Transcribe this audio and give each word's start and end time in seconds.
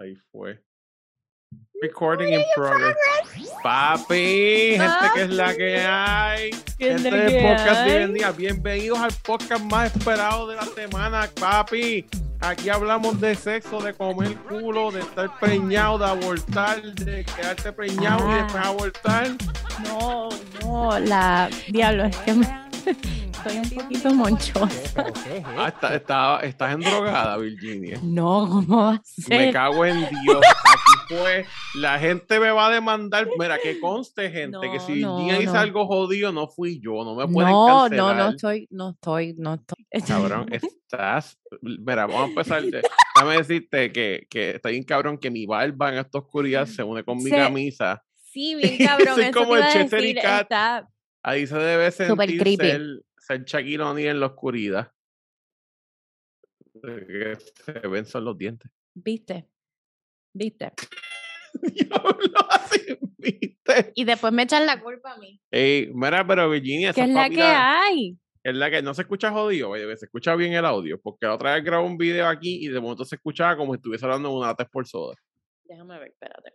Ahí 0.00 0.16
fue. 0.30 0.62
Recording 1.82 2.34
in 2.34 2.42
progress. 2.54 2.94
Papi, 3.64 4.76
gente 4.76 5.06
que 5.14 5.22
es 5.22 5.30
la 5.30 5.56
que 5.56 5.80
hay. 5.80 6.50
Gente 6.78 7.10
del 7.10 7.42
podcast 7.42 7.84
de 7.84 7.96
hoy 7.96 8.02
en 8.04 8.14
día. 8.14 8.30
Bienvenidos 8.30 9.00
al 9.00 9.12
podcast 9.24 9.64
más 9.64 9.96
esperado 9.96 10.46
de 10.46 10.54
la 10.54 10.66
semana, 10.66 11.28
papi. 11.40 12.06
Aquí 12.40 12.68
hablamos 12.68 13.20
de 13.20 13.34
sexo, 13.34 13.80
de 13.80 13.92
comer 13.92 14.36
culo, 14.48 14.92
de 14.92 15.00
estar 15.00 15.36
preñado, 15.40 15.98
de 15.98 16.04
abortar, 16.04 16.80
de 16.80 17.24
quedarte 17.24 17.72
preñado 17.72 18.30
y 18.30 18.34
después 18.34 18.64
abortar. 18.64 19.28
No, 19.82 20.28
no, 20.62 20.98
la 21.00 21.50
diablo, 21.70 22.04
es 22.04 22.16
que 22.18 22.34
me 22.34 22.46
estoy 23.48 23.78
un 23.78 23.82
poquito 23.82 24.14
monchosa. 24.14 25.06
Ah, 25.56 25.68
está- 25.68 25.94
está- 25.94 26.40
estás 26.42 26.72
endrogada, 26.74 27.36
Virginia. 27.38 27.98
No, 28.02 28.46
¿cómo 28.48 28.76
va 28.84 28.90
a 28.90 29.02
Me 29.28 29.36
ser? 29.38 29.52
cago 29.52 29.84
en 29.84 29.98
Dios. 30.00 30.40
Aquí 30.44 31.14
fue. 31.16 31.46
La 31.76 31.98
gente 31.98 32.38
me 32.40 32.50
va 32.50 32.66
a 32.68 32.70
demandar. 32.70 33.28
Mira, 33.38 33.58
que 33.62 33.80
conste, 33.80 34.30
gente, 34.30 34.58
que 34.60 34.78
No, 34.78 34.86
si 34.86 35.00
no, 35.00 35.16
Virginia 35.16 35.38
dice 35.40 35.52
no. 35.52 35.58
algo 35.60 35.86
jodido, 35.86 36.32
no 36.32 36.48
fui 36.48 36.80
yo. 36.80 37.04
No 37.04 37.14
me 37.14 37.26
pueden 37.26 37.50
No, 37.50 37.66
cancelar. 37.82 38.16
no, 38.16 38.24
no 38.24 38.30
estoy, 38.30 38.66
no 38.70 38.90
estoy, 38.90 39.34
no 39.38 39.54
estoy. 39.54 40.02
Cabrón, 40.06 40.46
estás. 40.52 41.38
Mira, 41.62 42.06
vamos 42.06 42.22
a 42.22 42.26
empezar. 42.26 42.62
de- 42.62 42.82
Déjame 43.14 43.36
decirte 43.38 43.90
que, 43.92 44.26
que 44.30 44.50
está 44.50 44.68
bien 44.68 44.84
cabrón 44.84 45.18
que 45.18 45.30
mi 45.30 45.44
barba 45.44 45.88
en 45.92 45.98
esta 45.98 46.18
oscuridad 46.18 46.66
se 46.66 46.82
une 46.84 47.02
con 47.02 47.16
mi 47.18 47.30
Se- 47.30 47.36
camisa. 47.36 48.02
Sí, 48.30 48.54
bien 48.62 48.78
cabrón, 48.86 49.14
Soy 49.16 49.24
eso 49.24 49.32
como 49.40 49.54
te 49.54 49.60
el 49.60 49.72
Chester 49.72 50.04
y 50.04 50.10
está- 50.18 50.88
Ahí 51.24 51.46
se 51.46 51.56
debe 51.56 51.90
sentir 51.90 52.38
creepy. 52.38 52.56
ser, 52.56 52.80
ser 53.28 53.44
Shaquille 53.44 53.82
O'Neal 53.82 54.16
en 54.16 54.20
la 54.20 54.26
oscuridad. 54.26 54.92
Eh, 56.82 57.06
Que 57.06 57.36
se 57.38 57.88
ven 57.88 58.06
son 58.06 58.24
los 58.24 58.36
dientes. 58.36 58.70
¿Viste? 58.94 59.48
¿Viste? 60.32 60.72
Diablo, 61.62 62.38
así, 62.50 62.98
¿viste? 63.16 63.92
Y 63.94 64.04
después 64.04 64.32
me 64.32 64.42
echan 64.42 64.66
la 64.66 64.80
culpa 64.80 65.12
a 65.14 65.18
mí. 65.18 65.40
Ey, 65.50 65.90
mira, 65.94 66.26
pero 66.26 66.48
Virginia, 66.50 66.92
¿Qué 66.92 67.02
es 67.02 67.08
la 67.08 67.28
que 67.30 67.42
hay? 67.42 68.18
es 68.42 68.54
la 68.54 68.70
que 68.70 68.82
no 68.82 68.94
se 68.94 69.02
escucha 69.02 69.30
jodido, 69.30 69.74
se 69.74 70.04
escucha 70.06 70.34
bien 70.34 70.52
el 70.54 70.64
audio, 70.64 70.98
porque 71.00 71.26
la 71.26 71.34
otra 71.34 71.54
vez 71.54 71.64
grabé 71.64 71.84
un 71.84 71.98
video 71.98 72.26
aquí 72.26 72.64
y 72.64 72.68
de 72.68 72.80
momento 72.80 73.04
se 73.04 73.16
escuchaba 73.16 73.56
como 73.56 73.72
si 73.72 73.76
estuviese 73.76 74.04
hablando 74.06 74.28
en 74.30 74.36
una 74.36 74.54
por 74.54 74.86
soda. 74.86 75.14
Déjame 75.64 75.98
ver, 75.98 76.08
espérate. 76.08 76.52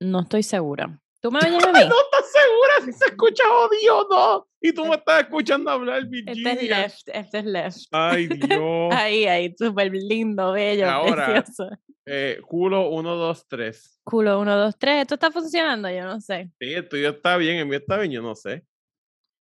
No 0.00 0.20
estoy 0.20 0.42
segura. 0.42 1.00
¿Tú 1.24 1.30
me 1.32 1.38
oyes 1.42 1.64
a 1.64 1.72
mí? 1.72 1.78
No 1.88 1.96
estás 2.02 2.30
segura 2.30 2.84
si 2.84 2.92
se 2.92 3.06
escucha 3.06 3.44
jodido 3.48 3.98
o 4.00 4.08
no. 4.10 4.48
Y 4.60 4.74
tú 4.74 4.84
me 4.84 4.96
estás 4.96 5.22
escuchando 5.22 5.70
hablar, 5.70 6.02
Este 6.02 6.18
es 6.18 6.36
Virginia. 6.44 6.78
left, 6.82 7.08
este 7.08 7.38
es 7.38 7.44
left. 7.46 7.78
Ay, 7.92 8.26
Dios. 8.28 8.92
Ahí, 8.94 9.24
ahí, 9.24 9.54
súper 9.56 9.90
lindo, 9.90 10.52
bello, 10.52 10.86
Ahora- 10.90 11.24
precioso. 11.24 11.70
Eh, 12.04 12.42
culo 12.46 12.90
1, 12.90 13.16
2, 13.16 13.48
3. 13.48 14.00
Culo, 14.04 14.38
uno, 14.38 14.58
dos, 14.58 14.78
tres. 14.78 15.00
¿Esto 15.00 15.14
está 15.14 15.30
funcionando? 15.30 15.88
Yo 15.88 16.04
no 16.04 16.20
sé. 16.20 16.50
Sí, 16.60 16.74
el 16.74 16.86
tuyo 16.86 17.08
está 17.08 17.38
bien, 17.38 17.56
el 17.56 17.64
mío 17.64 17.78
está 17.78 17.96
bien, 17.96 18.12
yo 18.12 18.20
no 18.20 18.34
sé. 18.34 18.62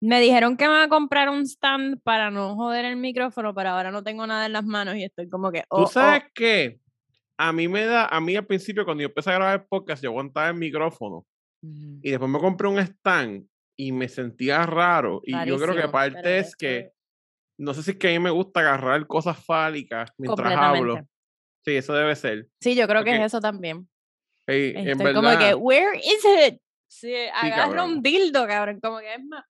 Me 0.01 0.21
dijeron 0.21 0.57
que 0.57 0.69
me 0.69 0.75
va 0.75 0.85
a 0.85 0.89
comprar 0.89 1.31
un 1.31 1.43
stand 1.43 2.01
para 2.05 2.31
no 2.31 2.55
joder 2.55 2.85
el 2.85 2.95
micrófono, 2.95 3.53
pero 3.53 3.71
ahora 3.71 3.91
no 3.91 4.05
tengo 4.05 4.25
nada 4.29 4.47
en 4.47 4.53
las 4.53 4.65
manos 4.65 4.95
y 4.95 5.03
estoy 5.03 5.29
como 5.29 5.51
que. 5.51 5.63
¿Tú 5.63 5.67
oh, 5.71 5.83
oh. 5.83 5.87
sabes 5.89 6.23
qué? 6.33 6.79
A 7.37 7.53
mí 7.53 7.67
me 7.67 7.85
da, 7.85 8.07
a 8.07 8.21
mí 8.21 8.37
al 8.37 8.47
principio 8.47 8.85
cuando 8.85 9.01
yo 9.01 9.09
empecé 9.09 9.31
a 9.31 9.35
grabar 9.35 9.59
el 9.59 9.67
podcast, 9.67 10.01
yo 10.01 10.11
aguantaba 10.11 10.49
el 10.51 10.55
micrófono 10.55 11.27
Y 11.63 12.11
después 12.11 12.31
me 12.31 12.41
compré 12.41 12.69
un 12.69 12.79
stand 12.81 13.47
y 13.77 13.93
me 13.93 14.09
sentía 14.09 14.67
raro. 14.67 15.23
Y 15.25 15.33
yo 15.47 15.59
creo 15.59 15.75
que 15.75 15.89
parte 15.89 16.39
es 16.39 16.57
que, 16.57 16.93
no 17.59 17.73
sé 17.73 17.83
si 17.83 17.93
es 17.93 17.97
que 17.97 18.09
a 18.09 18.11
mí 18.11 18.19
me 18.19 18.31
gusta 18.31 18.61
agarrar 18.61 19.07
cosas 19.07 19.43
fálicas 19.45 20.11
mientras 20.19 20.53
hablo. 20.57 21.07
Sí, 21.65 21.77
eso 21.77 21.95
debe 21.95 22.17
ser. 22.17 22.49
Sí, 22.61 22.75
yo 22.75 22.89
creo 22.89 23.05
que 23.05 23.15
es 23.15 23.21
eso 23.23 23.41
también. 23.41 23.89
Ey, 24.49 24.73
en 24.77 24.89
Estoy 24.89 25.15
como 25.15 25.39
que, 25.39 25.55
where 25.55 25.97
is 25.99 26.25
it? 26.25 26.61
Sí, 26.89 27.15
agarra 27.15 27.65
cabrón. 27.65 27.93
un 27.93 28.03
dildo, 28.03 28.47
cabrón, 28.47 28.81
como 28.81 28.99
que 28.99 29.15
es 29.15 29.25
más. 29.25 29.45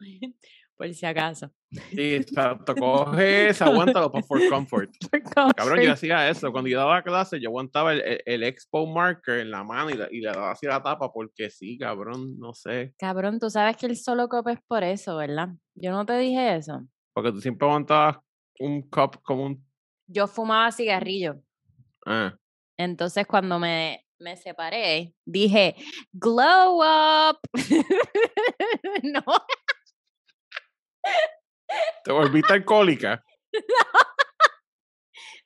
Por 0.76 0.92
si 0.92 1.06
acaso. 1.06 1.50
sí, 1.90 2.14
exacto, 2.16 2.74
coge 2.74 3.48
ese, 3.48 3.64
aguántalo 3.64 4.12
para 4.12 4.24
for 4.26 4.40
comfort. 4.48 4.90
Por 5.10 5.22
Cabrón, 5.22 5.54
yo 5.56 5.64
comfort. 5.64 5.88
hacía 5.90 6.28
eso. 6.28 6.52
Cuando 6.52 6.68
yo 6.68 6.78
daba 6.78 7.02
clase, 7.02 7.40
yo 7.40 7.48
aguantaba 7.48 7.94
el, 7.94 8.02
el, 8.02 8.22
el 8.26 8.42
expo 8.44 8.86
marker 8.86 9.38
en 9.40 9.50
la 9.50 9.64
mano 9.64 9.88
y, 9.90 9.94
la- 9.94 10.08
y 10.10 10.20
le 10.20 10.28
daba 10.30 10.50
así 10.52 10.66
la 10.66 10.82
tapa 10.82 11.10
porque 11.12 11.48
sí, 11.48 11.78
cabrón, 11.78 12.38
no 12.38 12.52
sé. 12.52 12.94
Cabrón, 12.98 13.38
tú 13.40 13.48
sabes 13.48 13.76
que 13.78 13.86
el 13.86 13.96
solo 13.96 14.28
cop 14.28 14.48
es 14.48 14.58
por 14.68 14.84
eso, 14.84 15.16
¿verdad? 15.16 15.48
Yo 15.74 15.92
no 15.92 16.04
te 16.04 16.18
dije 16.18 16.56
eso. 16.56 16.82
Porque 17.14 17.32
tú 17.32 17.40
siempre 17.40 17.66
aguantabas 17.66 18.18
un 18.58 18.82
cup 18.82 19.22
como 19.22 19.44
un... 19.46 19.66
Yo 20.06 20.26
fumaba 20.26 20.70
cigarrillo. 20.72 21.40
Ah. 22.04 22.36
Entonces, 22.78 23.26
cuando 23.26 23.58
me, 23.58 24.04
me 24.20 24.36
separé, 24.36 25.14
dije, 25.24 25.74
glow 26.12 26.80
up. 26.82 27.38
no, 29.02 29.22
Te 32.04 32.12
volviste 32.12 32.52
alcohólica. 32.52 33.22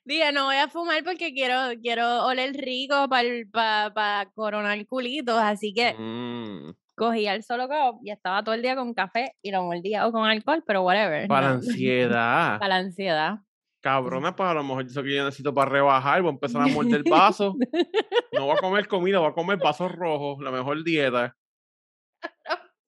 dije, 0.03 0.31
no 0.31 0.45
voy 0.45 0.57
a 0.57 0.67
fumar 0.67 1.03
porque 1.03 1.33
quiero, 1.33 1.79
quiero 1.81 2.25
oler 2.25 2.53
rico 2.53 3.07
para 3.09 3.91
pa, 3.93 4.31
coronar 4.33 4.85
culitos. 4.87 5.37
Así 5.37 5.73
que 5.73 5.95
Mm, 5.97 6.71
cogí 6.95 7.27
el 7.27 7.43
solo 7.43 7.67
cop 7.67 7.99
y 8.03 8.11
estaba 8.11 8.43
todo 8.43 8.55
el 8.55 8.61
día 8.61 8.75
con 8.75 8.93
café 8.93 9.35
y 9.41 9.51
lo 9.51 9.63
mordía 9.63 10.07
o 10.07 10.11
con 10.11 10.25
alcohol, 10.25 10.63
pero 10.65 10.83
whatever. 10.83 11.27
para 11.27 11.49
no. 11.49 11.53
ansiedad. 11.55 12.59
Para 12.59 12.67
la 12.67 12.75
ansiedad. 12.77 13.39
Cabrona, 13.81 14.35
pues 14.35 14.47
a 14.47 14.53
lo 14.53 14.63
mejor 14.63 14.85
eso 14.85 15.01
que 15.01 15.15
yo 15.15 15.25
necesito 15.25 15.53
para 15.55 15.71
rebajar, 15.71 16.21
voy 16.21 16.29
a 16.29 16.33
empezar 16.33 16.61
a 16.61 16.67
morder 16.67 17.03
vaso. 17.09 17.55
No 18.33 18.45
voy 18.45 18.55
a 18.55 18.61
comer 18.61 18.87
comida, 18.87 19.19
voy 19.19 19.29
a 19.29 19.33
comer 19.33 19.57
vasos 19.57 19.91
rojos, 19.91 20.41
la 20.41 20.51
mejor 20.51 20.83
dieta. 20.85 21.35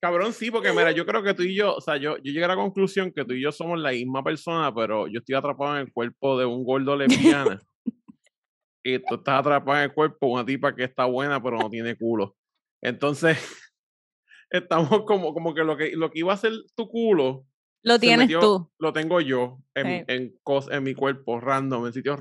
Cabrón, 0.04 0.34
sí, 0.34 0.52
porque 0.52 0.72
mira, 0.74 0.92
yo 0.92 1.06
creo 1.06 1.24
que 1.24 1.34
tú 1.34 1.44
y 1.44 1.56
yo, 1.56 1.76
o 1.76 1.80
sea, 1.80 1.96
yo, 1.96 2.18
yo 2.18 2.24
llegué 2.34 2.44
a 2.44 2.50
la 2.50 2.56
conclusión 2.58 3.10
que 3.14 3.24
tú 3.24 3.36
y 3.36 3.42
yo 3.42 3.54
somos 3.54 3.80
la 3.80 3.92
misma 3.92 4.22
persona, 4.22 4.76
pero 4.76 5.08
yo 5.08 5.20
estoy 5.20 5.34
atrapado 5.34 5.76
en 5.78 5.84
el 5.88 5.94
cuerpo 5.94 6.38
de 6.38 6.46
un 6.46 6.66
gordo 6.66 6.98
lesbiana. 6.98 7.62
y 8.84 9.00
tú 9.00 9.16
estás 9.16 9.40
atrapado 9.40 9.78
en 9.78 9.86
el 9.86 9.94
cuerpo 9.94 10.28
de 10.28 10.34
una 10.34 10.46
tipa 10.46 10.76
que 10.76 10.84
está 10.84 11.06
buena, 11.06 11.42
pero 11.42 11.58
no 11.58 11.70
tiene 11.70 11.96
culo. 11.96 12.36
Entonces, 12.82 13.38
estamos 14.50 15.04
como, 15.06 15.34
como 15.34 15.54
que 15.54 15.64
lo 15.64 15.78
que 15.78 15.94
lo 15.96 16.12
que 16.12 16.20
iba 16.20 16.34
a 16.34 16.38
ser 16.38 16.52
tu 16.76 16.90
culo, 16.90 17.46
Lo 17.82 17.98
tienes 17.98 18.28
metió- 18.28 18.42
tú. 18.42 18.72
lo 18.80 18.92
tengo 18.92 19.22
yo 19.22 19.60
en, 19.74 19.86
Sí. 19.88 20.04
en, 20.10 20.36
cos- 20.44 20.70
en 20.70 20.84
mi 20.84 20.96
cuerpo, 20.96 21.40
random, 21.40 21.88
en 21.88 21.94
sitios. 21.94 22.20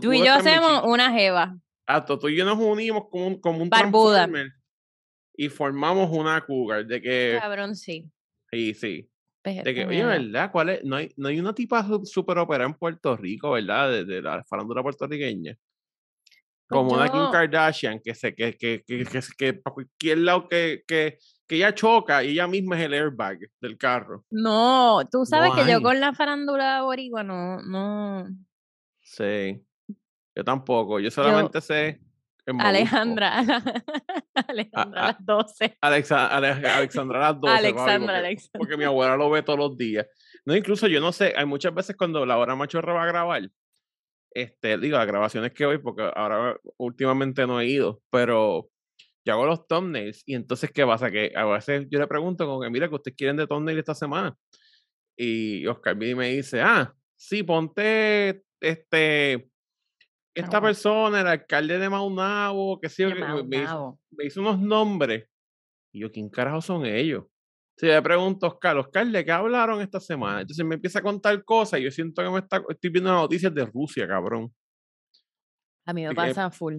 Tú 0.00 0.12
y 0.14 0.24
yo 0.24 0.32
hacemos 0.32 0.82
una 0.86 1.12
jeva. 1.12 1.58
Exacto, 1.86 2.18
tú 2.18 2.30
y 2.30 2.36
yo 2.36 2.46
nos 2.46 2.58
unimos 2.58 3.04
como 3.10 3.26
un, 3.26 3.38
como 3.38 3.62
un 3.62 3.68
Barbuda. 3.68 4.24
Transformer 4.26 4.52
y 5.40 5.48
formamos 5.48 6.10
una 6.10 6.40
cougar 6.44 6.84
de 6.84 7.00
que, 7.00 7.38
Cabrón, 7.40 7.76
sí. 7.76 8.10
sí, 8.50 8.74
sí, 8.74 9.08
Pues, 9.40 9.62
de 9.62 9.72
que, 9.72 9.86
oye. 9.86 10.04
¿verdad? 10.04 10.50
¿Cuál 10.50 10.70
es? 10.70 10.84
No 10.84 10.96
hay, 10.96 11.12
no 11.16 11.28
hay 11.28 11.38
una 11.38 11.54
tipa 11.54 11.86
su- 11.86 12.04
súper 12.04 12.38
operada 12.38 12.68
en 12.68 12.74
Puerto 12.74 13.16
Rico, 13.16 13.52
¿verdad? 13.52 13.88
De, 13.90 14.04
de 14.04 14.20
la 14.20 14.42
farándula 14.42 14.82
puertorriqueña. 14.82 15.54
Pues 15.54 16.76
Como 16.80 16.92
una 16.94 17.08
Kim 17.08 17.30
Kardashian, 17.30 18.00
que 18.00 18.14
se, 18.14 18.34
que, 18.34 18.54
que, 18.56 18.82
que, 18.84 19.04
que, 19.04 19.20
que 19.38 19.54
para 19.54 19.72
cualquier 19.74 20.18
lado 20.18 20.48
que, 20.48 20.82
que, 20.86 21.18
que 21.46 21.54
ella 21.56 21.72
choca 21.72 22.22
y 22.24 22.30
ella 22.32 22.46
misma 22.48 22.76
es 22.78 22.84
el 22.86 22.94
airbag 22.94 23.38
del 23.60 23.78
carro. 23.78 24.24
No, 24.30 25.00
tú 25.10 25.24
sabes 25.24 25.52
que 25.54 25.70
yo 25.70 25.80
con 25.80 26.00
la 26.00 26.12
farándula 26.12 26.82
boricua 26.82 27.22
no, 27.22 27.62
no. 27.62 28.26
Sí. 29.00 29.62
Yo 30.34 30.44
tampoco, 30.44 30.98
yo 31.00 31.10
solamente 31.10 31.60
sé. 31.60 32.00
Alejandra, 32.58 33.38
Alejandra 34.34 35.00
a 35.02 35.04
a- 35.04 35.12
las 35.12 35.24
12. 35.26 35.78
Alexa, 35.80 36.26
Ale- 36.28 36.48
Alexandra 36.68 37.18
a 37.18 37.32
las 37.32 37.40
12. 37.40 37.52
papi, 37.54 37.66
Alexandra, 37.66 37.98
porque- 38.14 38.26
Alexandra. 38.26 38.58
porque 38.58 38.76
mi 38.76 38.84
abuela 38.84 39.16
lo 39.16 39.30
ve 39.30 39.42
todos 39.42 39.58
los 39.58 39.76
días. 39.76 40.06
No, 40.44 40.56
incluso 40.56 40.86
yo 40.86 41.00
no 41.00 41.12
sé, 41.12 41.34
hay 41.36 41.44
muchas 41.46 41.74
veces 41.74 41.96
cuando 41.96 42.24
la 42.24 42.38
hora 42.38 42.54
machorra 42.56 42.92
va 42.94 43.02
a 43.04 43.06
grabar, 43.06 43.50
este, 44.34 44.78
digo, 44.78 44.96
las 44.98 45.06
grabaciones 45.06 45.52
que 45.52 45.66
voy, 45.66 45.78
porque 45.78 46.10
ahora 46.14 46.56
últimamente 46.78 47.46
no 47.46 47.60
he 47.60 47.66
ido, 47.66 48.00
pero 48.10 48.68
yo 49.26 49.32
hago 49.34 49.46
los 49.46 49.66
thumbnails 49.66 50.22
y 50.26 50.34
entonces, 50.34 50.70
¿qué 50.72 50.86
pasa? 50.86 51.10
Que 51.10 51.32
a 51.34 51.44
veces 51.44 51.86
yo 51.90 51.98
le 51.98 52.06
pregunto 52.06 52.46
como 52.46 52.60
que, 52.62 52.70
mira, 52.70 52.88
que 52.88 52.94
ustedes 52.94 53.16
quieren 53.16 53.36
de 53.36 53.46
thumbnail 53.46 53.78
esta 53.78 53.94
semana? 53.94 54.34
Y 55.16 55.66
Oscar 55.66 55.96
me 55.96 56.28
dice, 56.30 56.60
ah, 56.62 56.94
sí, 57.16 57.42
ponte, 57.42 58.42
este, 58.60 59.48
esta 60.40 60.60
persona, 60.60 61.20
el 61.20 61.26
alcalde 61.26 61.78
de 61.78 61.88
Maunabo, 61.88 62.80
que 62.80 62.88
sé 62.88 63.02
yo, 63.04 63.08
que 63.10 63.14
me- 63.16 63.42
me 63.44 63.56
hizo- 63.58 63.64
Maunabo. 63.74 64.00
me 64.10 64.24
hizo 64.26 64.40
unos 64.40 64.58
nombres. 64.60 65.28
Y 65.92 66.00
yo, 66.00 66.10
¿quién 66.12 66.28
carajo 66.28 66.60
son 66.60 66.84
ellos? 66.86 67.24
Si 67.76 67.86
le 67.86 68.02
pregunto 68.02 68.46
a 68.46 68.48
Oscar, 68.50 68.76
Oscar, 68.76 69.06
¿de 69.06 69.24
qué 69.24 69.30
hablaron 69.32 69.80
esta 69.80 70.00
semana? 70.00 70.40
Entonces 70.40 70.64
me 70.66 70.74
empieza 70.74 70.98
a 70.98 71.02
contar 71.02 71.44
cosas 71.44 71.78
y 71.80 71.84
yo 71.84 71.90
siento 71.90 72.22
que 72.22 72.30
me 72.30 72.38
está, 72.40 72.62
estoy 72.68 72.90
viendo 72.90 73.10
las 73.12 73.22
noticias 73.22 73.54
de 73.54 73.64
Rusia, 73.66 74.06
cabrón. 74.08 74.52
A 75.86 75.92
mí 75.92 76.02
me 76.02 76.08
de 76.08 76.14
que- 76.14 76.16
pasa 76.16 76.50
full. 76.50 76.74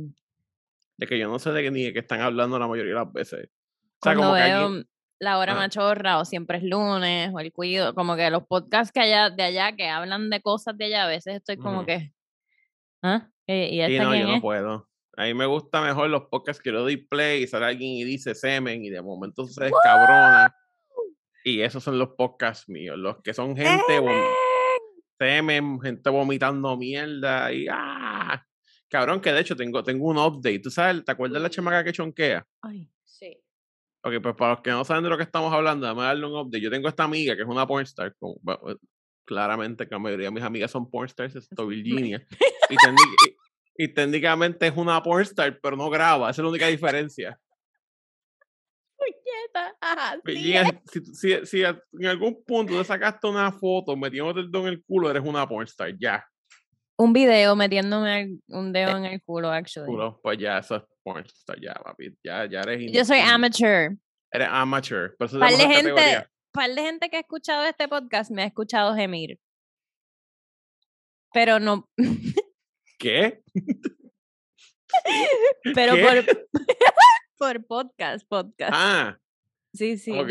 De 0.98 1.08
que 1.08 1.18
yo 1.18 1.30
no 1.30 1.40
sé 1.40 1.52
de 1.52 1.64
qué, 1.64 1.72
ni 1.72 1.84
de 1.86 1.94
qué 1.94 2.00
están 2.00 2.20
hablando 2.22 2.60
la 2.60 2.68
mayoría 2.68 2.94
de 2.94 3.00
las 3.00 3.12
veces. 3.14 3.46
O 3.46 4.04
sea, 4.04 4.14
Cuando 4.14 4.24
como 4.24 4.36
que 4.36 4.42
veo 4.44 4.66
alguien- 4.66 4.90
la 5.22 5.38
hora 5.38 5.54
Ah. 5.54 5.56
machorra 5.56 6.20
o 6.20 6.26
siempre 6.26 6.58
es 6.58 6.64
lunes 6.64 7.32
o 7.34 7.40
el 7.40 7.52
cuido, 7.52 7.94
como 7.96 8.16
que 8.16 8.30
los 8.30 8.46
podcasts 8.46 8.92
que 8.92 9.00
allá, 9.00 9.30
de 9.30 9.44
allá 9.44 9.76
que 9.76 9.88
hablan 9.88 10.30
de 10.30 10.42
cosas 10.42 10.78
de 10.78 10.86
allá, 10.86 11.06
a 11.06 11.08
veces 11.08 11.36
estoy 11.38 11.58
como 11.58 11.86
que, 11.86 12.12
¿ah? 13.02 13.30
¿Y, 13.50 13.82
y 13.82 13.88
Sí, 13.88 13.98
no, 13.98 14.16
yo 14.16 14.28
no 14.28 14.42
puedo. 14.42 14.88
A 15.18 15.24
mí 15.24 15.34
me 15.34 15.48
gusta 15.48 15.82
mejor 15.82 16.10
los 16.10 16.24
podcasts 16.30 16.62
que 16.62 16.72
lo 16.72 16.82
doy 16.82 16.98
play 16.98 17.44
y 17.44 17.48
sale 17.48 17.66
alguien 17.66 17.92
y 17.94 18.04
dice 18.04 18.36
semen 18.36 18.86
y 18.86 18.90
de 18.90 19.02
momento 19.02 19.46
se 19.48 19.66
descabrona. 19.66 20.56
Y 21.44 21.62
esos 21.62 21.84
son 21.84 21.98
los 21.98 22.10
podcasts 22.10 22.70
míos, 22.70 22.98
los 22.98 23.22
que 23.22 23.34
son 23.34 23.58
gente 23.58 24.02
semen, 25.18 25.82
gente 25.82 26.10
vomitando 26.10 26.78
mierda 26.78 27.52
y 27.52 27.66
¡ah! 27.70 28.46
Cabrón, 28.88 29.20
que 29.20 29.34
de 29.34 29.42
hecho 29.42 29.56
tengo, 29.56 29.84
tengo 29.84 30.08
un 30.08 30.18
update. 30.18 30.60
¿Tú 30.60 30.70
sabes? 30.70 31.04
¿Te 31.04 31.12
acuerdas 31.12 31.36
de 31.36 31.44
la 31.44 31.50
chamaca 31.50 31.84
que 31.84 31.92
chonquea? 31.92 32.46
Ay, 32.62 32.90
sí. 33.04 33.38
Ok, 34.04 34.14
pues 34.22 34.36
para 34.36 34.54
los 34.54 34.62
que 34.62 34.72
no 34.72 34.86
saben 34.86 35.04
de 35.04 35.10
lo 35.10 35.18
que 35.18 35.24
estamos 35.24 35.54
hablando, 35.54 35.86
déjame 35.86 36.04
darle 36.04 36.26
un 36.26 36.36
update. 36.36 36.62
Yo 36.62 36.72
tengo 36.72 36.88
esta 36.88 37.04
amiga 37.04 37.36
que 37.36 37.42
es 37.42 37.48
una 37.48 37.68
pornstar. 37.68 38.16
Eh, 39.30 39.36
claramente 39.36 39.88
que 39.88 39.96
la 39.96 40.00
mayoría 40.00 40.28
de 40.28 40.32
mis 40.32 40.44
amigas 40.44 40.72
son 40.72 40.90
pornstars, 40.90 41.36
excepto 41.36 41.68
Virginia. 41.68 42.26
y, 43.78 43.88
técnicamente 43.88 44.68
es 44.68 44.76
una 44.76 45.02
pornstar, 45.02 45.60
pero 45.62 45.78
no 45.78 45.90
graba. 45.90 46.30
Esa 46.30 46.42
es 46.42 46.44
la 46.44 46.50
única 46.50 46.68
diferencia. 46.68 47.40
Virginia, 50.24 50.82
si, 51.14 51.46
si, 51.46 51.64
en 51.64 52.06
algún 52.06 52.44
punto 52.44 52.78
te 52.78 52.84
sacaste 52.84 53.28
una 53.28 53.52
foto 53.52 53.96
metiéndote 53.96 54.42
el 54.42 54.52
dedo 54.52 54.68
en 54.68 54.74
el 54.74 54.84
culo, 54.84 55.10
eres 55.10 55.24
una 55.24 55.48
pornstar, 55.48 55.96
ya. 55.98 56.24
Un 56.98 57.14
video 57.14 57.56
metiéndome 57.56 58.40
un 58.50 58.74
dedo 58.74 58.92
eh, 58.92 58.98
en 58.98 59.06
el 59.06 59.22
culo, 59.22 59.50
actually. 59.50 59.92
pues 60.22 60.38
ya, 60.38 60.60
eso 60.60 60.76
es 60.76 60.84
pornstar, 61.02 61.60
ya, 61.62 61.74
papi. 61.74 62.16
Ya, 62.24 62.46
ya 62.46 62.62
eres. 62.62 62.92
Yo 62.92 63.06
soy 63.06 63.20
amateur. 63.20 63.96
Eres 64.32 64.48
amateur. 64.52 65.16
Por 65.18 65.28
eso 65.28 65.40
gente, 65.40 66.28
par 66.60 66.76
de 66.76 66.82
gente 66.82 67.10
que 67.10 67.16
ha 67.16 67.22
escuchado 67.22 67.64
este 67.64 67.88
podcast 67.88 68.32
me 68.32 68.42
ha 68.42 68.46
escuchado 68.46 68.94
gemir. 68.94 69.40
Pero 71.32 71.58
no. 71.58 71.90
¿Qué? 72.98 73.42
Pero 75.74 75.94
por 75.94 76.26
por 77.38 77.66
podcast, 77.66 78.28
podcast. 78.28 78.74
Ah. 78.76 79.18
Sí, 79.74 79.98
sí. 79.98 80.12
yo, 80.14 80.28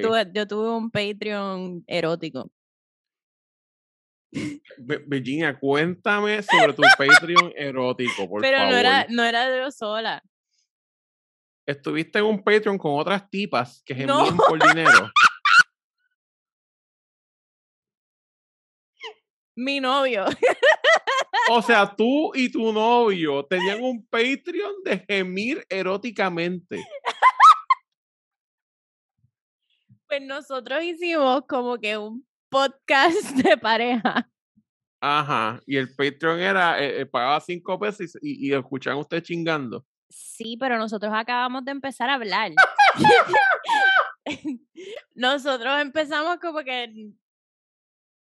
tuve, 0.00 0.30
yo 0.32 0.46
tuve 0.46 0.70
un 0.70 0.88
Patreon 0.88 1.82
erótico. 1.88 2.52
Virginia, 5.08 5.58
cuéntame 5.58 6.42
sobre 6.44 6.74
tu 6.74 6.82
Patreon 6.96 7.52
erótico, 7.56 8.28
por 8.28 8.40
Pero 8.40 8.58
favor. 8.58 8.72
no 8.72 8.78
era, 8.78 9.06
no 9.08 9.24
era 9.24 9.58
yo 9.58 9.72
sola. 9.72 10.22
Estuviste 11.66 12.20
en 12.20 12.26
un 12.26 12.44
Patreon 12.44 12.78
con 12.78 13.00
otras 13.00 13.28
tipas 13.28 13.82
que 13.84 13.96
gemían 13.96 14.36
por 14.36 14.62
dinero. 14.62 15.10
Mi 19.56 19.80
novio. 19.80 20.24
O 21.50 21.62
sea, 21.62 21.94
tú 21.94 22.32
y 22.34 22.50
tu 22.50 22.72
novio 22.72 23.44
tenían 23.44 23.82
un 23.82 24.06
Patreon 24.06 24.82
de 24.84 25.04
gemir 25.08 25.64
eróticamente. 25.68 26.84
Pues 30.08 30.22
nosotros 30.22 30.82
hicimos 30.82 31.42
como 31.46 31.78
que 31.78 31.96
un 31.96 32.26
podcast 32.50 33.30
de 33.36 33.56
pareja. 33.56 34.28
Ajá, 35.00 35.60
y 35.66 35.76
el 35.76 35.94
Patreon 35.94 36.38
era, 36.38 36.80
eh, 36.82 37.00
eh, 37.00 37.06
pagaba 37.06 37.40
cinco 37.40 37.78
pesos 37.78 38.16
y, 38.22 38.48
y 38.48 38.54
escuchaban 38.54 39.00
ustedes 39.00 39.24
chingando. 39.24 39.84
Sí, 40.08 40.56
pero 40.60 40.78
nosotros 40.78 41.12
acabamos 41.14 41.64
de 41.64 41.72
empezar 41.72 42.08
a 42.08 42.14
hablar. 42.14 42.52
nosotros 45.14 45.80
empezamos 45.80 46.38
como 46.38 46.60
que 46.60 47.12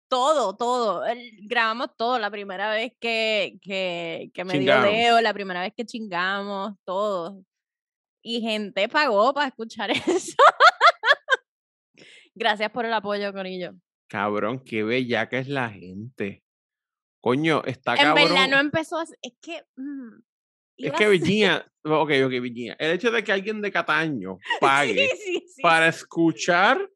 todo, 0.08 0.56
todo. 0.56 1.04
grabamos 1.42 1.88
todo. 1.96 2.18
La 2.18 2.30
primera 2.30 2.70
vez 2.70 2.92
que, 2.98 3.58
que, 3.62 4.30
que 4.32 4.44
me 4.44 4.58
dio 4.58 4.80
Leo, 4.80 5.20
la 5.20 5.34
primera 5.34 5.60
vez 5.60 5.72
que 5.76 5.84
chingamos, 5.84 6.74
todo. 6.84 7.42
Y 8.22 8.40
gente 8.40 8.88
pagó 8.88 9.34
para 9.34 9.48
escuchar 9.48 9.90
eso. 10.08 10.36
Gracias 12.34 12.70
por 12.70 12.84
el 12.84 12.92
apoyo, 12.92 13.32
Corillo. 13.32 13.74
Cabrón, 14.08 14.60
qué 14.64 14.82
bella 14.82 15.28
que 15.28 15.38
es 15.38 15.48
la 15.48 15.70
gente. 15.70 16.42
Coño, 17.20 17.62
está 17.64 17.96
cabrón. 17.96 18.18
En 18.18 18.28
verdad 18.28 18.48
no 18.48 18.58
empezó 18.60 18.98
a... 18.98 19.04
Es 19.22 19.32
que... 19.40 19.62
Mm, 19.76 20.20
es 20.76 20.92
que 20.92 21.08
Virginia, 21.08 21.66
ok, 21.84 22.10
ok, 22.24 22.30
Virginia, 22.30 22.76
el 22.78 22.92
hecho 22.92 23.10
de 23.10 23.22
que 23.22 23.32
alguien 23.32 23.60
de 23.60 23.70
Cataño 23.70 24.38
pague 24.60 25.08
para 25.62 25.88
escuchar 25.88 26.90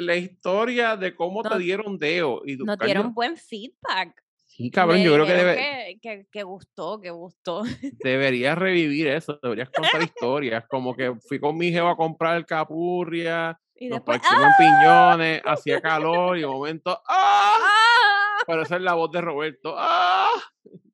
la 0.00 0.16
historia 0.16 0.96
de 0.96 1.14
cómo 1.14 1.42
te 1.42 1.58
dieron 1.58 1.98
deo. 1.98 2.42
Y 2.44 2.56
nos 2.56 2.78
dieron 2.78 3.14
buen 3.14 3.36
feedback. 3.36 4.22
Sí, 4.46 4.70
cabrón, 4.70 5.02
yo 5.02 5.14
creo 5.14 5.26
que 5.26 5.32
debe. 5.32 5.98
Que, 6.02 6.26
que, 6.30 6.42
gustó, 6.42 7.00
que 7.00 7.10
gustó. 7.10 7.62
Deberías 8.04 8.58
revivir 8.58 9.06
eso, 9.06 9.38
deberías 9.42 9.70
contar 9.70 10.02
historias. 10.02 10.64
Como 10.68 10.94
que 10.94 11.14
fui 11.28 11.38
con 11.38 11.56
mi 11.56 11.70
jevo 11.70 11.88
a 11.88 11.96
comprar 11.96 12.36
el 12.36 12.46
capurria, 12.46 13.58
y 13.74 13.88
nos 13.88 14.04
después, 14.04 14.20
¡ah! 14.24 14.54
piñones, 14.58 15.40
hacía 15.46 15.80
calor 15.80 16.36
y 16.36 16.42
de 16.42 16.46
momento. 16.46 17.00
¡Ah! 17.08 17.56
¡Ah! 17.58 18.42
Para 18.46 18.62
hacer 18.62 18.82
la 18.82 18.92
voz 18.92 19.10
de 19.10 19.22
Roberto. 19.22 19.74
¡Ah! 19.78 20.28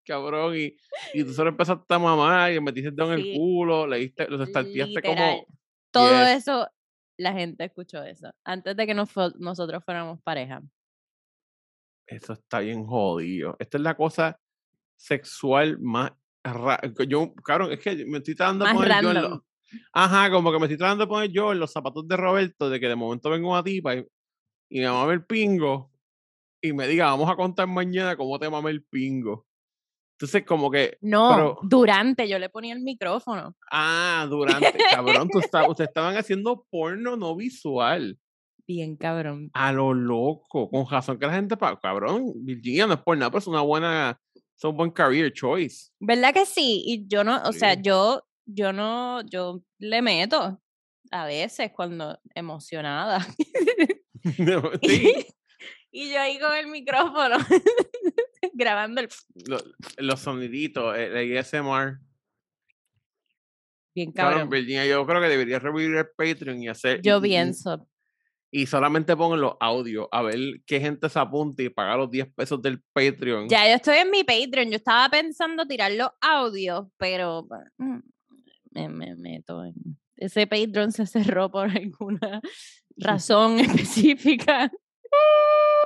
Cabrón, 0.05 0.57
y, 0.57 0.77
y 1.13 1.25
tú 1.25 1.33
solo 1.33 1.51
empezaste 1.51 1.93
a 1.93 1.99
mamar 1.99 2.53
y 2.53 2.61
metiste 2.61 2.91
el 2.91 2.95
dedo 2.95 3.13
en 3.13 3.19
el 3.19 3.37
culo, 3.37 3.89
le 3.89 3.99
diste, 3.99 4.29
los 4.29 4.47
estarteaste 4.47 5.03
como. 5.03 5.45
Todo 5.91 6.27
eso 6.27 6.69
la 7.19 7.33
gente 7.33 7.65
escuchó 7.65 8.03
eso, 8.03 8.31
antes 8.45 8.77
de 8.77 8.87
que 8.87 8.95
nosotros 8.95 9.85
fuéramos 9.85 10.21
pareja. 10.23 10.63
Eso 12.07 12.35
está 12.35 12.61
bien 12.61 12.87
jodido. 12.87 13.57
Esta 13.59 13.79
es 13.79 13.83
la 13.83 13.97
cosa 13.97 14.39
sexual 14.97 15.79
más 15.81 16.13
yo, 17.09 17.35
claro, 17.35 17.71
es 17.71 17.81
que 17.81 18.05
me 18.07 18.19
estoy 18.19 18.35
tratando 18.35 18.65
de 18.65 18.75
poner 18.75 19.03
yo 19.03 19.11
en 19.11 19.23
los, 19.23 19.41
ajá, 19.93 20.31
como 20.31 20.53
que 20.53 20.59
me 20.59 20.67
estoy 20.67 20.79
tratando 20.79 21.05
de 21.05 21.09
poner 21.09 21.31
yo 21.31 21.53
en 21.53 21.59
los 21.59 21.73
zapatos 21.73 22.07
de 22.07 22.17
Roberto, 22.17 22.71
de 22.71 22.81
que 22.81 22.89
de 22.89 22.97
momento 22.97 23.31
vengo 23.31 23.51
una 23.51 23.63
tipa 23.63 23.97
y, 23.97 24.07
y 24.71 24.81
me 24.81 24.89
mame 24.89 25.15
el 25.15 25.25
pingo 25.25 25.91
y 26.61 26.73
me 26.73 26.87
diga, 26.87 27.07
vamos 27.07 27.31
a 27.31 27.37
contar 27.37 27.67
mañana 27.67 28.17
cómo 28.17 28.39
te 28.39 28.49
mame 28.49 28.71
el 28.71 28.85
pingo. 28.85 29.47
Entonces, 30.19 30.45
como 30.47 30.71
que. 30.71 30.97
No, 31.03 31.59
durante, 31.63 32.27
yo 32.27 32.39
le 32.39 32.49
ponía 32.49 32.73
el 32.73 32.81
micrófono. 32.81 33.55
Ah, 33.71 34.27
durante, 34.31 34.73
cabrón. 34.91 35.29
tú 35.29 35.39
ustedes 35.39 35.89
estaban 35.89 36.17
haciendo 36.17 36.67
porno 36.71 37.17
no 37.17 37.37
visual. 37.37 38.19
Bien, 38.67 38.97
cabrón. 38.97 39.51
A 39.53 39.73
lo 39.73 39.93
loco. 39.93 40.71
Con 40.71 40.89
razón 40.89 41.19
que 41.19 41.27
la 41.27 41.35
gente. 41.35 41.55
Cabrón, 41.83 42.33
Virginia 42.37 42.87
no 42.87 42.95
es 42.95 43.01
por 43.01 43.17
nada, 43.17 43.31
pero 43.31 43.41
es 43.41 43.47
una 43.47 43.61
buena. 43.61 44.19
Es 44.35 44.65
un 44.65 44.75
buen 44.75 44.91
career 44.91 45.31
choice. 45.35 45.91
¿Verdad 46.01 46.33
que 46.33 46.47
sí? 46.47 46.83
Y 46.87 47.07
yo 47.07 47.23
no, 47.23 47.43
o 47.45 47.53
sea, 47.53 47.75
yo, 47.75 48.23
yo 48.47 48.73
no, 48.73 49.21
yo 49.29 49.61
le 49.79 50.01
meto 50.01 50.59
a 51.11 51.27
veces 51.27 51.73
cuando 51.77 52.19
emocionada. 52.35 53.21
sí. 54.83 55.27
y 55.93 56.11
yo 56.11 56.21
ahí 56.21 56.39
con 56.39 56.57
el 56.57 56.69
micrófono. 56.69 57.37
grabando 58.57 59.01
el... 59.01 59.09
Los, 59.99 60.21
soniditos, 60.21 60.97
el, 60.97 61.17
el 61.17 61.39
ASMR. 61.39 61.99
Bien 63.95 64.13
cabrón. 64.13 64.51
Virginia, 64.51 64.87
yo 64.87 65.07
creo 65.07 65.21
que 65.21 65.29
debería 65.29 65.59
revivir 65.59 65.97
el 65.97 66.07
Patreon 66.17 66.63
y 66.63 66.69
hacer... 66.69 67.01
Yo 67.03 67.21
pienso. 67.21 67.89
Y, 68.51 68.67
solamente 68.67 69.17
pongan 69.17 69.41
los 69.41 69.55
audios, 69.61 70.07
a 70.13 70.23
ver 70.23 70.39
qué 70.67 70.81
gente 70.81 71.09
se 71.09 71.19
apunte 71.19 71.65
y 71.65 71.69
pagar 71.69 71.99
los 71.99 72.11
10 72.11 72.33
pesos 72.35 72.63
del 72.63 72.83
Patreon. 72.93 73.49
Ya, 73.49 73.69
yo 73.69 73.75
estoy 73.75 73.99
en 73.99 74.11
mi 74.11 74.25
Patreon. 74.25 74.71
Yo 74.71 74.77
estaba 74.77 75.09
pensando 75.09 75.67
tirar 75.67 75.93
los 75.93 76.11
audios, 76.21 76.87
pero 76.97 77.47
mm, 77.79 77.99
me, 78.73 78.89
me 78.89 79.17
meto 79.17 79.65
en... 79.65 79.75
Ese 80.17 80.47
Patreon 80.47 80.93
se 80.93 81.07
cerró 81.07 81.51
por 81.51 81.69
alguna 81.77 82.41
razón 82.97 83.59
específica. 83.61 84.71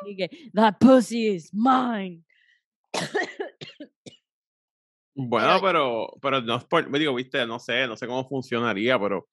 Y 0.07 0.17
que, 0.17 0.31
that 0.55 0.79
pussy 0.81 1.35
is 1.35 1.53
mine. 1.53 2.25
Bueno, 5.15 5.59
pero, 5.61 6.17
pero 6.23 6.41
no 6.41 6.57
es 6.57 6.65
por, 6.65 6.89
me 6.89 6.99
digo, 6.99 7.15
viste, 7.15 7.45
no 7.47 7.59
sé, 7.59 7.87
no 7.87 7.97
sé 7.97 8.07
cómo 8.07 8.27
funcionaría, 8.27 8.99
pero 8.99 9.29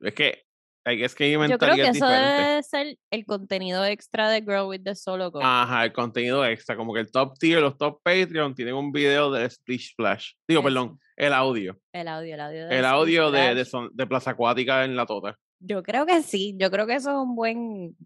es 0.00 0.14
que 0.14 0.46
es 0.86 1.16
que 1.16 1.32
Yo 1.32 1.58
creo 1.58 1.74
que 1.74 1.88
eso 1.88 2.06
debe 2.06 2.62
ser 2.62 2.96
el 3.10 3.26
contenido 3.26 3.84
extra 3.84 4.30
de 4.30 4.40
Grow 4.40 4.68
with 4.68 4.82
the 4.84 4.94
Solo 4.94 5.32
Ajá, 5.42 5.84
el 5.84 5.92
contenido 5.92 6.46
extra, 6.46 6.76
como 6.76 6.94
que 6.94 7.00
el 7.00 7.10
top 7.10 7.36
tier, 7.40 7.60
los 7.60 7.76
top 7.76 8.00
Patreon 8.04 8.54
tienen 8.54 8.74
un 8.74 8.92
video 8.92 9.32
de 9.32 9.50
Splish 9.50 9.94
Splash. 9.94 10.34
Digo, 10.46 10.62
perdón, 10.62 11.00
el 11.16 11.32
audio. 11.32 11.76
El 11.92 12.06
audio, 12.06 12.34
el 12.34 12.40
audio. 12.40 12.68
De 12.68 12.78
el 12.78 12.84
audio 12.84 13.30
de, 13.32 13.56
de, 13.56 13.66
de, 13.92 14.06
Plaza 14.06 14.30
Acuática 14.30 14.84
en 14.84 14.94
la 14.94 15.06
Tota. 15.06 15.36
Yo 15.58 15.82
creo 15.82 16.06
que 16.06 16.22
sí, 16.22 16.54
yo 16.56 16.70
creo 16.70 16.86
que 16.86 16.94
eso 16.94 17.10
es 17.10 17.16
un 17.16 17.34
buen, 17.34 17.96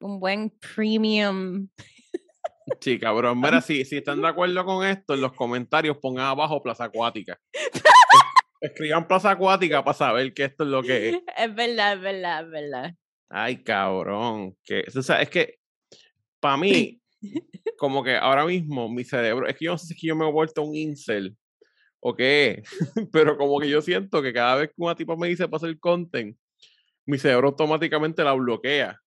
un 0.00 0.18
buen 0.18 0.50
premium 0.74 1.68
Sí, 2.80 2.98
cabrón. 2.98 3.40
Mira, 3.40 3.60
si, 3.60 3.84
si 3.84 3.96
están 3.96 4.20
de 4.20 4.28
acuerdo 4.28 4.64
con 4.64 4.86
esto, 4.86 5.14
en 5.14 5.20
los 5.20 5.32
comentarios 5.32 5.98
pongan 5.98 6.26
abajo 6.26 6.62
Plaza 6.62 6.84
Acuática. 6.84 7.38
Escriban 8.60 9.08
Plaza 9.08 9.30
Acuática 9.30 9.82
para 9.82 9.96
saber 9.96 10.32
que 10.34 10.44
esto 10.44 10.64
es 10.64 10.70
lo 10.70 10.82
que 10.82 11.08
es. 11.08 11.18
Es 11.36 11.54
verdad, 11.54 11.94
es 11.94 12.00
verdad, 12.00 12.44
es 12.44 12.50
verdad. 12.50 12.94
Ay, 13.28 13.62
cabrón. 13.62 14.56
Que, 14.64 14.84
o 14.94 15.02
sea, 15.02 15.22
es 15.22 15.30
que 15.30 15.58
para 16.40 16.56
mí, 16.56 17.00
como 17.78 18.04
que 18.04 18.16
ahora 18.16 18.44
mismo 18.44 18.88
mi 18.88 19.04
cerebro, 19.04 19.46
es 19.46 19.56
que 19.56 19.64
yo 19.64 19.72
no 19.72 19.78
sé 19.78 19.94
si 19.94 20.06
yo 20.06 20.14
me 20.14 20.28
he 20.28 20.32
vuelto 20.32 20.62
un 20.62 20.76
incel, 20.76 21.36
¿O 22.00 22.16
qué? 22.16 22.62
Pero 23.12 23.36
como 23.36 23.60
que 23.60 23.68
yo 23.68 23.82
siento 23.82 24.22
que 24.22 24.32
cada 24.32 24.56
vez 24.56 24.68
que 24.68 24.74
una 24.78 24.94
tipa 24.94 25.16
me 25.16 25.28
dice 25.28 25.46
para 25.46 25.58
hacer 25.58 25.78
content, 25.78 26.36
mi 27.06 27.18
cerebro 27.18 27.48
automáticamente 27.48 28.24
la 28.24 28.32
bloquea. 28.32 28.98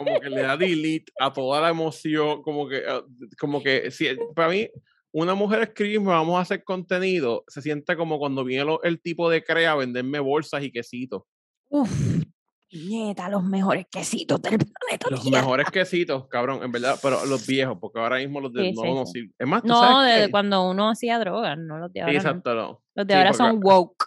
Como 0.00 0.18
que 0.18 0.30
le 0.30 0.42
da 0.42 0.56
delete 0.56 1.12
a 1.20 1.30
toda 1.30 1.60
la 1.60 1.68
emoción, 1.68 2.42
como 2.42 2.66
que, 2.66 2.82
ah, 2.88 3.02
como 3.38 3.62
que, 3.62 3.90
si, 3.90 4.08
para 4.34 4.48
mí, 4.48 4.66
una 5.12 5.34
mujer 5.34 5.60
escribe, 5.62 5.98
vamos 5.98 6.38
a 6.38 6.40
hacer 6.40 6.64
contenido, 6.64 7.44
se 7.48 7.60
siente 7.60 7.96
como 7.96 8.18
cuando 8.18 8.42
viene 8.42 8.78
el 8.82 9.00
tipo 9.00 9.28
de 9.28 9.44
crea 9.44 9.72
a 9.72 9.76
venderme 9.76 10.18
bolsas 10.18 10.62
y 10.62 10.72
quesitos. 10.72 11.24
Uf, 11.68 11.90
nieta, 12.72 13.28
los 13.28 13.44
mejores 13.44 13.86
quesitos 13.90 14.40
del 14.40 14.58
planeta. 14.58 15.10
Los 15.10 15.30
mejores 15.30 15.70
quesitos, 15.70 16.28
cabrón, 16.28 16.62
en 16.62 16.72
verdad, 16.72 16.98
pero 17.02 17.26
los 17.26 17.46
viejos, 17.46 17.76
porque 17.78 18.00
ahora 18.00 18.16
mismo 18.16 18.40
los 18.40 18.54
de 18.54 18.72
no 18.72 19.04
Es 19.38 19.46
más, 19.46 19.64
no, 19.64 20.00
de 20.00 20.30
cuando 20.30 20.66
uno 20.70 20.88
hacía 20.88 21.18
drogas, 21.18 21.58
no 21.58 21.78
los 21.78 21.92
de 21.92 22.00
ahora. 22.00 22.14
exacto, 22.14 22.54
no. 22.54 22.82
Los 22.94 23.06
de 23.06 23.14
ahora 23.14 23.34
son 23.34 23.60
woke. 23.62 24.06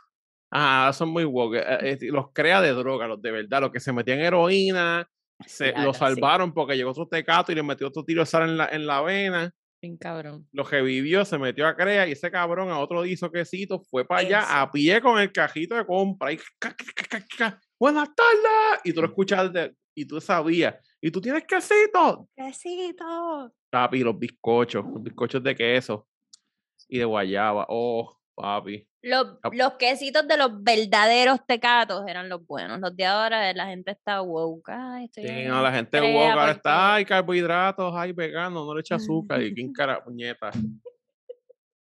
Ah, 0.49 0.91
son 0.93 1.09
muy 1.09 1.23
woke. 1.23 1.57
Eh, 1.57 1.97
eh, 2.01 2.11
los 2.11 2.31
crea 2.33 2.61
de 2.61 2.71
droga, 2.71 3.07
los 3.07 3.21
de 3.21 3.31
verdad, 3.31 3.61
los 3.61 3.71
que 3.71 3.79
se 3.79 3.93
metían 3.93 4.19
heroína, 4.19 5.07
se, 5.47 5.73
lo 5.73 5.93
salvaron 5.93 6.53
porque 6.53 6.75
llegó 6.75 6.91
otro 6.91 7.07
tecato 7.07 7.51
y 7.51 7.55
le 7.55 7.63
metió 7.63 7.87
otro 7.87 8.03
tiro 8.03 8.21
de 8.21 8.25
sal 8.25 8.49
en 8.49 8.57
la, 8.57 8.67
en 8.69 8.85
la 8.85 9.01
vena 9.01 9.53
cabrón. 9.99 10.47
Lo 10.51 10.63
revivió, 10.63 11.25
se 11.25 11.37
metió 11.37 11.67
a 11.67 11.75
Crea 11.75 12.07
y 12.07 12.13
ese 12.13 12.31
cabrón 12.31 12.69
a 12.69 12.79
otro 12.79 13.05
hizo 13.05 13.31
quesito, 13.31 13.79
fue 13.79 14.05
para 14.05 14.21
allá 14.21 14.61
a 14.61 14.71
pie 14.71 15.01
con 15.01 15.19
el 15.19 15.31
cajito 15.31 15.75
de 15.75 15.85
compra 15.85 16.31
y 16.31 16.39
buenas 17.77 18.09
tardes. 18.15 18.81
Y 18.83 18.93
tú 18.93 19.01
lo 19.01 19.07
escuchas 19.07 19.51
y 19.93 20.05
tú 20.05 20.21
sabías. 20.21 20.75
Y 21.01 21.11
tú 21.11 21.19
tienes 21.19 21.43
quesito. 21.45 22.29
Quesito. 22.35 23.53
Papi, 23.69 23.99
los 23.99 24.17
bizcochos, 24.17 24.85
los 24.85 25.03
bizcochos 25.03 25.43
de 25.43 25.55
queso 25.55 26.07
y 26.87 26.99
de 26.99 27.05
guayaba. 27.05 27.65
Oh, 27.67 28.17
papi. 28.35 28.87
Los, 29.05 29.37
los 29.51 29.73
quesitos 29.73 30.25
de 30.25 30.37
los 30.37 30.63
verdaderos 30.63 31.45
tecatos 31.45 32.05
eran 32.07 32.29
los 32.29 32.47
buenos. 32.47 32.79
Los 32.79 32.95
de 32.95 33.05
ahora 33.05 33.51
la 33.51 33.65
gente 33.65 33.91
está 33.91 34.21
woke. 34.21 34.69
Ay, 34.69 35.09
sí, 35.13 35.43
no, 35.45 35.61
la 35.61 35.73
gente 35.73 35.99
woke 35.99 36.31
ahora 36.31 36.51
está, 36.51 36.95
ay, 36.95 37.03
carbohidratos, 37.03 37.93
ay, 37.97 38.13
vegano, 38.13 38.65
no 38.65 38.73
le 38.73 38.79
echa 38.79 38.95
azúcar. 38.95 39.43
y 39.43 39.53
quién 39.53 39.73
cara, 39.73 40.01
puñeta. 40.01 40.51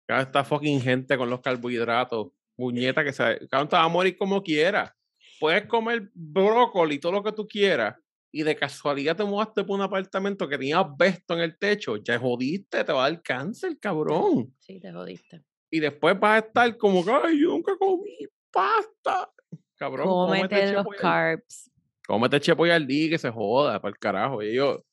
Cada 0.07 0.21
está 0.21 0.45
fucking 0.45 0.79
gente 0.79 1.17
con 1.17 1.29
los 1.29 1.41
carbohidratos. 1.41 2.29
Puñeta 2.55 3.03
que 3.03 3.11
se. 3.11 3.47
Cada 3.49 3.67
te 3.67 3.75
va 3.75 3.83
a 3.83 3.89
morir 3.89 4.17
como 4.17 4.41
quiera. 4.41 4.95
Puedes 5.41 5.65
comer 5.65 6.09
brócoli, 6.13 6.99
todo 6.99 7.11
lo 7.11 7.23
que 7.23 7.33
tú 7.33 7.45
quieras. 7.45 7.97
Y 8.31 8.43
de 8.43 8.55
casualidad 8.55 9.17
te 9.17 9.25
mudaste 9.25 9.65
por 9.65 9.75
un 9.75 9.81
apartamento 9.81 10.47
que 10.47 10.57
tenía 10.57 10.83
vesto 10.83 11.33
en 11.33 11.41
el 11.41 11.57
techo. 11.57 11.97
Ya 11.97 12.17
jodiste, 12.17 12.85
te 12.85 12.93
va 12.93 13.05
a 13.05 13.09
dar 13.09 13.21
cáncer, 13.21 13.77
cabrón. 13.77 14.55
Sí, 14.59 14.79
te 14.79 14.93
jodiste 14.93 15.43
y 15.71 15.79
después 15.79 16.19
vas 16.19 16.41
a 16.43 16.47
estar 16.47 16.77
como 16.77 17.03
que, 17.03 17.11
ay, 17.11 17.41
yo 17.41 17.49
nunca 17.49 17.77
comí 17.77 18.17
pasta. 18.51 19.31
Cabrón, 19.77 20.07
cómete 20.07 20.73
los 20.73 20.87
carbs. 20.99 21.71
Cómete 22.07 22.39
chepo 22.39 22.65
y 22.65 22.71
al 22.71 22.87
día 22.87 23.11
que 23.11 23.17
se 23.17 23.29
joda, 23.29 23.79
para 23.79 23.91
el 23.91 23.99
carajo. 23.99 24.41
Y 24.41 24.55
yo, 24.55 24.83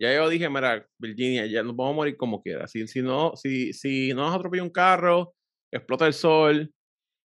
ya 0.00 0.14
yo 0.14 0.28
dije, 0.28 0.48
mira, 0.48 0.86
Virginia, 0.98 1.46
ya 1.46 1.62
nos 1.62 1.76
vamos 1.76 1.92
a 1.92 1.96
morir 1.96 2.16
como 2.16 2.42
quiera. 2.42 2.66
Si, 2.66 2.86
si, 2.88 3.02
no, 3.02 3.34
si, 3.36 3.72
si 3.72 4.12
no 4.12 4.26
nos 4.26 4.34
atropella 4.34 4.62
un 4.62 4.70
carro, 4.70 5.34
explota 5.70 6.06
el 6.06 6.12
sol. 6.12 6.72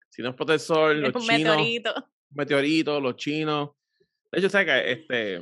Si 0.10 0.22
no 0.22 0.30
explota 0.30 0.54
el 0.54 0.60
sol, 0.60 1.02
los 1.02 1.16
un 1.16 1.22
chinos. 1.22 1.58
Meteorito. 1.58 1.94
Meteorito, 2.30 3.02
los 3.02 3.16
chinos. 3.16 3.72
De 4.32 4.40
hecho, 4.40 4.50
¿sabes 4.50 4.68
que 4.68 4.92
este, 4.92 5.42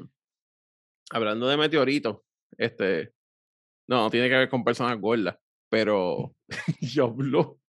hablando 1.12 1.48
de 1.48 1.58
meteoritos, 1.58 2.22
este, 2.58 3.13
no, 3.88 4.04
no 4.04 4.10
tiene 4.10 4.30
que 4.30 4.36
ver 4.36 4.50
con 4.50 4.63
personas 4.63 5.00
gordas 5.00 5.38
pero 5.70 6.34
yo 6.82 7.06
hablo. 7.06 7.60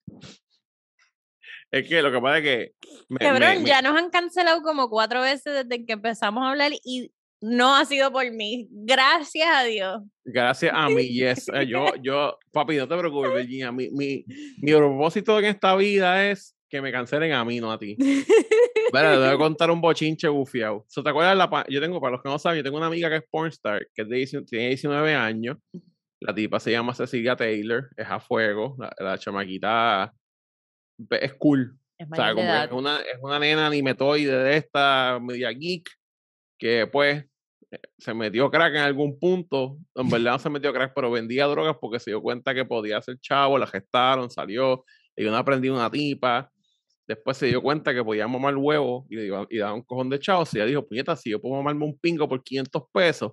Es 1.70 1.88
que 1.88 2.02
lo 2.02 2.10
que 2.10 2.20
pasa 2.20 2.38
es 2.38 2.44
que. 2.44 2.72
Cabrón, 3.18 3.64
ya 3.64 3.80
nos 3.82 3.96
han 3.96 4.10
cancelado 4.10 4.62
como 4.62 4.88
cuatro 4.88 5.22
veces 5.22 5.68
desde 5.68 5.84
que 5.84 5.92
empezamos 5.92 6.44
a 6.44 6.50
hablar 6.50 6.72
y 6.84 7.12
no 7.40 7.76
ha 7.76 7.84
sido 7.84 8.12
por 8.12 8.30
mí. 8.32 8.68
Gracias 8.70 9.48
a 9.48 9.64
Dios. 9.64 10.02
Gracias 10.24 10.72
a 10.74 10.88
mí, 10.88 11.06
yes. 11.08 11.48
Eh, 11.54 11.66
yo, 11.66 11.86
yo, 12.02 12.38
papi, 12.52 12.76
no 12.76 12.88
te 12.88 12.96
preocupes, 12.96 13.34
Virginia. 13.34 13.72
Mi, 13.72 13.88
mi, 13.90 14.24
mi 14.58 14.72
propósito 14.72 15.38
en 15.38 15.46
esta 15.46 15.74
vida 15.76 16.30
es 16.30 16.56
que 16.68 16.82
me 16.82 16.92
cancelen 16.92 17.32
a 17.32 17.44
mí, 17.44 17.60
no 17.60 17.72
a 17.72 17.78
ti. 17.78 17.96
Pero 18.92 19.12
te 19.12 19.18
voy 19.18 19.28
a 19.28 19.36
contar 19.38 19.70
un 19.70 19.80
bochinche 19.80 20.28
bufiado. 20.28 20.86
¿Te 20.92 21.08
acuerdas? 21.08 21.36
La, 21.36 21.66
yo 21.68 21.80
tengo, 21.80 22.00
para 22.00 22.12
los 22.12 22.22
que 22.22 22.28
no 22.28 22.38
saben, 22.38 22.58
yo 22.58 22.64
tengo 22.64 22.76
una 22.76 22.86
amiga 22.86 23.08
que 23.08 23.16
es 23.16 23.24
pornstar, 23.30 23.86
que 23.94 24.04
tiene 24.04 24.68
19 24.68 25.14
años. 25.14 25.56
La 26.20 26.34
tipa 26.34 26.60
se 26.60 26.70
llama 26.70 26.94
Cecilia 26.94 27.34
Taylor, 27.34 27.90
es 27.96 28.06
a 28.06 28.20
fuego, 28.20 28.76
la, 28.98 29.18
chamaquita 29.18 30.12
es 31.10 31.34
cool. 31.34 31.78
Es 31.96 32.06
o 32.10 32.14
sea, 32.14 32.34
como 32.34 32.46
es 32.46 32.72
una, 32.72 32.96
es 33.00 33.18
una 33.20 33.38
nena 33.38 33.66
animetoide 33.66 34.36
de 34.36 34.56
esta 34.56 35.18
media 35.20 35.50
geek 35.50 35.88
que 36.58 36.86
pues 36.86 37.24
se 37.98 38.14
metió 38.14 38.50
crack 38.50 38.74
en 38.74 38.82
algún 38.82 39.18
punto. 39.18 39.78
En 39.94 40.08
verdad 40.08 40.32
no 40.32 40.38
se 40.38 40.50
metió 40.50 40.72
crack, 40.72 40.92
pero 40.94 41.10
vendía 41.10 41.46
drogas 41.46 41.76
porque 41.80 41.98
se 41.98 42.10
dio 42.10 42.20
cuenta 42.20 42.54
que 42.54 42.64
podía 42.64 43.00
ser 43.02 43.18
chavo, 43.20 43.58
la 43.58 43.66
gestaron, 43.66 44.30
salió, 44.30 44.84
y 45.16 45.24
no 45.24 45.36
aprendió 45.36 45.74
una 45.74 45.90
tipa. 45.90 46.50
Después 47.06 47.36
se 47.36 47.46
dio 47.46 47.60
cuenta 47.62 47.92
que 47.92 48.04
podía 48.04 48.28
mamar 48.28 48.56
huevo 48.56 49.06
y, 49.08 49.18
y 49.20 49.58
daba 49.58 49.74
un 49.74 49.82
cojón 49.82 50.10
de 50.10 50.18
chavos. 50.18 50.52
Y 50.54 50.58
ella 50.58 50.66
dijo, 50.66 50.86
puñeta, 50.86 51.16
si 51.16 51.30
yo 51.30 51.40
puedo 51.40 51.56
mamarme 51.56 51.84
un 51.84 51.98
pingo 51.98 52.28
por 52.28 52.42
500 52.42 52.82
pesos, 52.92 53.32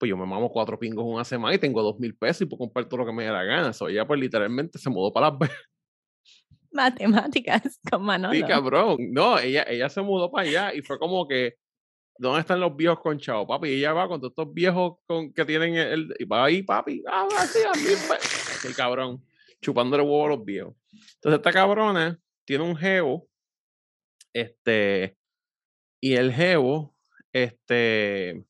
pues 0.00 0.08
yo 0.08 0.16
me 0.16 0.24
mamo 0.24 0.50
cuatro 0.50 0.78
pingos 0.78 1.04
una 1.06 1.24
semana 1.24 1.54
y 1.54 1.58
tengo 1.58 1.82
dos 1.82 2.00
mil 2.00 2.16
pesos 2.16 2.40
y 2.40 2.46
puedo 2.46 2.60
comprar 2.60 2.88
todo 2.88 3.00
lo 3.00 3.06
que 3.06 3.12
me 3.12 3.24
dé 3.24 3.30
la 3.30 3.44
gana. 3.44 3.68
Eso 3.68 3.86
ella 3.86 4.06
pues 4.06 4.18
literalmente 4.18 4.78
se 4.78 4.88
mudó 4.88 5.12
para 5.12 5.30
las 5.30 5.38
Matemáticas 6.72 7.78
con 7.90 8.02
Manolo. 8.02 8.32
Sí, 8.32 8.42
cabrón. 8.42 8.96
No, 9.12 9.38
ella, 9.38 9.64
ella 9.68 9.90
se 9.90 10.00
mudó 10.00 10.30
para 10.30 10.48
allá 10.48 10.74
y 10.74 10.80
fue 10.80 10.98
como 10.98 11.28
que, 11.28 11.56
¿dónde 12.16 12.40
están 12.40 12.60
los 12.60 12.74
viejos 12.74 13.00
con 13.00 13.18
chavo, 13.18 13.46
papi? 13.46 13.68
Y 13.68 13.72
ella 13.74 13.92
va 13.92 14.08
con 14.08 14.20
todos 14.20 14.32
estos 14.32 14.54
viejos 14.54 14.98
con, 15.06 15.34
que 15.34 15.44
tienen 15.44 15.74
el, 15.74 16.14
y 16.18 16.24
va 16.24 16.46
ahí, 16.46 16.62
papi, 16.62 17.02
ah, 17.06 17.28
así, 17.36 17.58
así, 17.70 18.68
el 18.68 18.74
cabrón, 18.74 19.22
chupándole 19.60 20.02
huevo 20.02 20.24
a 20.24 20.28
los 20.30 20.44
viejos. 20.46 20.74
Entonces 21.16 21.40
esta 21.40 21.52
cabrona 21.52 22.18
tiene 22.46 22.64
un 22.64 22.74
geo, 22.74 23.28
este, 24.32 25.18
y 26.00 26.14
el 26.14 26.32
geo, 26.32 26.94
este, 27.34 28.46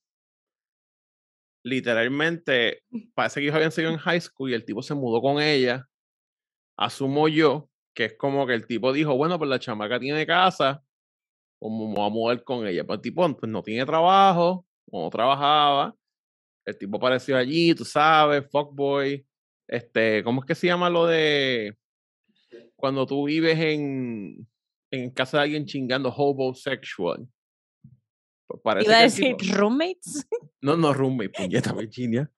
literalmente, 1.62 2.82
parece 3.14 3.40
que 3.40 3.46
ellos 3.46 3.56
habían 3.56 3.72
seguido 3.72 3.92
en 3.92 3.98
high 3.98 4.20
school 4.20 4.50
y 4.50 4.54
el 4.54 4.64
tipo 4.64 4.82
se 4.82 4.94
mudó 4.94 5.20
con 5.20 5.40
ella. 5.40 5.86
Asumo 6.76 7.28
yo 7.28 7.70
que 7.94 8.06
es 8.06 8.14
como 8.16 8.46
que 8.46 8.54
el 8.54 8.66
tipo 8.66 8.92
dijo, 8.92 9.16
bueno, 9.16 9.38
pues 9.38 9.50
la 9.50 9.58
chamaca 9.58 9.98
tiene 9.98 10.26
casa, 10.26 10.82
como 11.58 11.88
me 11.88 11.94
voy 11.94 12.06
a 12.06 12.10
mudar 12.10 12.44
con 12.44 12.66
ella. 12.66 12.84
Pues 12.84 12.98
el 12.98 13.02
tipo 13.02 13.36
pues, 13.36 13.50
no 13.50 13.62
tiene 13.62 13.84
trabajo, 13.84 14.66
no 14.90 15.10
trabajaba. 15.10 15.94
El 16.64 16.78
tipo 16.78 16.96
apareció 16.98 17.36
allí, 17.36 17.74
tú 17.74 17.84
sabes, 17.84 18.48
fuckboy. 18.50 19.26
Este, 19.68 20.22
¿cómo 20.24 20.40
es 20.40 20.46
que 20.46 20.54
se 20.54 20.66
llama 20.66 20.90
lo 20.90 21.06
de 21.06 21.76
cuando 22.76 23.06
tú 23.06 23.26
vives 23.26 23.58
en, 23.58 24.48
en 24.90 25.10
casa 25.10 25.38
de 25.38 25.42
alguien 25.44 25.66
chingando 25.66 26.08
hobo 26.10 26.54
sexual? 26.54 27.28
Iba 28.82 28.98
a 28.98 29.02
decir 29.02 29.36
roommates. 29.52 30.26
No, 30.62 30.76
no, 30.76 30.92
roommates, 30.92 31.36
puñeta 31.36 31.72
Virginia. 31.72 32.30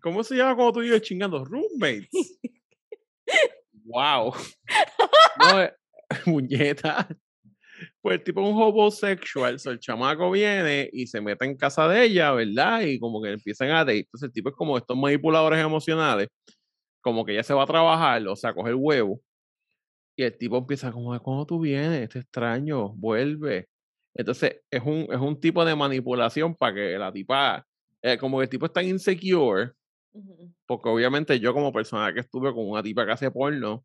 ¿Cómo 0.00 0.22
se 0.22 0.36
llama 0.36 0.54
cuando 0.54 0.72
tú 0.74 0.80
vives 0.80 1.02
chingando? 1.02 1.44
Roommates. 1.44 2.38
wow. 3.84 4.32
No, 5.38 5.62
eh, 5.62 5.74
puñeta. 6.24 7.08
Pues 8.00 8.18
el 8.18 8.24
tipo 8.24 8.42
es 8.42 8.48
un 8.48 8.62
homosexual, 8.62 9.56
el 9.64 9.78
chamaco 9.80 10.30
viene 10.30 10.88
y 10.92 11.06
se 11.06 11.20
mete 11.20 11.44
en 11.44 11.56
casa 11.56 11.88
de 11.88 12.04
ella, 12.04 12.32
¿verdad? 12.32 12.82
Y 12.82 12.98
como 12.98 13.20
que 13.22 13.32
empiezan 13.32 13.70
a 13.70 13.78
date. 13.84 14.00
Entonces 14.00 14.28
el 14.28 14.32
tipo 14.32 14.50
es 14.50 14.54
como 14.54 14.76
estos 14.76 14.96
manipuladores 14.96 15.60
emocionales, 15.60 16.28
como 17.00 17.24
que 17.24 17.32
ella 17.32 17.42
se 17.42 17.54
va 17.54 17.64
a 17.64 17.66
trabajar, 17.66 18.26
o 18.28 18.36
sea, 18.36 18.50
a 18.50 18.54
coger 18.54 18.74
huevo. 18.76 19.20
Y 20.16 20.24
el 20.24 20.36
tipo 20.36 20.58
empieza 20.58 20.92
como, 20.92 21.18
¿cómo 21.22 21.46
tú 21.46 21.60
vienes? 21.60 22.02
Este 22.02 22.20
extraño, 22.20 22.90
vuelve. 22.94 23.68
Entonces, 24.14 24.60
es 24.70 24.82
un, 24.82 25.06
es 25.10 25.18
un 25.18 25.40
tipo 25.40 25.64
de 25.64 25.74
manipulación 25.74 26.54
para 26.54 26.74
que 26.74 26.98
la 26.98 27.12
tipa, 27.12 27.66
eh, 28.02 28.18
como 28.18 28.38
que 28.38 28.44
el 28.44 28.50
tipo 28.50 28.66
está 28.66 28.82
insecure, 28.82 29.72
porque 30.66 30.88
obviamente 30.88 31.40
yo 31.40 31.54
como 31.54 31.72
persona 31.72 32.12
que 32.12 32.20
estuve 32.20 32.52
con 32.52 32.68
una 32.68 32.82
tipa 32.82 33.06
que 33.06 33.12
hace 33.12 33.30
porno, 33.30 33.84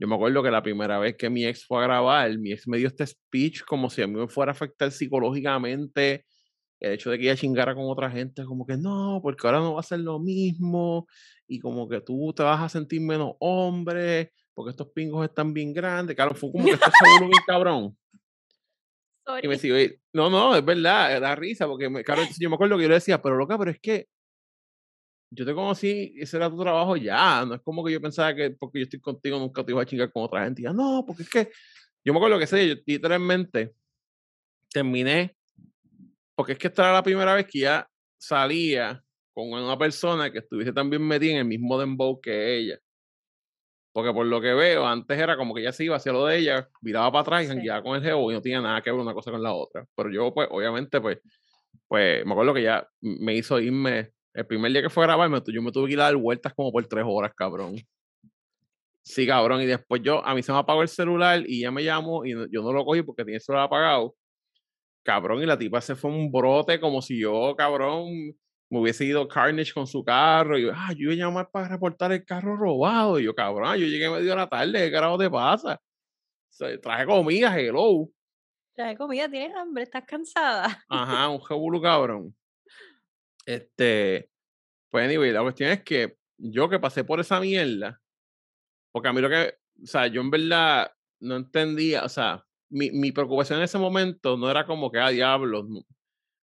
yo 0.00 0.08
me 0.08 0.14
acuerdo 0.14 0.42
que 0.42 0.50
la 0.50 0.62
primera 0.62 0.98
vez 0.98 1.16
que 1.16 1.28
mi 1.28 1.44
ex 1.44 1.66
fue 1.66 1.80
a 1.80 1.86
grabar, 1.86 2.38
mi 2.38 2.52
ex 2.52 2.66
me 2.68 2.78
dio 2.78 2.88
este 2.88 3.06
speech 3.06 3.62
como 3.64 3.90
si 3.90 4.00
a 4.00 4.06
mí 4.06 4.14
me 4.14 4.28
fuera 4.28 4.52
a 4.52 4.54
afectar 4.54 4.90
psicológicamente 4.90 6.24
el 6.80 6.92
hecho 6.92 7.10
de 7.10 7.18
que 7.18 7.24
ella 7.24 7.36
chingara 7.36 7.74
con 7.74 7.84
otra 7.86 8.10
gente, 8.10 8.44
como 8.44 8.64
que 8.64 8.76
no, 8.76 9.20
porque 9.22 9.46
ahora 9.46 9.58
no 9.58 9.74
va 9.74 9.80
a 9.80 9.82
ser 9.82 10.00
lo 10.00 10.20
mismo, 10.20 11.06
y 11.46 11.58
como 11.58 11.88
que 11.88 12.00
tú 12.00 12.32
te 12.34 12.42
vas 12.42 12.60
a 12.60 12.68
sentir 12.68 13.00
menos 13.00 13.32
hombre, 13.40 14.32
porque 14.54 14.70
estos 14.70 14.88
pingos 14.88 15.24
están 15.24 15.52
bien 15.52 15.72
grandes. 15.72 16.14
Claro, 16.14 16.34
fue 16.34 16.52
como 16.52 16.64
que 16.64 16.70
está 16.90 16.90
seguro 16.90 17.30
bien 17.30 17.42
cabrón. 17.46 17.96
Y 19.42 19.48
me 19.48 19.58
sigo, 19.58 19.76
no, 20.12 20.30
no, 20.30 20.56
es 20.56 20.64
verdad, 20.64 21.20
da 21.20 21.34
risa, 21.34 21.66
porque 21.66 21.88
me, 21.90 22.02
claro, 22.02 22.22
yo 22.38 22.48
me 22.48 22.54
acuerdo 22.54 22.76
que 22.76 22.84
yo 22.84 22.88
le 22.88 22.94
decía, 22.94 23.20
pero 23.20 23.36
loca, 23.36 23.58
pero 23.58 23.70
es 23.70 23.78
que 23.78 24.08
yo 25.30 25.44
te 25.44 25.54
conocí, 25.54 26.14
ese 26.16 26.36
era 26.38 26.48
tu 26.48 26.58
trabajo 26.58 26.96
ya. 26.96 27.44
No 27.44 27.54
es 27.54 27.60
como 27.60 27.84
que 27.84 27.92
yo 27.92 28.00
pensaba 28.00 28.34
que 28.34 28.50
porque 28.50 28.78
yo 28.78 28.84
estoy 28.84 29.00
contigo 29.00 29.38
nunca 29.38 29.64
te 29.64 29.72
iba 29.72 29.82
a 29.82 29.86
chingar 29.86 30.10
con 30.10 30.24
otra 30.24 30.44
gente. 30.44 30.62
Ya, 30.62 30.72
no, 30.72 31.04
porque 31.06 31.22
es 31.22 31.30
que 31.30 31.50
yo 32.04 32.12
me 32.12 32.18
acuerdo 32.18 32.38
que 32.38 32.46
sé, 32.46 32.68
yo 32.68 32.74
literalmente 32.86 33.74
terminé, 34.70 35.36
porque 36.34 36.52
es 36.52 36.58
que 36.58 36.68
esta 36.68 36.84
era 36.84 36.92
la 36.94 37.02
primera 37.02 37.34
vez 37.34 37.46
que 37.46 37.60
ya 37.60 37.88
salía 38.18 39.02
con 39.34 39.52
una 39.52 39.78
persona 39.78 40.32
que 40.32 40.38
estuviese 40.38 40.72
también 40.72 41.02
metida 41.06 41.32
en 41.32 41.38
el 41.38 41.44
mismo 41.44 41.78
dembow 41.78 42.20
que 42.20 42.56
ella. 42.56 42.78
Porque 43.92 44.12
por 44.12 44.26
lo 44.26 44.40
que 44.40 44.54
veo, 44.54 44.86
antes 44.86 45.18
era 45.18 45.36
como 45.36 45.54
que 45.54 45.62
ella 45.62 45.72
se 45.72 45.84
iba 45.84 45.96
hacia 45.96 46.12
lo 46.12 46.26
de 46.26 46.38
ella, 46.38 46.68
miraba 46.82 47.10
para 47.10 47.22
atrás 47.22 47.56
y 47.56 47.66
ya 47.66 47.82
con 47.82 47.96
el 47.96 48.02
geo 48.02 48.30
y 48.30 48.34
no 48.34 48.42
tenía 48.42 48.60
nada 48.60 48.80
que 48.82 48.90
ver 48.90 49.00
una 49.00 49.14
cosa 49.14 49.30
con 49.30 49.42
la 49.42 49.52
otra. 49.52 49.86
Pero 49.96 50.10
yo, 50.10 50.32
pues, 50.32 50.48
obviamente, 50.50 51.00
pues, 51.00 51.18
pues, 51.88 52.24
me 52.24 52.32
acuerdo 52.32 52.54
que 52.54 52.62
ya 52.62 52.86
me 53.00 53.34
hizo 53.34 53.58
irme, 53.60 54.12
el 54.34 54.46
primer 54.46 54.70
día 54.72 54.82
que 54.82 54.90
fue 54.90 55.04
a 55.04 55.06
grabar, 55.08 55.30
yo 55.46 55.62
me 55.62 55.72
tuve 55.72 55.88
que 55.88 55.94
ir 55.94 56.00
a 56.00 56.04
dar 56.04 56.16
vueltas 56.16 56.52
como 56.54 56.70
por 56.70 56.86
tres 56.86 57.04
horas, 57.06 57.32
cabrón. 57.34 57.76
Sí, 59.02 59.26
cabrón. 59.26 59.62
Y 59.62 59.66
después 59.66 60.02
yo, 60.02 60.24
a 60.24 60.34
mí 60.34 60.42
se 60.42 60.52
me 60.52 60.58
apagó 60.58 60.82
el 60.82 60.88
celular 60.88 61.42
y 61.46 61.60
ella 61.60 61.70
me 61.70 61.82
llamó 61.82 62.26
y 62.26 62.32
yo 62.50 62.62
no 62.62 62.72
lo 62.72 62.84
cogí 62.84 63.02
porque 63.02 63.24
tenía 63.24 63.36
el 63.38 63.42
celular 63.42 63.64
apagado. 63.66 64.14
Cabrón, 65.02 65.42
y 65.42 65.46
la 65.46 65.58
tipa 65.58 65.80
se 65.80 65.96
fue 65.96 66.10
un 66.10 66.30
brote 66.30 66.78
como 66.78 67.00
si 67.00 67.18
yo, 67.18 67.54
cabrón, 67.56 68.36
me 68.70 68.80
hubiese 68.80 69.04
ido 69.04 69.26
Carnage 69.26 69.72
con 69.72 69.86
su 69.86 70.04
carro. 70.04 70.58
Y 70.58 70.62
yo, 70.62 70.72
ah, 70.74 70.92
yo 70.92 71.10
iba 71.10 71.12
a 71.12 71.28
llamar 71.28 71.50
para 71.50 71.68
reportar 71.68 72.12
el 72.12 72.24
carro 72.24 72.56
robado. 72.56 73.18
Y 73.18 73.24
yo, 73.24 73.34
cabrón, 73.34 73.76
yo 73.76 73.86
llegué 73.86 74.10
medio 74.10 74.30
de 74.30 74.36
la 74.36 74.48
tarde, 74.48 74.72
¿qué 74.72 74.92
carajo 74.92 75.18
te 75.18 75.30
pasa? 75.30 75.80
traje 76.82 77.06
comida, 77.06 77.56
hello. 77.58 78.08
Traje 78.74 78.96
comida, 78.96 79.28
tienes 79.28 79.56
hambre, 79.56 79.84
estás 79.84 80.04
cansada. 80.04 80.84
Ajá, 80.88 81.28
un 81.30 81.40
jebulu 81.40 81.80
cabrón. 81.80 82.34
Este, 83.46 84.30
pues 84.90 85.04
anyway, 85.06 85.30
la 85.30 85.42
cuestión 85.42 85.70
es 85.70 85.82
que 85.82 86.18
yo 86.36 86.68
que 86.68 86.78
pasé 86.78 87.04
por 87.04 87.20
esa 87.20 87.40
mierda, 87.40 88.00
porque 88.92 89.08
a 89.08 89.12
mí 89.12 89.20
lo 89.20 89.28
que, 89.28 89.54
o 89.82 89.86
sea, 89.86 90.06
yo 90.08 90.20
en 90.20 90.30
verdad 90.30 90.92
no 91.20 91.36
entendía, 91.36 92.04
o 92.04 92.08
sea, 92.08 92.44
mi, 92.70 92.90
mi 92.90 93.12
preocupación 93.12 93.58
en 93.58 93.64
ese 93.64 93.78
momento 93.78 94.36
no 94.36 94.50
era 94.50 94.66
como 94.66 94.90
que, 94.90 94.98
ah, 94.98 95.10
diablo, 95.10 95.66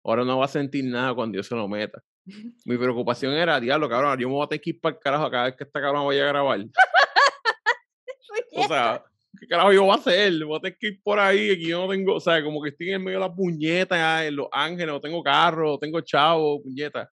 ahora 0.03 0.23
no 0.23 0.37
va 0.37 0.45
a 0.45 0.49
sentir 0.49 0.85
nada 0.85 1.13
cuando 1.13 1.33
Dios 1.33 1.47
se 1.47 1.55
lo 1.55 1.67
meta. 1.67 2.03
Mi 2.65 2.77
preocupación 2.77 3.33
era, 3.33 3.59
diablo, 3.59 3.89
cabrón, 3.89 4.19
yo 4.19 4.27
me 4.27 4.35
voy 4.35 4.45
a 4.45 4.47
tener 4.47 4.61
que 4.61 4.69
ir 4.71 4.79
para 4.79 4.95
el 4.95 5.01
carajo 5.01 5.29
cada 5.29 5.45
vez 5.45 5.55
que 5.55 5.63
esta 5.63 5.81
cabrón 5.81 6.07
vaya 6.07 6.23
a 6.23 6.27
grabar. 6.27 6.59
o 8.55 8.67
sea, 8.67 9.03
¿qué 9.39 9.47
carajo 9.47 9.73
yo 9.73 9.83
voy 9.83 9.91
a 9.91 9.95
hacer? 9.95 10.45
Voy 10.45 10.57
a 10.57 10.61
tener 10.61 10.77
que 10.77 10.87
ir 10.87 11.01
por 11.01 11.19
ahí, 11.19 11.51
aquí 11.51 11.67
yo 11.67 11.85
no 11.85 11.91
tengo, 11.91 12.15
o 12.15 12.19
sea, 12.19 12.43
como 12.43 12.61
que 12.61 12.69
estoy 12.69 12.91
en 12.91 13.03
medio 13.03 13.19
de 13.19 13.27
las 13.27 13.35
puñetas, 13.35 14.23
en 14.23 14.35
Los 14.35 14.47
Ángeles, 14.51 14.87
no 14.87 15.01
tengo 15.01 15.23
carro, 15.23 15.71
no 15.71 15.79
tengo 15.79 16.01
chavo, 16.01 16.61
puñetas. 16.61 17.09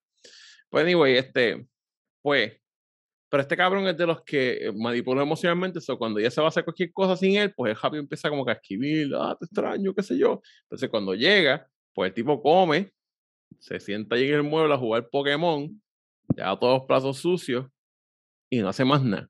Pues 0.70 0.84
anyway, 0.84 1.18
este, 1.18 1.66
pues, 2.22 2.54
pero 3.30 3.42
este 3.42 3.56
cabrón 3.56 3.88
es 3.88 3.98
de 3.98 4.08
los 4.08 4.24
que 4.24 4.68
eh, 4.68 4.72
manipula 4.76 5.22
emocionalmente, 5.22 5.80
eso 5.80 5.98
cuando 5.98 6.20
ya 6.20 6.32
se 6.32 6.42
va 6.42 6.48
a 6.48 6.50
hacer 6.50 6.64
cualquier 6.64 6.92
cosa 6.92 7.16
sin 7.16 7.36
él, 7.38 7.54
pues 7.56 7.72
el 7.72 7.78
happy 7.82 7.98
empieza 7.98 8.30
como 8.30 8.44
que 8.44 8.52
a 8.52 8.56
escribir, 8.56 9.12
ah, 9.16 9.36
te 9.40 9.46
extraño, 9.46 9.94
qué 9.94 10.04
sé 10.04 10.18
yo. 10.18 10.42
Entonces 10.64 10.90
cuando 10.90 11.14
llega, 11.14 11.68
pues 11.94 12.10
el 12.10 12.14
tipo 12.16 12.42
come, 12.42 12.92
se 13.58 13.80
sienta 13.80 14.16
ahí 14.16 14.28
en 14.28 14.36
el 14.36 14.44
mueble 14.44 14.74
a 14.74 14.78
jugar 14.78 15.10
Pokémon, 15.10 15.82
ya 16.36 16.56
todos 16.58 16.80
los 16.80 16.88
plazos 16.88 17.18
sucios 17.18 17.68
y 18.50 18.60
no 18.60 18.70
hace 18.70 18.86
más 18.86 19.04
nada. 19.04 19.30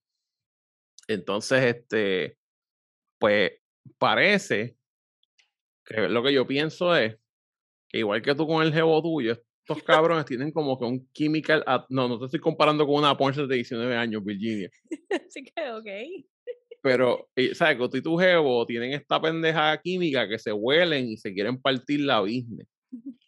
Entonces, 1.07 1.75
este, 1.75 2.37
pues 3.19 3.51
parece 3.97 4.77
que 5.85 6.07
lo 6.07 6.21
que 6.21 6.33
yo 6.33 6.45
pienso 6.45 6.95
es 6.95 7.17
que 7.89 7.99
igual 7.99 8.21
que 8.21 8.35
tú 8.35 8.45
con 8.45 8.63
el 8.63 8.73
jevo 8.73 9.01
tuyo, 9.01 9.33
estos 9.69 9.83
cabrones 9.83 10.25
tienen 10.25 10.51
como 10.51 10.77
que 10.79 10.85
un 10.85 11.11
chemical. 11.13 11.63
no, 11.89 12.07
no 12.07 12.19
te 12.19 12.25
estoy 12.25 12.39
comparando 12.39 12.85
con 12.85 12.95
una 12.95 13.15
Porsche 13.17 13.45
de 13.45 13.55
19 13.55 13.95
años, 13.95 14.23
Virginia. 14.23 14.69
Así 15.27 15.43
que, 15.43 15.71
ok. 15.71 16.25
Pero, 16.81 17.29
¿sabes? 17.53 17.77
Que 17.77 17.89
tú 17.89 17.97
y 17.97 18.01
tu 18.01 18.17
jevo 18.17 18.65
tienen 18.65 18.93
esta 18.93 19.21
pendeja 19.21 19.79
química 19.81 20.27
que 20.27 20.39
se 20.39 20.51
huelen 20.51 21.07
y 21.09 21.17
se 21.17 21.33
quieren 21.33 21.61
partir 21.61 22.01
la 22.01 22.21
business. 22.21 22.67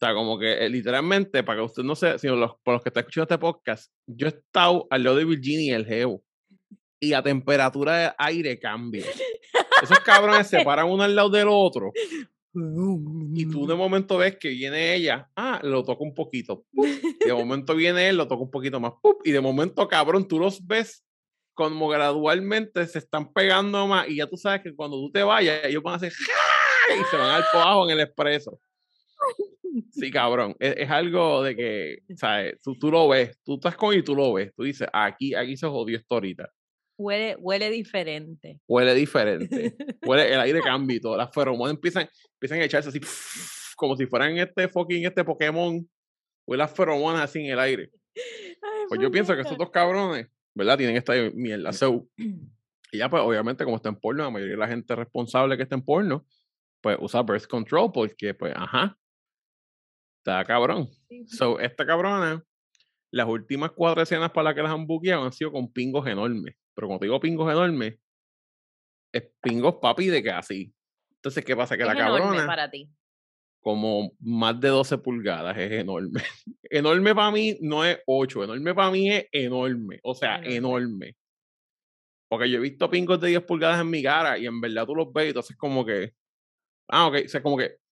O 0.00 0.04
sea, 0.04 0.14
como 0.14 0.38
que 0.38 0.64
eh, 0.64 0.68
literalmente, 0.68 1.42
para 1.42 1.60
que 1.60 1.64
usted 1.64 1.82
no 1.82 1.94
se, 1.94 2.18
sino 2.18 2.36
los, 2.36 2.52
por 2.62 2.74
los 2.74 2.82
que 2.82 2.88
están 2.88 3.02
escuchando 3.02 3.24
este 3.24 3.38
podcast, 3.38 3.92
yo 4.06 4.26
he 4.26 4.30
estado 4.30 4.86
al 4.90 5.04
lado 5.04 5.16
de 5.16 5.24
Virginia 5.24 5.72
y 5.72 5.74
el 5.74 5.86
jevo. 5.86 6.22
Y 7.00 7.10
la 7.10 7.22
temperatura 7.22 7.96
de 7.96 8.12
aire 8.18 8.58
cambia. 8.58 9.04
Esos 9.82 10.00
cabrones 10.00 10.46
se 10.46 10.64
paran 10.64 10.88
uno 10.88 11.02
al 11.02 11.14
lado 11.14 11.30
del 11.30 11.48
otro. 11.48 11.92
Y 13.34 13.46
tú 13.50 13.66
de 13.66 13.74
momento 13.74 14.16
ves 14.16 14.36
que 14.38 14.48
viene 14.48 14.94
ella, 14.94 15.28
ah, 15.36 15.60
lo 15.62 15.82
toca 15.82 16.04
un 16.04 16.14
poquito. 16.14 16.64
De 16.72 17.32
momento 17.32 17.74
viene 17.74 18.08
él, 18.08 18.16
lo 18.16 18.28
toca 18.28 18.42
un 18.42 18.50
poquito 18.50 18.80
más. 18.80 18.92
Y 19.24 19.32
de 19.32 19.40
momento, 19.40 19.86
cabrón, 19.88 20.28
tú 20.28 20.38
los 20.38 20.64
ves 20.64 21.04
como 21.54 21.88
gradualmente 21.88 22.86
se 22.86 22.98
están 22.98 23.32
pegando 23.32 23.86
más. 23.86 24.08
Y 24.08 24.16
ya 24.16 24.26
tú 24.28 24.36
sabes 24.36 24.62
que 24.62 24.74
cuando 24.74 24.96
tú 24.98 25.10
te 25.10 25.22
vayas, 25.22 25.64
ellos 25.64 25.82
van 25.82 25.94
a 25.94 25.96
hacer 25.96 26.12
y 26.12 27.04
se 27.10 27.16
van 27.16 27.30
al 27.30 27.44
poajo 27.52 27.84
en 27.88 27.98
el 27.98 28.00
expreso. 28.00 28.60
Sí, 29.90 30.10
cabrón. 30.10 30.54
Es, 30.58 30.90
algo 30.90 31.42
de 31.42 31.56
que, 31.56 31.98
¿sabes? 32.16 32.60
Tú, 32.62 32.78
tú 32.78 32.90
lo 32.90 33.08
ves, 33.08 33.38
tú 33.44 33.54
estás 33.54 33.76
con 33.76 33.96
y 33.96 34.02
tú 34.02 34.14
lo 34.14 34.32
ves. 34.32 34.52
Tú 34.54 34.62
dices, 34.62 34.88
aquí, 34.92 35.34
aquí 35.34 35.56
se 35.56 35.66
jodió 35.66 35.96
esto 35.96 36.14
ahorita. 36.14 36.50
Huele, 36.96 37.36
huele 37.40 37.70
diferente. 37.70 38.60
Huele 38.68 38.94
diferente. 38.94 39.74
Huele, 40.02 40.32
el 40.32 40.40
aire 40.40 40.60
cambia 40.60 40.96
y 40.96 41.00
todo. 41.00 41.16
Las 41.16 41.32
feromonas 41.32 41.74
empiezan, 41.74 42.08
empiezan 42.34 42.60
a 42.60 42.64
echarse 42.64 42.88
así, 42.88 43.00
como 43.76 43.96
si 43.96 44.06
fueran 44.06 44.36
este 44.38 44.68
fucking, 44.68 45.04
este 45.04 45.24
Pokémon. 45.24 45.88
Huele 46.46 46.62
las 46.62 46.72
feromonas 46.72 47.22
así 47.22 47.40
en 47.40 47.52
el 47.52 47.58
aire. 47.58 47.90
pues 48.88 49.00
yo 49.00 49.10
pienso 49.10 49.34
que 49.34 49.40
estos 49.40 49.58
dos 49.58 49.70
cabrones, 49.70 50.28
¿verdad? 50.54 50.78
Tienen 50.78 50.96
esta 50.96 51.14
mierda. 51.34 51.72
So, 51.72 52.06
y 52.92 52.98
ya, 52.98 53.10
pues, 53.10 53.22
obviamente, 53.22 53.64
como 53.64 53.76
está 53.76 53.88
en 53.88 53.96
porno, 53.96 54.22
la 54.22 54.30
mayoría 54.30 54.54
de 54.54 54.60
la 54.60 54.68
gente 54.68 54.94
responsable 54.94 55.56
que 55.56 55.64
está 55.64 55.74
en 55.74 55.82
porno, 55.82 56.24
pues 56.80 56.96
usa 57.00 57.22
birth 57.22 57.46
control 57.46 57.90
porque, 57.92 58.34
pues, 58.34 58.52
ajá, 58.54 58.96
está 60.24 60.44
cabrón. 60.44 60.88
So, 61.26 61.60
esta 61.60 61.84
cabrona, 61.84 62.42
las 63.10 63.28
últimas 63.28 63.72
cuatro 63.72 64.02
escenas 64.02 64.30
para 64.30 64.44
las 64.44 64.54
que 64.54 64.62
las 64.62 64.72
han 64.72 64.86
buqueado 64.86 65.24
han 65.24 65.32
sido 65.32 65.52
con 65.52 65.70
pingos 65.70 66.06
enormes. 66.06 66.56
Pero 66.74 66.98
te 66.98 67.04
digo 67.04 67.20
pingos 67.20 67.52
enormes, 67.52 67.98
es 69.12 69.30
pingos 69.42 69.76
papi 69.80 70.06
de 70.06 70.30
así. 70.30 70.74
Entonces, 71.16 71.44
¿qué 71.44 71.54
pasa? 71.54 71.76
Que 71.76 71.84
la 71.84 71.94
cabrona. 71.94 72.46
para 72.46 72.70
ti. 72.70 72.90
Como 73.60 74.12
más 74.20 74.58
de 74.60 74.68
12 74.68 74.98
pulgadas, 74.98 75.56
es 75.56 75.72
enorme. 75.72 76.20
enorme 76.64 77.14
para 77.14 77.30
mí 77.30 77.56
no 77.60 77.84
es 77.84 77.98
8, 78.06 78.44
enorme 78.44 78.74
para 78.74 78.90
mí 78.90 79.10
es 79.10 79.26
enorme. 79.30 80.00
O 80.02 80.14
sea, 80.14 80.40
enorme. 80.42 81.16
Porque 82.28 82.50
yo 82.50 82.58
he 82.58 82.62
visto 82.62 82.90
pingos 82.90 83.20
de 83.20 83.28
10 83.28 83.42
pulgadas 83.42 83.80
en 83.80 83.90
mi 83.90 84.02
cara 84.02 84.38
y 84.38 84.46
en 84.46 84.60
verdad 84.60 84.86
tú 84.86 84.94
los 84.94 85.12
ves 85.12 85.26
y 85.26 85.28
entonces 85.28 85.56
como 85.56 85.84
que. 85.84 86.14
Ah, 86.88 87.06
ok. 87.06 87.16
O 87.24 87.28
sea, 87.28 87.42
como 87.42 87.56
que. 87.56 87.83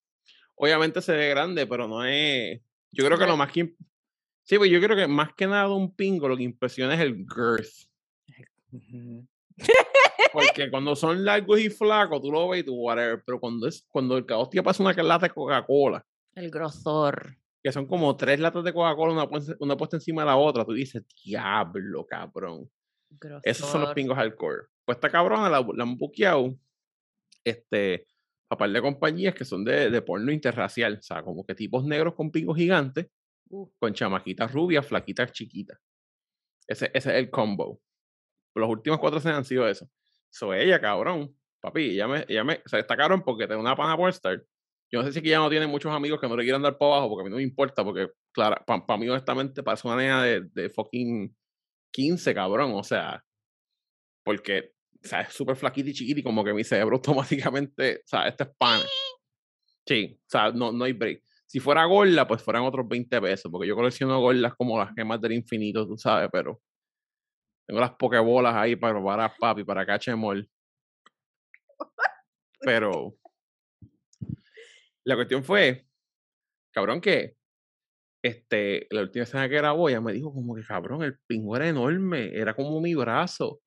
Obviamente 0.63 1.03
se 1.03 1.13
ve 1.17 1.29
grande, 1.29 1.67
pero 1.67 1.89
no 1.89 2.05
es. 2.05 2.61
Yo 2.93 3.05
creo 3.05 3.19
que 3.19 3.27
lo 3.27 3.37
más 3.37 3.51
que. 3.51 3.75
Sí, 4.45 4.59
pues 4.59 4.71
yo 4.71 4.81
creo 4.81 4.97
que 4.97 5.09
más 5.09 5.35
que 5.35 5.49
nada 5.49 5.69
un 5.75 5.93
pingo 5.93 6.29
lo 6.29 6.37
que 6.37 6.45
impresiona 6.45 6.95
es 6.95 7.01
el 7.01 7.27
girth. 7.27 7.91
Porque 10.33 10.71
cuando 10.71 10.95
son 10.95 11.25
largos 11.25 11.59
y 11.59 11.69
flacos, 11.69 12.23
tú 12.23 12.31
lo 12.31 12.49
ves 12.49 12.61
y 12.61 12.65
tú, 12.65 12.75
whatever. 12.75 13.21
Pero 13.27 13.41
cuando, 13.41 13.67
es, 13.67 13.85
cuando 13.91 14.17
el 14.17 14.25
caos 14.25 14.51
te 14.51 14.63
pasa 14.63 14.85
una 14.85 14.93
lata 15.03 15.27
de 15.27 15.35
Coca-Cola. 15.35 16.07
El 16.37 16.49
grosor. 16.49 17.37
Que 17.61 17.73
son 17.73 17.89
como 17.89 18.17
tres 18.17 18.39
latas 18.39 18.63
de 18.63 18.73
Coca-Cola, 18.73 19.15
una, 19.15 19.57
una, 19.59 19.77
puesta 19.77 19.97
encima 19.97 20.23
de 20.23 20.27
la 20.27 20.37
otra. 20.37 20.65
Tú 20.65 20.75
dices, 20.75 21.03
diablo, 21.25 22.07
cabrón. 22.07 22.71
Esos 23.43 23.69
son 23.69 23.81
los 23.81 23.95
pingos 23.95 24.17
hardcore. 24.17 24.69
Pues 24.85 24.95
esta 24.95 25.11
cabrona 25.11 25.51
la, 25.51 25.67
la 25.75 25.83
han 25.83 25.99
buqueado. 25.99 26.57
Este, 27.43 28.07
a 28.53 28.57
par 28.57 28.71
de 28.71 28.81
compañías 28.81 29.35
que 29.35 29.45
son 29.45 29.65
de, 29.65 29.91
de, 29.91 30.03
porno 30.03 30.31
interracial. 30.33 30.99
O 30.99 31.03
sea, 31.03 31.23
como 31.23 31.45
que 31.45 31.55
tipos 31.55 31.85
negros 31.85 32.15
con 32.15 32.31
pingos 32.31 32.57
gigantes. 32.57 33.07
Con 33.79 33.93
chamaquitas 33.93 34.53
rubias, 34.53 34.87
flaquitas 34.87 35.33
chiquitas. 35.33 35.79
Ese, 36.67 36.91
ese 36.95 37.11
es 37.11 37.17
el 37.17 37.31
combo 37.31 37.83
los 38.55 38.69
últimos 38.69 38.99
cuatro 38.99 39.19
años 39.21 39.39
han 39.39 39.45
sido 39.45 39.69
eso. 39.69 39.89
So 40.31 40.53
ella, 40.55 40.81
cabrón, 40.81 41.37
papi, 41.61 41.91
ella 41.91 42.09
me, 42.09 42.25
ella 42.29 42.45
me, 42.45 42.63
está 42.65 42.97
cabrón 42.97 43.23
porque 43.23 43.47
tengo 43.47 43.61
una 43.61 43.77
pana 43.77 43.97
estar. 44.09 44.43
Yo 44.91 45.01
no 45.01 45.07
sé 45.07 45.13
si 45.13 45.23
que 45.23 45.29
ella 45.29 45.39
no 45.39 45.49
tiene 45.49 45.67
muchos 45.67 45.93
amigos 45.93 46.21
que 46.21 46.29
no 46.29 46.37
le 46.37 46.43
quieran 46.43 46.63
dar 46.63 46.77
para 46.77 46.93
abajo, 46.93 47.09
porque 47.09 47.23
a 47.23 47.25
mí 47.25 47.31
no 47.31 47.37
me 47.37 47.43
importa, 47.43 47.83
porque, 47.83 48.11
claro, 48.31 48.63
para 48.67 48.99
mí, 48.99 49.09
honestamente, 49.09 49.63
parece 49.63 49.89
una 49.89 49.97
niña 49.97 50.23
de, 50.23 50.43
de 50.53 50.69
fucking 50.69 51.35
15, 51.93 52.35
cabrón, 52.35 52.73
o 52.75 52.83
sea, 52.83 53.25
porque, 54.23 54.75
o 55.05 55.09
sea, 55.09 55.23
es 55.23 55.33
súper 55.35 55.57
flaquita 55.57 55.91
y 55.91 55.93
chiquita 55.95 56.21
y 56.21 56.23
como 56.23 56.45
que 56.45 56.53
mi 56.53 56.65
cerebro 56.65 56.97
automáticamente, 57.03 57.97
o 57.97 58.07
sea, 58.09 58.29
este 58.29 58.45
es 58.45 58.51
pana. 58.57 58.85
Sí, 59.87 60.19
o 60.21 60.31
sea, 60.31 60.53
no, 60.53 60.73
no 60.73 60.85
hay 60.85 60.93
break. 60.93 61.23
Si 61.47 61.61
fuera 61.61 61.85
gorda, 61.85 62.27
pues 62.27 62.43
fueran 62.43 62.63
otros 62.63 62.89
20 62.89 63.21
pesos, 63.21 63.51
porque 63.51 63.69
yo 63.69 63.75
colecciono 63.75 64.21
gordas 64.21 64.55
como 64.55 64.79
las 64.79 64.95
gemas 64.95 65.21
del 65.21 65.33
infinito, 65.33 65.87
tú 65.87 65.99
sabes, 65.99 66.29
pero 66.33 66.61
tengo 67.67 67.81
las 67.81 67.93
pokebolas 67.93 68.55
ahí 68.55 68.77
para 68.77 69.03
para 69.03 69.35
papi, 69.35 69.65
para 69.65 69.87
cachemol. 69.87 70.49
Pero 72.61 73.17
la 75.05 75.17
cuestión 75.17 75.43
fue, 75.43 75.87
cabrón, 76.73 77.01
que 77.01 77.37
este, 78.23 78.87
la 78.91 79.03
última 79.03 79.25
escena 79.25 79.49
que 79.49 79.57
grabó, 79.57 79.89
ella 79.89 80.01
me 80.01 80.13
dijo 80.13 80.33
como 80.33 80.55
que 80.55 80.63
cabrón, 80.63 81.03
el 81.03 81.19
pingo 81.27 81.57
era 81.57 81.69
enorme, 81.69 82.31
era 82.35 82.55
como 82.55 82.81
mi 82.81 82.95
brazo. 82.95 83.61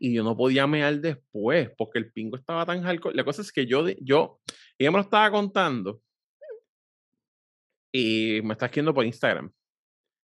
Y 0.00 0.14
yo 0.14 0.24
no 0.24 0.36
podía 0.36 0.66
mear 0.66 1.00
después, 1.00 1.70
porque 1.76 1.98
el 1.98 2.10
pingo 2.12 2.36
estaba 2.36 2.64
tan 2.64 2.82
hardcore. 2.82 3.14
La 3.14 3.24
cosa 3.24 3.42
es 3.42 3.52
que 3.52 3.66
yo, 3.66 3.86
yo, 4.00 4.40
ella 4.78 4.90
me 4.90 4.96
lo 4.96 5.02
estaba 5.02 5.30
contando. 5.30 6.00
Y 7.92 8.40
me 8.44 8.54
está 8.54 8.66
escribiendo 8.66 8.94
por 8.94 9.04
Instagram. 9.04 9.52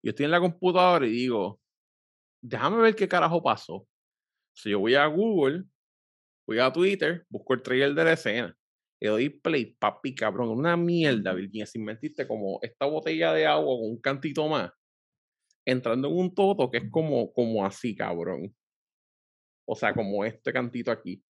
Yo 0.04 0.10
estoy 0.10 0.26
en 0.26 0.32
la 0.32 0.40
computadora 0.40 1.06
y 1.06 1.12
digo, 1.12 1.60
déjame 2.42 2.78
ver 2.78 2.96
qué 2.96 3.08
carajo 3.08 3.44
pasó. 3.44 3.86
Si 4.56 4.72
yo 4.72 4.80
voy 4.80 4.96
a 4.96 5.06
Google, 5.06 5.66
voy 6.48 6.60
a 6.60 6.72
Twitter, 6.72 7.26
busco 7.30 7.54
el 7.54 7.62
trailer 7.62 7.94
de 7.94 8.04
la 8.04 8.14
escena 8.14 8.60
le 9.00 9.10
doy 9.10 9.30
play, 9.30 9.66
papi, 9.80 10.14
cabrón, 10.14 10.50
una 10.50 10.76
mierda, 10.76 11.34
Virginia, 11.34 11.66
sin 11.66 11.86
mentirte, 11.86 12.28
como 12.28 12.60
esta 12.62 12.86
botella 12.86 13.34
de 13.34 13.46
agua 13.46 13.78
con 13.78 13.92
un 13.92 14.02
cantito 14.02 14.48
más, 14.48 14.72
entrando 15.66 16.10
en 16.10 16.18
un 16.18 16.36
toto 16.36 16.70
que 16.70 16.80
es 16.80 16.92
como, 16.92 17.32
como 17.32 17.66
así, 17.66 17.96
cabrón. 17.96 18.54
O 19.70 19.76
sea, 19.76 19.94
como 19.94 20.26
este 20.26 20.52
cantito 20.52 20.92
aquí. 20.92 21.24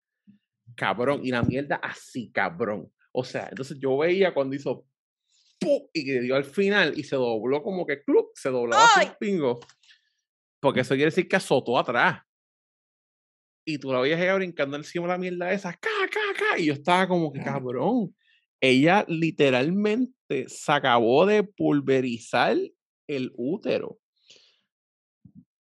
Cabrón, 0.74 1.20
y 1.22 1.30
la 1.30 1.42
mierda 1.42 1.76
así, 1.76 2.30
cabrón. 2.30 2.90
O 3.12 3.24
sea, 3.24 3.48
entonces 3.50 3.78
yo 3.80 3.98
veía 3.98 4.32
cuando 4.32 4.56
hizo 4.56 4.86
¡pum! 5.58 5.82
y 5.92 6.04
que 6.04 6.20
dio 6.20 6.36
al 6.36 6.44
final 6.44 6.94
y 6.96 7.02
se 7.02 7.16
dobló 7.16 7.62
como 7.62 7.84
que 7.84 8.02
club, 8.02 8.30
se 8.34 8.48
doblaba 8.48 9.02
el 9.02 9.16
pingo. 9.18 9.60
Porque 10.60 10.80
eso 10.80 10.94
quiere 10.94 11.06
decir 11.10 11.28
que 11.28 11.36
azotó 11.36 11.78
atrás 11.78 12.22
y 13.64 13.78
tú 13.78 13.92
la 13.92 14.00
veías 14.00 14.20
ella 14.20 14.34
brincando 14.34 14.76
encima 14.76 15.06
de 15.06 15.12
la 15.12 15.18
mierda 15.18 15.52
esa, 15.52 15.72
ca, 15.72 15.90
ca, 16.10 16.20
ca, 16.38 16.58
y 16.58 16.66
yo 16.66 16.72
estaba 16.72 17.06
como 17.08 17.32
que 17.32 17.42
cabrón. 17.42 18.14
Ella 18.62 19.04
literalmente 19.08 20.48
se 20.48 20.72
acabó 20.72 21.24
de 21.26 21.44
pulverizar 21.44 22.56
el 23.06 23.32
útero. 23.34 23.98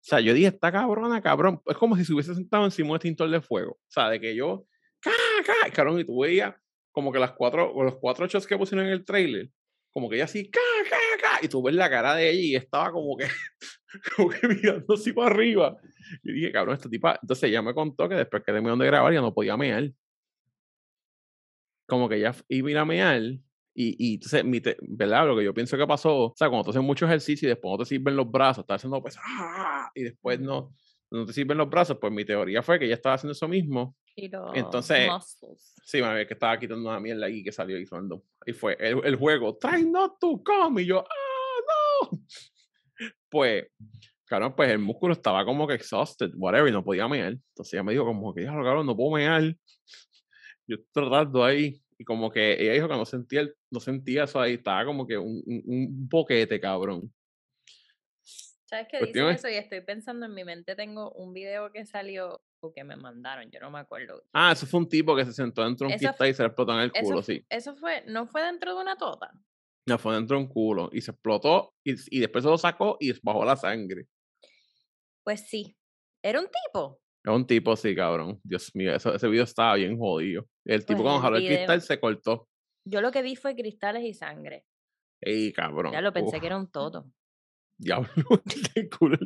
O 0.07 0.09
sea, 0.09 0.21
yo 0.21 0.35
dije, 0.35 0.47
está 0.47 0.71
cabrona, 0.71 1.21
cabrón. 1.21 1.61
Es 1.67 1.77
como 1.77 1.97
si 1.97 2.05
se 2.05 2.13
hubiese 2.13 2.33
sentado 2.33 2.65
encima 2.65 2.87
de 2.87 2.91
un 2.93 2.97
extintor 2.97 3.29
de 3.29 3.41
fuego. 3.41 3.73
O 3.73 3.91
sea, 3.91 4.09
de 4.09 4.21
que 4.21 4.37
yo, 4.37 4.65
ca, 5.01 5.11
ca, 5.45 5.71
cabrón, 5.73 5.99
y 5.99 6.05
tú 6.05 6.21
veías 6.21 6.55
como 6.93 7.11
que 7.11 7.19
las 7.19 7.33
cuatro, 7.33 7.75
los 7.83 7.97
cuatro 7.97 8.25
shots 8.29 8.47
que 8.47 8.57
pusieron 8.57 8.87
en 8.87 8.93
el 8.93 9.05
trailer, 9.05 9.51
como 9.93 10.09
que 10.09 10.15
ella 10.15 10.27
así, 10.27 10.49
ca, 10.49 10.61
ca, 10.89 10.97
ca, 11.21 11.39
y 11.43 11.49
tú 11.49 11.61
ves 11.61 11.75
la 11.75 11.91
cara 11.91 12.15
de 12.15 12.31
ella 12.31 12.41
y 12.41 12.55
estaba 12.55 12.93
como 12.93 13.17
que, 13.17 13.27
como 14.17 14.29
que 14.29 14.47
mirando 14.47 14.95
así 14.95 15.13
para 15.13 15.27
arriba. 15.27 15.77
Y 16.23 16.35
dije, 16.35 16.53
cabrón, 16.53 16.77
esta 16.77 16.89
tipa. 16.89 17.19
Entonces 17.21 17.51
ella 17.51 17.63
me 17.63 17.75
contó 17.75 18.09
que 18.09 18.15
después 18.15 18.45
que 18.45 18.53
terminó 18.53 18.77
de 18.77 18.87
grabar 18.87 19.13
ya 19.13 19.21
no 19.21 19.35
podía 19.35 19.57
mear. 19.57 19.91
Como 21.89 22.09
que 22.09 22.15
ella 22.15 22.33
iba 22.49 22.81
a 22.81 22.85
mear. 22.85 23.23
Y, 23.79 23.95
y 23.99 24.15
entonces, 24.15 24.43
mi 24.43 24.63
¿verdad? 24.89 25.27
Lo 25.27 25.37
que 25.37 25.45
yo 25.45 25.53
pienso 25.53 25.77
que 25.77 25.87
pasó, 25.87 26.17
o 26.17 26.35
sea, 26.35 26.49
cuando 26.49 26.65
tú 26.65 26.71
haces 26.71 26.83
mucho 26.83 27.05
ejercicio 27.05 27.47
y 27.47 27.51
después 27.51 27.73
no 27.73 27.79
te 27.79 27.85
sirven 27.85 28.17
los 28.17 28.31
brazos, 28.31 28.63
estás 28.63 28.77
haciendo 28.77 29.03
pues, 29.03 29.19
¡ah! 29.23 29.91
y 29.95 30.05
después 30.05 30.41
no, 30.41 30.73
no 31.11 31.27
te 31.27 31.35
sirven 31.35 31.59
los 31.59 31.69
brazos, 31.69 31.99
pues 32.01 32.11
mi 32.11 32.25
teoría 32.25 32.63
fue 32.63 32.79
que 32.79 32.87
ella 32.87 32.95
estaba 32.95 33.17
haciendo 33.17 33.33
eso 33.33 33.47
mismo. 33.47 33.95
Y 34.15 34.29
los 34.29 34.51
Entonces, 34.55 35.11
muscles. 35.11 35.75
sí, 35.85 36.01
me 36.01 36.27
que 36.27 36.33
estaba 36.33 36.59
quitando 36.59 36.89
una 36.89 36.99
mierda 37.01 37.27
ahí 37.27 37.45
que 37.45 37.53
salió 37.53 37.79
y 37.79 37.85
sonando. 37.85 38.25
Y 38.47 38.55
fue 38.55 38.79
el, 38.81 39.05
el 39.05 39.17
juego, 39.17 39.59
try 39.59 39.85
not 39.85 40.19
to 40.19 40.43
come. 40.43 40.81
Y 40.81 40.87
yo, 40.87 41.01
¡ah, 41.01 42.09
no! 42.11 42.21
Pues, 43.29 43.67
claro, 44.25 44.57
pues 44.57 44.71
el 44.71 44.79
músculo 44.79 45.13
estaba 45.13 45.45
como 45.45 45.67
que 45.67 45.75
exhausted, 45.75 46.31
whatever, 46.35 46.71
y 46.71 46.73
no 46.73 46.83
podía 46.83 47.07
mear. 47.07 47.33
Entonces 47.33 47.75
ella 47.75 47.83
me 47.83 47.93
dijo 47.93 48.07
como 48.07 48.33
que, 48.33 48.47
cabrón, 48.47 48.87
no 48.87 48.97
puedo 48.97 49.17
mear. 49.17 49.43
Yo 50.67 50.79
tratando 50.93 51.45
ahí, 51.45 51.79
y 51.99 52.05
como 52.05 52.31
que 52.31 52.61
ella 52.61 52.73
dijo 52.73 52.89
que 52.89 52.97
no 52.97 53.05
sentía, 53.05 53.49
no 53.71 53.81
sentía 53.81 54.25
eso 54.25 54.41
ahí, 54.41 54.55
estaba 54.55 54.85
como 54.85 55.07
que 55.07 55.17
un, 55.17 55.43
un, 55.47 55.63
un 55.67 56.09
boquete, 56.09 56.61
cabrón. 56.61 57.13
¿Sabes 58.65 58.89
qué 58.91 58.99
dicen 58.99 59.29
eso? 59.29 59.49
Y 59.49 59.55
estoy 59.55 59.81
pensando 59.81 60.27
en 60.27 60.35
mi 60.35 60.45
mente, 60.45 60.75
tengo 60.75 61.13
un 61.13 61.33
video 61.33 61.71
que 61.71 61.87
salió 61.87 62.43
o 62.61 62.73
que 62.73 62.83
me 62.83 62.97
mandaron, 62.97 63.49
yo 63.51 63.61
no 63.61 63.71
me 63.71 63.79
acuerdo. 63.79 64.25
Ah, 64.33 64.53
eso 64.53 64.67
fue 64.67 64.81
un 64.81 64.89
tipo 64.89 65.15
que 65.15 65.25
se 65.25 65.33
sentó 65.33 65.63
dentro 65.65 65.87
de 65.87 65.95
un 65.95 66.01
pista 66.01 66.29
y 66.29 66.35
se 66.35 66.43
le 66.43 66.49
explotó 66.49 66.73
en 66.73 66.81
el 66.81 66.93
culo, 66.93 67.23
sí. 67.23 67.45
Eso 67.49 67.77
fue, 67.77 68.03
¿no 68.07 68.27
fue 68.27 68.43
dentro 68.43 68.75
de 68.75 68.81
una 68.81 68.97
tota? 68.97 69.33
No, 69.89 69.99
fue 69.99 70.17
dentro 70.17 70.37
de 70.37 70.43
un 70.43 70.49
culo 70.49 70.91
y 70.93 71.01
se 71.01 71.13
explotó 71.13 71.75
y, 71.85 71.95
y 72.17 72.19
después 72.19 72.43
se 72.43 72.51
lo 72.51 72.59
sacó 72.59 72.97
y 72.99 73.13
bajó 73.23 73.45
la 73.45 73.55
sangre. 73.55 74.09
Pues 75.23 75.49
sí. 75.49 75.77
¿Era 76.23 76.41
un 76.41 76.49
tipo? 76.49 77.01
Era 77.27 77.35
un 77.35 77.45
tipo, 77.45 77.75
sí, 77.75 77.93
cabrón. 77.97 78.41
Dios 78.45 78.71
mío, 78.77 78.95
ese 78.95 79.29
video 79.29 79.43
estaba 79.43 79.75
bien 79.75 79.99
jodido. 79.99 80.47
El 80.65 80.87
tipo 80.87 80.99
pues 80.99 81.03
cuando 81.03 81.23
jaló 81.23 81.37
el 81.39 81.47
cristal 81.47 81.83
se 81.83 81.99
cortó. 81.99 82.49
Yo 82.85 83.01
lo 83.01 83.11
que 83.11 83.23
vi 83.23 83.35
fue 83.35 83.57
cristales 83.57 84.05
y 84.05 84.15
sangre. 84.15 84.65
Ey, 85.21 85.53
cabrón. 85.53 85.93
Ya 85.93 86.01
lo 86.01 86.13
pensé 86.13 86.39
que 86.39 86.47
era 86.47 86.57
un 86.57 86.71
todo. 86.71 87.11
Diablo, 87.79 88.09
qué 88.75 88.89
culo. 88.89 89.19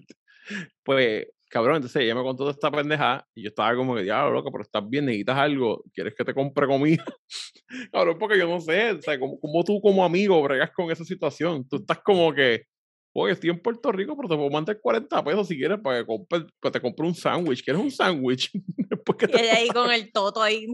Pues, 0.82 1.26
cabrón, 1.50 1.76
entonces 1.76 2.00
ella 2.02 2.14
me 2.14 2.22
contó 2.22 2.44
toda 2.44 2.52
esta 2.52 2.70
pendeja 2.70 3.28
y 3.34 3.42
yo 3.42 3.48
estaba 3.50 3.76
como 3.76 3.94
que, 3.94 4.02
diablo, 4.02 4.32
loco, 4.32 4.50
pero 4.50 4.62
estás 4.62 4.88
bien, 4.88 5.04
necesitas 5.04 5.36
algo, 5.36 5.84
¿quieres 5.92 6.14
que 6.14 6.24
te 6.24 6.32
compre 6.32 6.66
comida? 6.66 7.04
cabrón, 7.92 8.16
porque 8.18 8.38
yo 8.38 8.48
no 8.48 8.60
sé, 8.60 8.92
o 8.92 9.02
sea, 9.02 9.20
como, 9.20 9.38
como 9.38 9.62
tú 9.62 9.78
como 9.82 10.06
amigo 10.06 10.40
bregas 10.40 10.70
con 10.70 10.90
esa 10.90 11.04
situación. 11.04 11.68
Tú 11.68 11.76
estás 11.76 12.00
como 12.00 12.32
que, 12.32 12.62
Oye, 13.12 13.32
estoy 13.32 13.50
en 13.50 13.60
Puerto 13.60 13.90
Rico, 13.90 14.16
pero 14.16 14.28
te 14.28 14.36
puedo 14.36 14.50
mandar 14.50 14.80
40 14.80 15.24
pesos 15.24 15.48
si 15.48 15.58
quieres 15.58 15.80
para 15.80 16.04
que, 16.04 16.70
te 16.70 16.80
compre 16.80 17.06
un 17.06 17.14
sándwich. 17.14 17.64
¿Quieres 17.64 17.82
un 17.82 17.90
sándwich? 17.90 18.50
y 19.32 19.46
ahí 19.46 19.68
con 19.68 19.90
el 19.92 20.12
toto 20.12 20.42
ahí. 20.42 20.66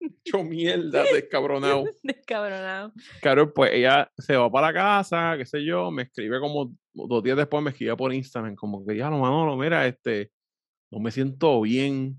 Hecho 0.00 0.42
mierda, 0.44 1.02
descabronado. 1.12 1.84
descabronado. 2.02 2.92
Claro, 3.20 3.52
pues 3.52 3.72
ella 3.74 4.10
se 4.16 4.36
va 4.36 4.50
para 4.50 4.68
la 4.68 4.72
casa, 4.72 5.34
qué 5.36 5.44
sé 5.44 5.64
yo, 5.64 5.90
me 5.90 6.04
escribe 6.04 6.40
como 6.40 6.74
dos 6.94 7.22
días 7.22 7.36
después, 7.36 7.62
me 7.62 7.70
escribe 7.70 7.96
por 7.96 8.14
Instagram, 8.14 8.54
como 8.54 8.86
que 8.86 8.96
ya, 8.96 9.10
no, 9.10 9.18
Manolo, 9.18 9.56
mira, 9.56 9.86
este, 9.86 10.30
no 10.90 11.00
me 11.00 11.10
siento 11.10 11.60
bien, 11.60 12.16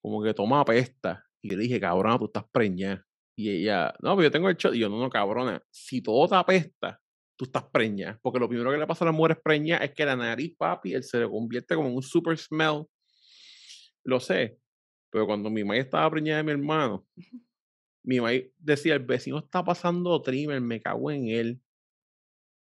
como 0.00 0.22
que 0.22 0.32
toma 0.32 0.64
pesta. 0.64 1.24
Y 1.42 1.50
le 1.50 1.56
dije, 1.56 1.80
cabrona, 1.80 2.18
tú 2.18 2.26
estás 2.26 2.44
preñada. 2.50 3.06
Y 3.36 3.50
ella, 3.50 3.94
no, 4.00 4.16
pero 4.16 4.28
yo 4.28 4.30
tengo 4.30 4.48
el 4.48 4.56
shot. 4.56 4.74
Y 4.74 4.80
yo, 4.80 4.88
no, 4.88 4.98
no, 4.98 5.10
cabrona, 5.10 5.62
si 5.70 6.02
todo 6.02 6.28
te 6.28 6.36
apesta, 6.36 7.00
tú 7.40 7.46
estás 7.46 7.64
preña. 7.72 8.18
Porque 8.20 8.38
lo 8.38 8.46
primero 8.46 8.70
que 8.70 8.76
le 8.76 8.86
pasa 8.86 9.02
a 9.02 9.06
las 9.06 9.14
mujeres 9.14 9.38
preña 9.42 9.78
es 9.78 9.94
que 9.94 10.04
la 10.04 10.14
nariz, 10.14 10.54
papi, 10.58 10.92
él 10.92 11.02
se 11.02 11.20
le 11.20 11.26
convierte 11.26 11.74
como 11.74 11.88
en 11.88 11.96
un 11.96 12.02
super 12.02 12.36
smell. 12.36 12.84
Lo 14.04 14.20
sé. 14.20 14.58
Pero 15.08 15.26
cuando 15.26 15.48
mi 15.48 15.64
madre 15.64 15.80
estaba 15.80 16.10
preñada 16.10 16.36
de 16.36 16.44
mi 16.44 16.50
hermano, 16.50 17.06
mi 18.04 18.20
madre 18.20 18.52
decía, 18.58 18.92
el 18.92 19.06
vecino 19.06 19.38
está 19.38 19.64
pasando 19.64 20.20
trimmer, 20.20 20.60
me 20.60 20.82
cago 20.82 21.10
en 21.10 21.28
él. 21.28 21.62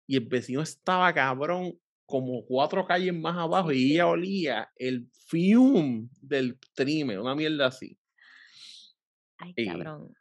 Y 0.05 0.17
el 0.17 0.27
vecino 0.27 0.61
estaba 0.61 1.11
cabrón 1.11 1.79
como 2.05 2.45
cuatro 2.45 2.85
calles 2.85 3.15
más 3.15 3.35
abajo 3.35 3.71
y 3.71 3.93
ella 3.93 4.05
olía 4.05 4.71
el 4.75 5.09
fium 5.25 6.07
del 6.21 6.59
trimmer, 6.75 7.19
una 7.19 7.33
mierda 7.33 7.65
así. 7.65 7.97
Ay, 9.39 9.55
cabrón. 9.65 10.13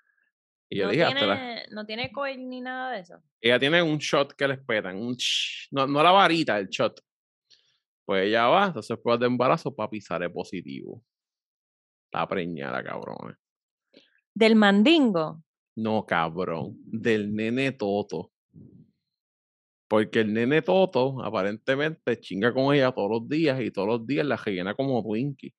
Y 0.68 0.78
yo 0.78 0.86
no 0.86 0.90
dije, 0.90 1.06
tiene, 1.06 1.66
No 1.70 1.86
tiene 1.86 2.12
coil 2.12 2.48
ni 2.48 2.60
nada 2.60 2.90
de 2.90 3.00
eso. 3.00 3.22
Ella 3.40 3.58
tiene 3.58 3.82
un 3.82 3.98
shot 3.98 4.32
que 4.32 4.48
le 4.48 4.54
esperan, 4.54 4.96
un 4.96 5.16
no, 5.70 5.86
no 5.86 6.02
la 6.02 6.10
varita, 6.10 6.58
el 6.58 6.68
shot. 6.68 7.00
Pues 8.04 8.26
ella 8.26 8.46
va, 8.46 8.66
entonces 8.66 8.96
después 8.96 9.18
de 9.18 9.26
embarazo, 9.26 9.74
papi 9.74 10.00
sale 10.00 10.30
positivo. 10.30 11.02
Está 12.06 12.26
preñada, 12.26 12.82
cabrón. 12.82 13.36
¿Del 14.34 14.54
mandingo? 14.54 15.42
No, 15.76 16.06
cabrón. 16.06 16.76
Del 16.84 17.34
nene 17.34 17.72
Toto. 17.72 18.32
Porque 19.88 20.20
el 20.20 20.32
nene 20.32 20.62
Toto, 20.62 21.22
aparentemente, 21.22 22.18
chinga 22.20 22.52
con 22.52 22.74
ella 22.74 22.92
todos 22.92 23.10
los 23.10 23.28
días 23.28 23.60
y 23.60 23.70
todos 23.70 23.88
los 23.88 24.06
días 24.06 24.26
la 24.26 24.36
rellena 24.36 24.74
como 24.74 25.02
Twinkie. 25.02 25.54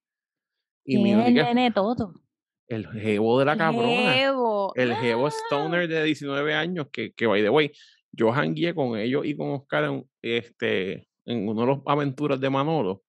Y 0.85 0.97
mi 0.97 1.11
el 1.11 1.33
nene 1.33 1.71
Toto? 1.71 2.13
El 2.67 2.87
jevo 2.87 3.39
de 3.39 3.45
la 3.45 3.57
cabrona. 3.57 4.15
El 4.75 4.95
jevo 4.95 5.27
Stoner 5.27 5.87
de 5.87 6.03
19 6.03 6.53
años, 6.53 6.87
que, 6.91 7.13
que 7.13 7.25
by 7.25 7.41
the 7.41 7.49
way, 7.49 7.71
yo 8.11 8.31
hangué 8.31 8.73
con 8.73 8.97
ellos 8.97 9.25
y 9.25 9.35
con 9.35 9.51
Oscar 9.51 9.85
en, 9.85 10.09
este, 10.21 11.07
en 11.25 11.47
una 11.47 11.61
de 11.61 11.67
las 11.67 11.79
aventuras 11.85 12.39
de 12.39 12.49
Manolo. 12.49 13.03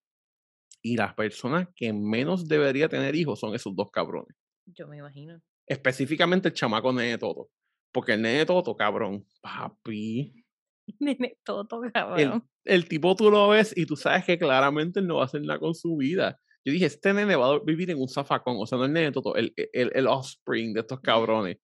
Y 0.80 0.96
las 0.96 1.14
personas 1.14 1.68
que 1.74 1.92
menos 1.92 2.46
debería 2.46 2.88
tener 2.88 3.16
hijos 3.16 3.40
son 3.40 3.54
esos 3.54 3.74
dos 3.74 3.90
cabrones. 3.90 4.36
Yo 4.66 4.86
me 4.86 4.98
imagino. 4.98 5.40
Específicamente 5.66 6.48
el 6.48 6.54
chamaco 6.54 6.92
Nene 6.92 7.18
Toto. 7.18 7.50
Porque 7.92 8.12
el 8.12 8.22
Nene 8.22 8.46
Toto, 8.46 8.76
cabrón, 8.76 9.26
papi. 9.40 10.44
Nene 11.00 11.36
Toto, 11.42 11.80
cabrón. 11.92 12.44
El, 12.64 12.74
el 12.76 12.88
tipo 12.88 13.16
tú 13.16 13.30
lo 13.30 13.48
ves 13.48 13.76
y 13.76 13.86
tú 13.86 13.96
sabes 13.96 14.24
que 14.24 14.38
claramente 14.38 15.00
él 15.00 15.06
no 15.06 15.16
va 15.16 15.22
a 15.22 15.26
hacer 15.26 15.42
nada 15.42 15.58
con 15.58 15.74
su 15.74 15.96
vida. 15.96 16.38
Yo 16.68 16.72
dije, 16.72 16.84
este 16.84 17.14
nene 17.14 17.34
va 17.34 17.46
a 17.46 17.60
vivir 17.60 17.90
en 17.90 17.98
un 17.98 18.10
zafacón, 18.10 18.58
o 18.58 18.66
sea, 18.66 18.76
no 18.76 18.84
el 18.84 18.92
nene 18.92 19.10
todo, 19.10 19.34
el, 19.36 19.54
el, 19.56 19.90
el 19.94 20.06
offspring 20.06 20.74
de 20.74 20.80
estos 20.80 21.00
cabrones. 21.00 21.56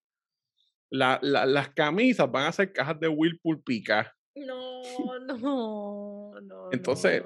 La, 0.88 1.18
la, 1.20 1.44
las 1.44 1.74
camisas 1.74 2.32
van 2.32 2.46
a 2.46 2.52
ser 2.52 2.72
cajas 2.72 2.98
de 2.98 3.08
Whirlpool 3.08 3.62
pica. 3.62 4.16
No, 4.34 4.80
no, 5.18 6.40
no. 6.40 6.68
Entonces, 6.72 7.22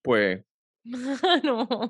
pues. 0.00 0.44
no, 1.42 1.88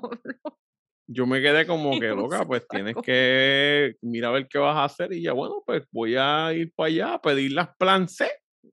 Yo 1.05 1.27
me 1.27 1.43
quedé 1.43 1.67
como 1.67 1.91
que 1.99 2.07
loca, 2.07 2.43
pues 2.43 2.67
tienes 2.67 2.95
que 3.03 3.97
mirar 4.01 4.31
a 4.31 4.33
ver 4.33 4.47
qué 4.47 4.57
vas 4.57 4.77
a 4.77 4.85
hacer 4.85 5.13
y 5.13 5.21
ya, 5.21 5.33
bueno, 5.33 5.61
pues 5.63 5.83
voy 5.91 6.15
a 6.17 6.51
ir 6.53 6.73
para 6.73 6.87
allá 6.87 7.13
a 7.13 7.21
pedir 7.21 7.51
las 7.51 7.69
plan 7.75 8.09
C 8.09 8.27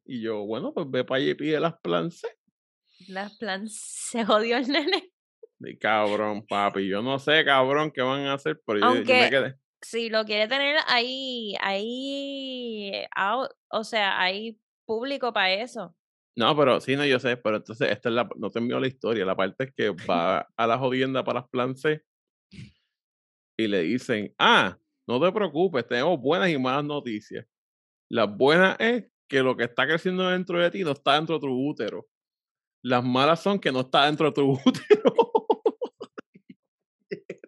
Y 0.06 0.22
yo, 0.22 0.46
bueno, 0.46 0.72
pues 0.72 0.90
ve 0.90 1.04
para 1.04 1.20
allá 1.20 1.32
y 1.32 1.34
pide 1.34 1.60
las 1.60 1.78
plan 1.80 2.10
C. 2.10 2.26
Las 3.08 3.36
plan 3.36 3.68
se 3.68 4.24
jodió 4.24 4.56
el 4.56 4.68
nene. 4.68 5.12
De 5.58 5.78
cabrón, 5.78 6.46
papi. 6.46 6.88
Yo 6.88 7.02
no 7.02 7.18
sé, 7.18 7.44
cabrón, 7.44 7.90
qué 7.90 8.02
van 8.02 8.26
a 8.26 8.34
hacer, 8.34 8.60
pero 8.66 8.78
yo, 8.80 9.02
yo 9.02 9.14
me 9.14 9.30
quedé. 9.30 9.54
Si 9.82 10.08
lo 10.08 10.24
quiere 10.24 10.48
tener 10.48 10.78
ahí, 10.86 11.54
ahí, 11.60 13.04
out, 13.14 13.50
o 13.70 13.84
sea, 13.84 14.20
hay 14.20 14.58
público 14.86 15.32
para 15.32 15.52
eso. 15.52 15.94
No, 16.36 16.54
pero 16.54 16.80
sí, 16.80 16.96
no, 16.96 17.06
yo 17.06 17.18
sé, 17.18 17.36
pero 17.36 17.56
entonces 17.56 17.90
esta 17.90 18.08
es 18.10 18.14
la, 18.14 18.28
no 18.36 18.50
te 18.50 18.58
envío 18.58 18.78
la 18.78 18.86
historia, 18.86 19.24
la 19.24 19.36
parte 19.36 19.64
es 19.64 19.74
que 19.74 19.90
va 20.10 20.46
a 20.56 20.66
la 20.66 20.78
jodienda 20.78 21.24
para 21.24 21.40
las 21.40 21.48
plan 21.48 21.76
C 21.76 22.02
y 23.58 23.68
le 23.68 23.82
dicen, 23.82 24.34
ah, 24.38 24.78
no 25.08 25.20
te 25.20 25.32
preocupes, 25.32 25.86
tenemos 25.86 26.20
buenas 26.20 26.50
y 26.50 26.58
malas 26.58 26.84
noticias. 26.84 27.46
Las 28.10 28.28
buenas 28.36 28.76
es 28.78 29.10
que 29.28 29.42
lo 29.42 29.56
que 29.56 29.64
está 29.64 29.86
creciendo 29.86 30.28
dentro 30.28 30.58
de 30.58 30.70
ti 30.70 30.84
no 30.84 30.92
está 30.92 31.14
dentro 31.14 31.36
de 31.36 31.40
tu 31.40 31.68
útero. 31.68 32.06
Las 32.84 33.02
malas 33.02 33.42
son 33.42 33.58
que 33.58 33.72
no 33.72 33.80
está 33.80 34.06
dentro 34.06 34.26
de 34.26 34.32
tu 34.32 34.52
útero. 34.64 35.14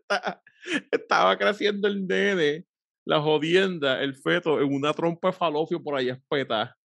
Está- 0.09 0.43
Estaba 0.91 1.37
creciendo 1.39 1.89
el 1.89 2.07
nene, 2.07 2.65
la 3.07 3.21
jodienda, 3.21 4.03
el 4.03 4.15
feto, 4.15 4.61
en 4.61 4.73
una 4.75 4.93
trompa 4.93 5.29
de 5.29 5.33
falofio 5.33 5.83
por 5.83 5.97
allá 5.97 6.15
espeta. 6.15 6.77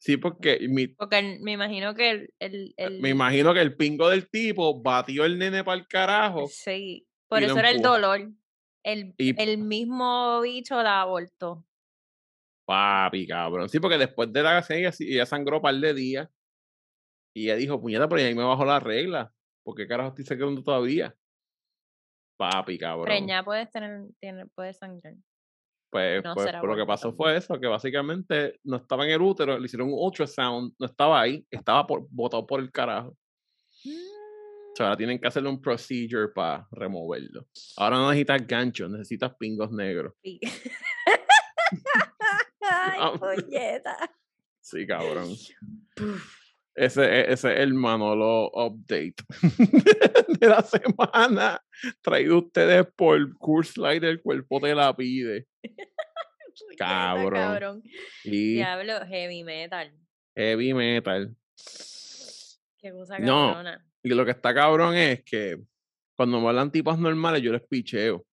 Sí, 0.00 0.18
porque 0.18 0.58
mi, 0.68 0.88
Porque 0.88 1.38
me 1.40 1.52
imagino 1.52 1.94
que 1.94 2.10
el, 2.10 2.34
el, 2.38 2.74
el- 2.76 2.96
Eh, 2.96 3.00
me 3.00 3.08
imagino 3.10 3.54
que 3.54 3.60
el 3.60 3.74
pingo 3.76 4.08
del 4.10 4.28
tipo 4.28 4.82
batió 4.82 5.24
el 5.24 5.38
nene 5.38 5.64
para 5.64 5.78
el 5.80 5.86
carajo. 5.88 6.46
sí, 6.48 7.06
por 7.28 7.42
eso 7.42 7.58
era 7.58 7.70
el 7.70 7.80
dolor. 7.80 8.30
El, 8.84 9.14
Y- 9.16 9.40
el 9.42 9.58
mismo 9.58 10.42
bicho 10.42 10.82
la 10.82 11.00
abortó. 11.00 11.64
Papi, 12.66 13.26
cabrón. 13.26 13.68
Sí, 13.68 13.80
porque 13.80 13.98
después 13.98 14.32
de 14.32 14.42
la 14.42 14.62
sí- 14.62 14.74
ella 15.08 15.26
sangró 15.26 15.56
un 15.56 15.62
par 15.62 15.74
de 15.74 15.94
días. 15.94 16.28
Y 17.34 17.44
ella 17.44 17.56
dijo, 17.56 17.80
puñeta, 17.80 18.08
pero 18.08 18.22
ahí 18.22 18.34
me 18.34 18.44
bajó 18.44 18.64
la 18.64 18.78
regla. 18.80 19.32
¿Por 19.64 19.74
qué 19.74 19.86
carajo 19.86 20.10
estoy 20.10 20.24
sangrando 20.24 20.62
todavía? 20.62 21.16
Papi, 22.50 22.78
cabrón. 22.78 23.06
Preña 23.06 23.44
puedes 23.44 23.70
tener, 23.70 24.02
tiene, 24.20 24.46
puedes 24.54 24.78
sangrar. 24.78 25.14
Pues, 25.90 26.24
no 26.24 26.34
pues, 26.34 26.50
pues 26.50 26.64
lo 26.64 26.76
que 26.76 26.86
pasó 26.86 27.12
fue 27.12 27.36
eso, 27.36 27.58
que 27.60 27.68
básicamente 27.68 28.58
no 28.64 28.78
estaba 28.78 29.04
en 29.04 29.12
el 29.12 29.22
útero, 29.22 29.58
le 29.58 29.66
hicieron 29.66 29.88
un 29.88 29.94
ultrasound, 29.96 30.74
no 30.78 30.86
estaba 30.86 31.20
ahí, 31.20 31.46
estaba 31.50 31.86
por, 31.86 32.06
botado 32.10 32.44
por 32.46 32.60
el 32.60 32.72
carajo. 32.72 33.16
O 33.86 34.76
sea, 34.76 34.86
ahora 34.86 34.96
tienen 34.96 35.20
que 35.20 35.28
hacerle 35.28 35.50
un 35.50 35.62
procedure 35.62 36.32
para 36.34 36.66
removerlo. 36.72 37.46
Ahora 37.76 37.96
no 37.96 38.08
necesitas 38.10 38.44
ganchos, 38.44 38.90
necesitas 38.90 39.36
pingos 39.36 39.70
negros. 39.70 40.14
Sí. 40.20 40.40
Ay, 42.60 43.18
puñeta. 43.18 43.96
Sí, 44.60 44.86
cabrón. 44.86 45.36
Ese, 46.76 47.04
e- 47.04 47.32
ese 47.32 47.52
es 47.54 47.60
el 47.60 47.74
Manolo 47.74 48.50
update 48.52 49.14
de 50.40 50.48
la 50.48 50.62
semana. 50.62 51.60
Traído 52.02 52.38
ustedes 52.38 52.86
por 52.96 53.36
Curse 53.38 53.80
Light 53.80 54.02
del 54.02 54.20
cuerpo 54.20 54.60
te 54.60 54.74
la 54.74 54.94
pide. 54.96 55.46
Cabrón. 56.78 57.32
cabrón. 57.40 57.82
Y 58.24 58.54
Diablo, 58.54 59.04
heavy 59.06 59.42
metal. 59.44 59.92
heavy 60.36 60.72
metal. 60.74 61.34
Qué 62.78 62.92
cosa 62.92 63.18
No. 63.18 63.48
cabrona. 63.52 63.84
Y 64.02 64.10
lo 64.10 64.24
que 64.24 64.30
está 64.32 64.54
cabrón 64.54 64.94
es 64.94 65.22
que 65.24 65.58
cuando 66.16 66.40
me 66.40 66.48
hablan 66.48 66.70
tipas 66.70 66.98
normales, 66.98 67.42
yo 67.42 67.52
les 67.52 67.62
picheo. 67.62 68.24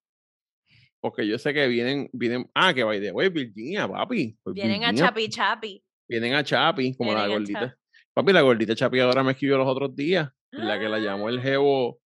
Porque 0.99 1.25
yo 1.27 1.39
sé 1.39 1.51
que 1.54 1.67
vienen, 1.67 2.10
vienen, 2.13 2.47
ah, 2.54 2.73
que 2.75 2.84
by 2.84 2.99
the 3.01 3.12
way, 3.12 3.30
Virginia, 3.30 3.88
papi. 3.88 4.38
pues 4.43 4.54
Vienen 4.54 4.84
a 4.84 4.93
chapi 4.93 5.27
chapi. 5.30 5.84
Vienen 6.08 6.34
a 6.34 6.43
Chapi, 6.43 6.93
como 6.95 7.13
la 7.13 7.25
Vienen 7.25 7.38
gordita. 7.38 7.77
Papi, 8.13 8.34
la 8.34 8.41
gordita 8.41 8.76
chapeadora 8.76 9.24
me 9.24 9.32
escribió 9.32 9.58
los 9.58 9.67
otros 9.67 9.95
días. 9.95 10.30
La 10.52 10.78
que 10.80 10.89
la 10.89 11.00
llamó 11.00 11.30
el 11.30 11.41
jevo 11.41 12.00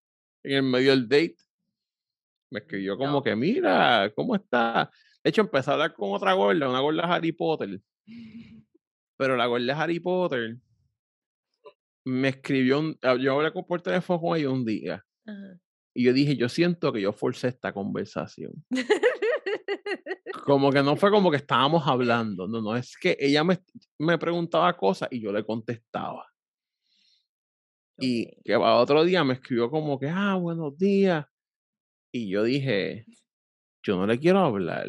en 0.44 0.58
el 0.58 0.64
medio 0.64 0.92
del 0.92 1.08
date. 1.08 1.36
Me 2.52 2.60
escribió 2.60 2.96
como 2.98 3.12
No. 3.14 3.24
que, 3.24 3.36
mira, 3.36 4.12
¿cómo 4.16 4.36
está? 4.36 4.92
De 5.24 5.30
hecho, 5.30 5.42
empecé 5.42 5.72
a 5.72 5.74
hablar 5.74 5.94
con 5.96 6.12
otra 6.14 6.34
gorda, 6.34 6.70
una 6.70 6.80
gorda 6.80 7.04
Harry 7.12 7.32
Potter. 7.32 7.82
Pero 9.18 9.36
la 9.36 9.48
gorda 9.48 9.82
Harry 9.82 10.00
Potter 10.00 10.58
me 12.06 12.28
escribió, 12.30 12.80
un- 12.80 12.98
ah, 13.02 13.16
yo 13.20 13.34
hablé 13.34 13.52
con- 13.52 13.66
por 13.66 13.82
teléfono 13.82 14.22
con 14.22 14.38
ella 14.38 14.52
un 14.52 14.64
día. 14.64 15.04
Y 15.96 16.04
yo 16.04 16.14
dije, 16.14 16.36
yo 16.38 16.48
siento 16.50 16.94
que 16.94 17.02
yo 17.02 17.14
forcé 17.14 17.48
esta 17.48 17.74
conversación. 17.74 18.52
Como 20.44 20.72
que 20.72 20.84
no 20.84 20.96
fue 20.96 21.12
como 21.12 21.32
que 21.32 21.38
estábamos 21.38 21.88
hablando, 21.88 22.48
no, 22.48 22.62
no, 22.62 22.76
es 22.76 22.98
que 22.98 23.18
ella 23.20 23.44
me, 23.44 23.60
me 24.00 24.18
preguntaba 24.18 24.76
cosas 24.78 25.10
y 25.12 25.22
yo 25.22 25.32
le 25.32 25.44
contestaba. 25.44 26.28
Y 27.98 28.42
que 28.44 28.54
a 28.54 28.76
otro 28.76 29.04
día 29.04 29.24
me 29.24 29.36
escribió 29.36 29.70
como 29.70 30.00
que, 30.00 30.10
ah, 30.10 30.36
buenos 30.36 30.78
días. 30.78 31.26
Y 32.12 32.30
yo 32.30 32.44
dije, 32.44 33.06
yo 33.84 33.98
no 33.98 34.06
le 34.06 34.20
quiero 34.20 34.40
hablar. 34.40 34.88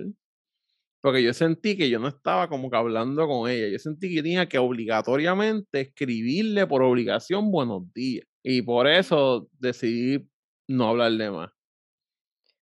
Porque 1.00 1.22
yo 1.22 1.32
sentí 1.32 1.76
que 1.76 1.88
yo 1.88 2.00
no 2.00 2.08
estaba 2.08 2.48
como 2.48 2.68
que 2.68 2.76
hablando 2.76 3.28
con 3.28 3.48
ella. 3.48 3.68
Yo 3.68 3.78
sentí 3.78 4.12
que 4.12 4.22
tenía 4.22 4.48
que 4.48 4.58
obligatoriamente 4.58 5.82
escribirle 5.82 6.66
por 6.66 6.82
obligación 6.82 7.52
buenos 7.52 7.92
días. 7.92 8.26
Y 8.42 8.62
por 8.62 8.88
eso 8.88 9.48
decidí 9.52 10.28
no 10.68 10.88
hablarle 10.88 11.30
más. 11.30 11.55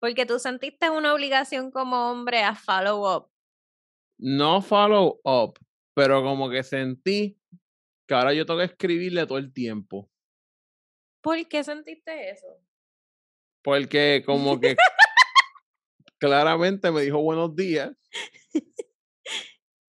Porque 0.03 0.25
tú 0.25 0.37
sentiste 0.37 0.89
una 0.89 1.13
obligación 1.13 1.71
como 1.71 2.11
hombre 2.11 2.43
a 2.43 2.55
follow 2.55 3.09
up. 3.09 3.31
No 4.19 4.61
follow 4.61 5.21
up, 5.23 5.57
pero 5.95 6.21
como 6.21 6.49
que 6.49 6.61
sentí 6.61 7.39
que 8.05 8.13
ahora 8.13 8.33
yo 8.33 8.45
tengo 8.45 8.59
que 8.59 8.65
escribirle 8.65 9.25
todo 9.25 9.37
el 9.37 9.53
tiempo. 9.53 10.11
¿Por 11.21 11.47
qué 11.47 11.63
sentiste 11.63 12.31
eso? 12.31 12.47
Porque 13.63 14.23
como 14.25 14.59
que 14.59 14.75
claramente 16.19 16.91
me 16.91 17.03
dijo 17.03 17.21
buenos 17.21 17.55
días. 17.55 17.95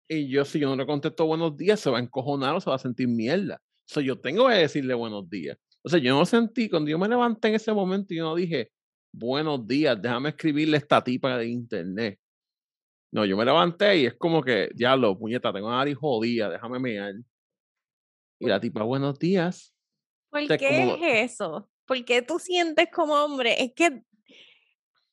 Y 0.07 0.29
yo, 0.29 0.45
si 0.45 0.59
yo 0.59 0.69
no 0.69 0.77
le 0.77 0.85
contesto 0.85 1.25
buenos 1.25 1.57
días, 1.57 1.81
se 1.81 1.89
va 1.89 1.97
a 1.97 2.01
encojonar 2.01 2.55
o 2.55 2.61
se 2.61 2.69
va 2.69 2.77
a 2.77 2.79
sentir 2.79 3.09
mierda. 3.09 3.61
O 3.65 3.93
sea, 3.93 4.01
yo 4.01 4.17
tengo 4.21 4.47
que 4.47 4.55
decirle 4.55 4.93
buenos 4.93 5.29
días. 5.29 5.57
O 5.83 5.89
sea, 5.89 5.99
yo 5.99 6.17
no 6.17 6.25
sentí, 6.25 6.69
cuando 6.69 6.89
yo 6.89 6.97
me 6.97 7.09
levanté 7.09 7.49
en 7.49 7.55
ese 7.55 7.73
momento, 7.73 8.13
yo 8.13 8.23
no 8.23 8.35
dije, 8.35 8.71
buenos 9.19 9.65
días, 9.65 9.99
déjame 10.01 10.29
escribirle 10.29 10.77
esta 10.77 11.03
tipa 11.03 11.37
de 11.37 11.47
internet. 11.47 12.19
No, 13.11 13.23
yo 13.25 13.37
me 13.37 13.45
levanté 13.45 13.97
y 13.99 14.05
es 14.07 14.15
como 14.15 14.43
que, 14.43 14.69
diablo, 14.73 15.17
puñeta, 15.17 15.53
tengo 15.53 15.67
una 15.67 15.77
nariz 15.77 15.95
jodida, 15.97 16.49
déjame 16.49 16.79
mear. 16.79 17.13
Y 18.39 18.47
la 18.47 18.59
tipa, 18.59 18.83
buenos 18.83 19.17
días. 19.17 19.73
¿Por 20.29 20.45
sea, 20.45 20.57
qué 20.57 20.67
como- 20.67 21.05
es 21.05 21.31
eso? 21.31 21.69
¿Por 21.85 22.03
qué 22.03 22.21
tú 22.21 22.39
sientes 22.39 22.87
como 22.93 23.13
hombre? 23.13 23.55
Es 23.63 23.71
que 23.73 24.01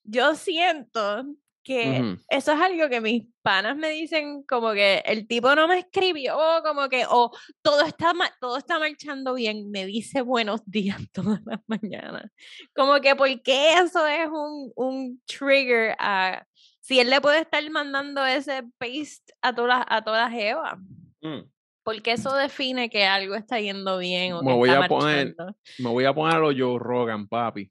yo 0.03 0.35
siento 0.35 1.25
que 1.65 2.01
Ujú. 2.01 2.21
eso 2.29 2.53
es 2.53 2.61
algo 2.61 2.89
que 2.89 3.01
mis 3.01 3.25
panas 3.43 3.77
me 3.77 3.91
dicen 3.91 4.43
como 4.45 4.73
que 4.73 5.03
el 5.07 5.27
tipo 5.27 5.55
no 5.55 5.69
me 5.69 5.79
escribió, 5.79 6.37
como 6.65 6.89
que, 6.89 7.05
o 7.09 7.31
todo 7.63 7.83
está, 7.83 8.13
todo 8.41 8.57
está 8.57 8.79
marchando 8.79 9.35
bien, 9.35 9.71
me 9.71 9.87
dice 9.87 10.23
buenos 10.23 10.61
días 10.67 10.99
todas 11.13 11.41
las 11.45 11.61
mañanas. 11.67 12.31
Como 12.75 13.01
que, 13.01 13.15
¿por 13.17 13.29
qué 13.43 13.75
eso 13.75 14.07
es 14.07 14.29
un, 14.29 14.73
un 14.77 15.23
trigger 15.27 15.95
a... 15.99 16.45
Si 16.81 16.99
él 16.99 17.11
le 17.11 17.21
puede 17.21 17.41
estar 17.41 17.63
mandando 17.71 18.27
ese 18.27 18.65
paste 18.79 19.33
a 19.41 19.55
todas 19.55 19.85
a 19.89 20.03
todas 20.03 20.33
Eva, 20.35 20.79
Mm. 21.25 21.43
porque 21.85 22.11
eso 22.13 22.35
define 22.35 22.91
que 22.91 23.05
algo 23.05 23.37
está 23.37 23.61
yendo 23.61 23.99
bien 23.99 24.33
o 24.33 24.43
Me 24.43 24.51
que 24.51 24.57
voy 24.57 24.71
está 24.71 24.85
a 24.85 24.89
poner- 24.89 25.37
me 25.79 25.89
voy 25.91 26.05
a 26.05 26.13
poner 26.13 26.37
a 26.37 26.39
lo 26.41 26.47
Joe 26.49 26.81
Rogan, 26.81 27.29
papi. 27.29 27.71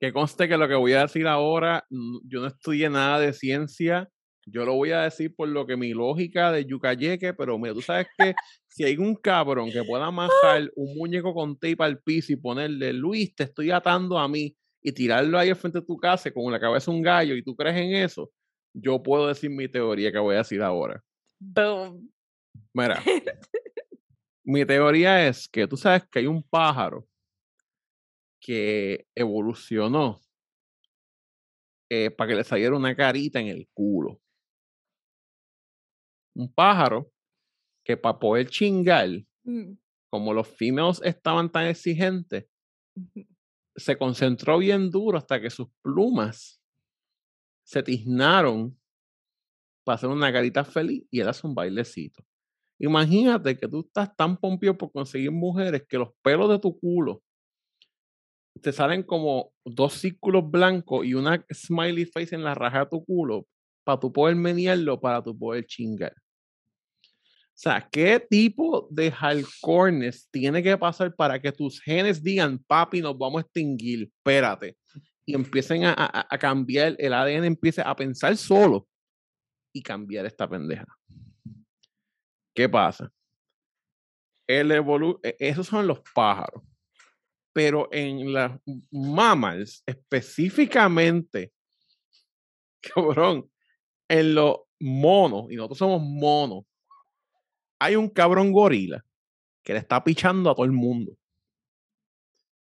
Que 0.00 0.12
conste 0.12 0.48
que 0.48 0.56
lo 0.56 0.68
que 0.68 0.74
voy 0.74 0.92
a 0.92 1.02
decir 1.02 1.26
ahora, 1.26 1.86
yo 1.90 2.40
no 2.40 2.46
estudié 2.46 2.90
nada 2.90 3.18
de 3.18 3.32
ciencia. 3.32 4.08
Yo 4.44 4.64
lo 4.64 4.74
voy 4.74 4.92
a 4.92 5.02
decir 5.02 5.34
por 5.34 5.48
lo 5.48 5.66
que 5.66 5.76
mi 5.76 5.92
lógica 5.92 6.52
de 6.52 6.64
yucayeque, 6.64 7.34
pero 7.34 7.58
mira, 7.58 7.74
tú 7.74 7.82
sabes 7.82 8.06
que 8.16 8.34
si 8.68 8.84
hay 8.84 8.96
un 8.96 9.16
cabrón 9.16 9.70
que 9.70 9.82
pueda 9.82 10.06
amarrar 10.06 10.70
un 10.76 10.96
muñeco 10.96 11.34
con 11.34 11.58
tape 11.58 11.76
al 11.80 11.98
piso 11.98 12.32
y 12.32 12.36
ponerle, 12.36 12.92
Luis, 12.92 13.34
te 13.34 13.44
estoy 13.44 13.70
atando 13.70 14.18
a 14.18 14.28
mí, 14.28 14.54
y 14.86 14.92
tirarlo 14.92 15.36
ahí 15.36 15.48
al 15.48 15.56
frente 15.56 15.80
de 15.80 15.84
tu 15.84 15.96
casa 15.96 16.30
con 16.30 16.52
la 16.52 16.60
cabeza 16.60 16.92
de 16.92 16.96
un 16.96 17.02
gallo, 17.02 17.34
y 17.34 17.42
tú 17.42 17.56
crees 17.56 17.76
en 17.76 17.92
eso, 17.96 18.30
yo 18.72 19.02
puedo 19.02 19.26
decir 19.26 19.50
mi 19.50 19.66
teoría 19.66 20.12
que 20.12 20.18
voy 20.18 20.36
a 20.36 20.38
decir 20.38 20.62
ahora. 20.62 21.02
Boom. 21.40 22.08
Mira, 22.72 23.02
mi 24.44 24.64
teoría 24.64 25.26
es 25.26 25.48
que 25.48 25.66
tú 25.66 25.76
sabes 25.76 26.04
que 26.08 26.20
hay 26.20 26.26
un 26.28 26.40
pájaro 26.40 27.04
que 28.46 29.08
evolucionó 29.12 30.20
eh, 31.90 32.12
para 32.12 32.28
que 32.28 32.36
le 32.36 32.44
saliera 32.44 32.76
una 32.76 32.94
carita 32.94 33.40
en 33.40 33.48
el 33.48 33.68
culo. 33.74 34.20
Un 36.36 36.52
pájaro 36.52 37.10
que 37.84 37.96
para 37.96 38.18
poder 38.18 38.48
chingar, 38.48 39.08
Mm. 39.44 39.74
como 40.10 40.32
los 40.32 40.48
females 40.48 41.00
estaban 41.04 41.50
tan 41.50 41.66
exigentes, 41.66 42.46
se 43.76 43.96
concentró 43.96 44.58
bien 44.58 44.90
duro 44.90 45.18
hasta 45.18 45.40
que 45.40 45.50
sus 45.50 45.68
plumas 45.82 46.60
se 47.64 47.82
tiznaron 47.82 48.76
para 49.84 49.96
hacer 49.96 50.08
una 50.08 50.32
carita 50.32 50.64
feliz 50.64 51.04
y 51.10 51.20
él 51.20 51.28
hace 51.28 51.46
un 51.46 51.54
bailecito. 51.54 52.24
Imagínate 52.78 53.56
que 53.56 53.68
tú 53.68 53.80
estás 53.86 54.14
tan 54.16 54.36
pompido 54.36 54.76
por 54.76 54.90
conseguir 54.92 55.30
mujeres 55.30 55.84
que 55.88 55.98
los 55.98 56.10
pelos 56.22 56.48
de 56.50 56.58
tu 56.58 56.78
culo 56.78 57.22
te 58.62 58.72
salen 58.72 59.02
como 59.02 59.52
dos 59.64 59.94
círculos 59.94 60.50
blancos 60.50 61.06
y 61.06 61.14
una 61.14 61.44
smiley 61.52 62.06
face 62.06 62.34
en 62.34 62.44
la 62.44 62.54
raja 62.54 62.80
de 62.80 62.86
tu 62.86 63.04
culo 63.04 63.46
para 63.84 64.00
tú 64.00 64.12
poder 64.12 64.36
menearlo, 64.36 65.00
para 65.00 65.22
tú 65.22 65.36
poder 65.36 65.66
chingar. 65.66 66.14
O 67.02 67.58
sea, 67.58 67.88
¿qué 67.90 68.20
tipo 68.20 68.86
de 68.90 69.10
halcornes 69.18 70.28
tiene 70.30 70.62
que 70.62 70.76
pasar 70.76 71.14
para 71.14 71.40
que 71.40 71.52
tus 71.52 71.80
genes 71.80 72.22
digan, 72.22 72.58
papi, 72.58 73.00
nos 73.00 73.16
vamos 73.16 73.38
a 73.38 73.42
extinguir? 73.42 74.10
Espérate. 74.14 74.76
Y 75.24 75.34
empiecen 75.34 75.84
a, 75.84 76.26
a 76.28 76.38
cambiar, 76.38 76.94
el 76.98 77.14
ADN 77.14 77.44
empiece 77.44 77.80
a 77.80 77.96
pensar 77.96 78.36
solo 78.36 78.86
y 79.72 79.82
cambiar 79.82 80.26
esta 80.26 80.48
pendeja. 80.48 80.86
¿Qué 82.54 82.68
pasa? 82.68 83.10
El 84.46 84.70
evolu 84.70 85.20
e, 85.22 85.36
esos 85.38 85.66
son 85.66 85.86
los 85.86 86.00
pájaros. 86.14 86.62
Pero 87.56 87.88
en 87.90 88.34
las 88.34 88.60
mammals, 88.90 89.82
específicamente, 89.86 91.54
cabrón, 92.94 93.50
en 94.06 94.34
los 94.34 94.58
monos, 94.78 95.46
y 95.50 95.56
nosotros 95.56 95.78
somos 95.78 96.02
monos, 96.02 96.64
hay 97.78 97.96
un 97.96 98.10
cabrón 98.10 98.52
gorila 98.52 99.02
que 99.62 99.72
le 99.72 99.78
está 99.78 100.04
pichando 100.04 100.50
a 100.50 100.54
todo 100.54 100.66
el 100.66 100.72
mundo. 100.72 101.16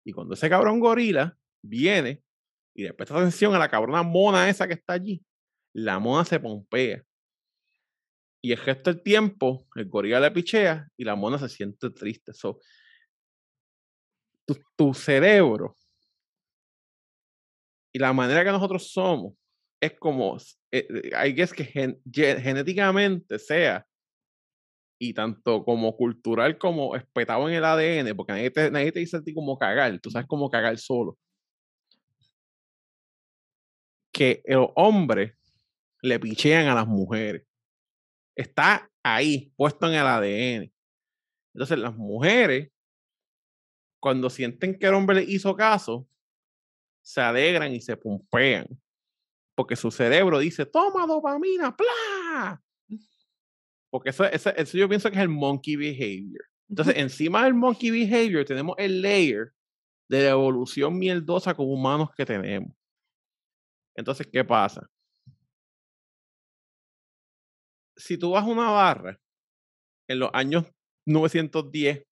Y 0.06 0.14
cuando 0.14 0.34
ese 0.34 0.50
cabrón 0.50 0.80
gorila 0.80 1.38
viene 1.62 2.24
y 2.74 2.84
le 2.84 2.94
presta 2.94 3.18
atención 3.18 3.54
a 3.54 3.60
la 3.60 3.68
cabrona 3.68 4.02
mona 4.02 4.50
esa 4.50 4.66
que 4.66 4.76
está 4.76 4.94
allí, 4.94 5.22
la 5.74 6.00
mona 6.00 6.24
se 6.24 6.40
pompea. 6.40 7.04
Y 8.42 8.54
el 8.54 8.60
gesto 8.60 8.94
del 8.94 9.04
tiempo, 9.04 9.68
el 9.76 9.90
gorila 9.90 10.22
le 10.22 10.32
pichea 10.32 10.88
y 10.96 11.04
la 11.04 11.18
mona 11.18 11.38
se 11.38 11.50
siente 11.50 11.90
triste. 11.90 12.32
So, 12.32 12.62
tu, 14.76 14.94
cerebro 14.94 15.76
y 17.94 18.00
la 18.00 18.14
manera 18.14 18.44
que 18.44 18.52
nosotros 18.52 18.92
somos 18.92 19.34
es 19.82 19.94
como, 20.00 20.38
eh, 20.72 20.88
eh, 20.90 21.12
hay 21.16 21.36
que 21.36 21.44
es 21.44 21.54
que 21.54 21.66
genéticamente 21.66 23.40
sea 23.40 23.86
y 25.00 25.14
tanto 25.14 25.64
como 25.64 25.96
cultural 25.96 26.58
como 26.58 26.96
espetado 26.96 27.48
en 27.50 27.56
el 27.56 27.66
ADN, 27.66 28.16
porque 28.16 28.34
nadie 28.34 28.52
te, 28.52 28.72
nadie 28.72 28.92
te 28.92 29.00
dice 29.00 29.18
a 29.18 29.22
ti 29.22 29.34
cómo 29.34 29.58
cagar, 29.58 30.00
tú 30.00 30.10
sabes 30.10 30.28
cómo 30.28 30.50
cagar 30.50 30.78
solo. 30.78 31.18
Que 34.14 34.42
el 34.46 34.68
hombre 34.76 35.36
le 36.02 36.20
pichean 36.20 36.68
a 36.68 36.76
las 36.76 36.88
mujeres. 36.88 37.46
Está 38.36 38.90
ahí, 39.04 39.54
puesto 39.58 39.88
en 39.88 39.94
el 39.94 40.08
ADN. 40.08 40.72
Entonces, 41.54 41.78
las 41.80 41.96
mujeres, 41.96 42.70
cuando 44.06 44.30
sienten 44.30 44.78
que 44.78 44.86
el 44.86 44.94
hombre 44.94 45.16
les 45.16 45.30
hizo 45.30 45.56
caso, 45.56 46.08
se 47.02 47.22
alegran 47.22 47.74
y 47.74 47.82
se 47.82 47.98
pompean. 47.98 48.68
Porque 49.56 49.76
su 49.76 49.90
cerebro 49.90 50.38
dice, 50.38 50.64
toma 50.64 51.08
dopamina, 51.08 51.76
¡plá! 51.76 52.62
Porque 53.90 54.12
eso, 54.12 54.26
eso, 54.26 54.52
eso 54.56 54.78
yo 54.78 54.88
pienso 54.88 55.10
que 55.10 55.16
es 55.16 55.24
el 55.24 55.30
monkey 55.30 55.76
behavior. 55.76 56.46
Entonces, 56.70 56.98
encima 56.98 57.46
del 57.46 57.56
monkey 57.56 57.90
behavior 57.90 58.46
tenemos 58.46 58.76
el 58.78 59.02
layer 59.02 59.54
de 60.08 60.22
la 60.22 60.30
evolución 60.30 61.00
mierdosa 61.00 61.56
como 61.56 61.74
humanos 61.74 62.10
que 62.16 62.28
tenemos. 62.28 62.72
Entonces, 63.96 64.28
¿qué 64.32 64.46
pasa? 64.46 64.88
si 67.98 68.20
tú 68.20 68.32
vas 68.32 68.44
a 68.44 68.48
una 68.48 68.70
barra 68.70 69.20
en 70.08 70.20
los 70.20 70.30
años 70.34 70.66
910 71.08 72.06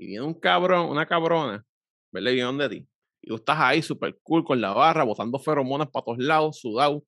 y 0.00 0.06
viene 0.06 0.24
un 0.24 0.32
cabrón, 0.32 0.88
una 0.88 1.04
cabrona, 1.04 1.62
¿verdad? 2.10 2.30
Y 2.30 2.58
de 2.58 2.68
ti. 2.70 2.88
Y 3.20 3.28
tú 3.28 3.34
estás 3.34 3.58
ahí 3.60 3.82
súper 3.82 4.18
cool 4.22 4.42
con 4.42 4.58
la 4.58 4.72
barra, 4.72 5.04
botando 5.04 5.38
feromonas 5.38 5.90
para 5.90 6.04
todos 6.06 6.18
lados, 6.18 6.58
sudado. 6.58 7.04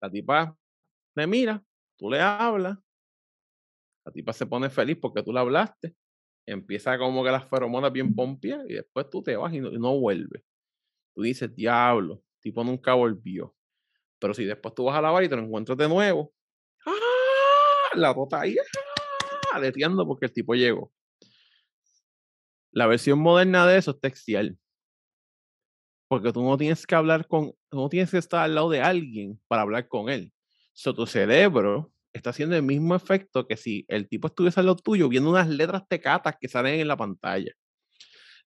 La 0.00 0.10
tipa 0.10 0.56
te 1.14 1.24
mira, 1.28 1.62
tú 1.96 2.10
le 2.10 2.20
hablas, 2.20 2.76
la 4.04 4.12
tipa 4.12 4.32
se 4.32 4.44
pone 4.44 4.68
feliz 4.68 4.98
porque 5.00 5.22
tú 5.22 5.32
le 5.32 5.38
hablaste, 5.38 5.94
empieza 6.46 6.98
como 6.98 7.22
que 7.22 7.30
las 7.30 7.48
feromonas 7.48 7.92
bien 7.92 8.12
pompias 8.12 8.64
y 8.68 8.74
después 8.74 9.08
tú 9.08 9.22
te 9.22 9.36
vas 9.36 9.54
y 9.54 9.60
no, 9.60 9.68
y 9.68 9.78
no 9.78 9.96
vuelves. 10.00 10.42
Tú 11.14 11.22
dices, 11.22 11.54
diablo, 11.54 12.24
tipo 12.40 12.64
nunca 12.64 12.94
volvió. 12.94 13.54
Pero 14.18 14.34
si 14.34 14.44
después 14.44 14.74
tú 14.74 14.86
vas 14.86 14.96
a 14.96 15.00
la 15.00 15.12
bar 15.12 15.22
y 15.22 15.28
te 15.28 15.36
lo 15.36 15.42
encuentras 15.42 15.78
de 15.78 15.88
nuevo, 15.88 16.34
¡ah! 16.86 17.94
la 17.94 18.12
rota 18.12 18.40
ahí, 18.40 18.56
¡ah! 18.58 19.56
aleteando 19.56 20.04
porque 20.04 20.26
el 20.26 20.32
tipo 20.32 20.52
llegó. 20.52 20.92
La 22.76 22.86
versión 22.86 23.18
moderna 23.20 23.66
de 23.66 23.78
eso 23.78 23.92
es 23.92 24.00
textial. 24.00 24.58
Porque 26.08 26.30
tú 26.30 26.42
no 26.42 26.58
tienes 26.58 26.86
que 26.86 26.94
hablar 26.94 27.26
con, 27.26 27.54
no 27.72 27.88
tienes 27.88 28.10
que 28.10 28.18
estar 28.18 28.44
al 28.44 28.54
lado 28.54 28.68
de 28.68 28.82
alguien 28.82 29.40
para 29.48 29.62
hablar 29.62 29.88
con 29.88 30.10
él. 30.10 30.30
So, 30.74 30.94
tu 30.94 31.06
cerebro 31.06 31.90
está 32.12 32.30
haciendo 32.30 32.54
el 32.54 32.62
mismo 32.62 32.94
efecto 32.94 33.46
que 33.46 33.56
si 33.56 33.86
el 33.88 34.06
tipo 34.06 34.26
estuviese 34.26 34.60
al 34.60 34.66
lado 34.66 34.76
tuyo 34.76 35.08
viendo 35.08 35.30
unas 35.30 35.48
letras 35.48 35.88
tecatas 35.88 36.36
que 36.38 36.48
salen 36.48 36.78
en 36.78 36.88
la 36.88 36.98
pantalla. 36.98 37.50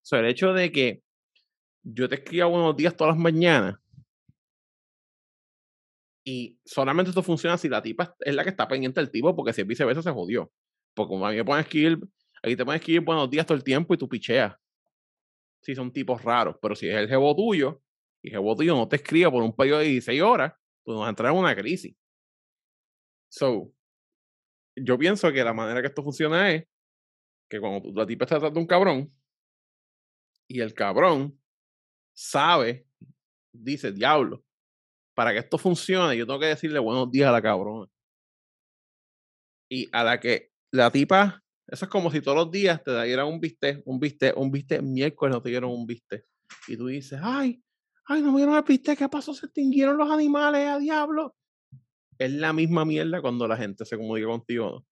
So, 0.00 0.16
el 0.16 0.26
hecho 0.26 0.52
de 0.52 0.70
que 0.70 1.02
yo 1.82 2.08
te 2.08 2.14
escriba 2.14 2.46
buenos 2.46 2.76
días 2.76 2.96
todas 2.96 3.16
las 3.16 3.20
mañanas 3.20 3.80
y 6.24 6.56
solamente 6.64 7.10
esto 7.10 7.24
funciona 7.24 7.58
si 7.58 7.68
la 7.68 7.82
tipa 7.82 8.14
es 8.20 8.34
la 8.36 8.44
que 8.44 8.50
está 8.50 8.68
pendiente 8.68 9.00
del 9.00 9.10
tipo, 9.10 9.34
porque 9.34 9.52
si 9.52 9.64
viceversa 9.64 10.02
se 10.02 10.12
jodió. 10.12 10.52
Porque 10.94 11.08
como 11.08 11.26
a 11.26 11.32
mí 11.32 11.42
me 11.42 11.60
escribir, 11.60 11.98
ahí 12.42 12.56
te 12.56 12.64
pueden 12.64 12.80
escribir 12.80 13.02
buenos 13.02 13.30
días 13.30 13.46
todo 13.46 13.56
el 13.56 13.64
tiempo 13.64 13.94
y 13.94 13.98
tú 13.98 14.08
picheas. 14.08 14.54
Si 15.62 15.74
son 15.74 15.92
tipos 15.92 16.22
raros, 16.22 16.56
pero 16.60 16.74
si 16.74 16.88
es 16.88 16.96
el 16.96 17.08
jevo 17.08 17.34
tuyo, 17.36 17.82
y 18.22 18.28
el 18.28 18.34
jevo 18.34 18.56
tuyo 18.56 18.74
no 18.74 18.88
te 18.88 18.96
escribe 18.96 19.30
por 19.30 19.42
un 19.42 19.54
periodo 19.54 19.80
de 19.80 19.86
16 19.86 20.22
horas, 20.22 20.52
pues 20.82 20.94
nos 20.94 21.02
va 21.02 21.06
a 21.06 21.10
entrar 21.10 21.32
en 21.32 21.38
una 21.38 21.54
crisis. 21.54 21.94
So, 23.30 23.72
yo 24.76 24.98
pienso 24.98 25.32
que 25.32 25.44
la 25.44 25.52
manera 25.52 25.80
que 25.80 25.88
esto 25.88 26.02
funciona 26.02 26.50
es 26.50 26.66
que 27.48 27.60
cuando 27.60 27.90
la 27.92 28.06
tipa 28.06 28.24
está 28.24 28.36
tratando 28.36 28.58
de 28.58 28.62
un 28.62 28.66
cabrón, 28.66 29.14
y 30.48 30.60
el 30.60 30.74
cabrón 30.74 31.40
sabe, 32.12 32.88
dice, 33.52 33.92
diablo, 33.92 34.44
para 35.14 35.32
que 35.32 35.38
esto 35.38 35.58
funcione, 35.58 36.16
yo 36.16 36.26
tengo 36.26 36.40
que 36.40 36.46
decirle 36.46 36.78
buenos 36.78 37.10
días 37.10 37.28
a 37.28 37.32
la 37.32 37.42
cabrona. 37.42 37.90
Y 39.70 39.88
a 39.92 40.02
la 40.02 40.18
que 40.18 40.52
la 40.72 40.90
tipa, 40.90 41.44
eso 41.70 41.84
es 41.84 41.90
como 41.90 42.10
si 42.10 42.20
todos 42.20 42.36
los 42.36 42.50
días 42.50 42.82
te 42.82 42.90
dieran 43.04 43.26
un 43.26 43.40
bistec, 43.40 43.82
un 43.86 44.00
bistec, 44.00 44.36
un 44.36 44.50
bistec, 44.50 44.82
miércoles 44.82 45.34
no 45.34 45.42
te 45.42 45.50
dieron 45.50 45.70
un 45.70 45.86
bistec. 45.86 46.24
Y 46.66 46.76
tú 46.76 46.88
dices, 46.88 47.20
ay, 47.22 47.62
ay, 48.06 48.22
no 48.22 48.32
me 48.32 48.38
dieron 48.38 48.56
el 48.56 48.62
bistec, 48.62 48.98
¿qué 48.98 49.08
pasó? 49.08 49.32
Se 49.32 49.46
extinguieron 49.46 49.96
los 49.96 50.10
animales, 50.10 50.66
a 50.66 50.78
diablo. 50.78 51.36
Es 52.18 52.32
la 52.32 52.52
misma 52.52 52.84
mierda 52.84 53.22
cuando 53.22 53.46
la 53.46 53.56
gente 53.56 53.84
se 53.84 53.96
comunica 53.96 54.26
contigo, 54.26 54.70
¿no? 54.70 54.86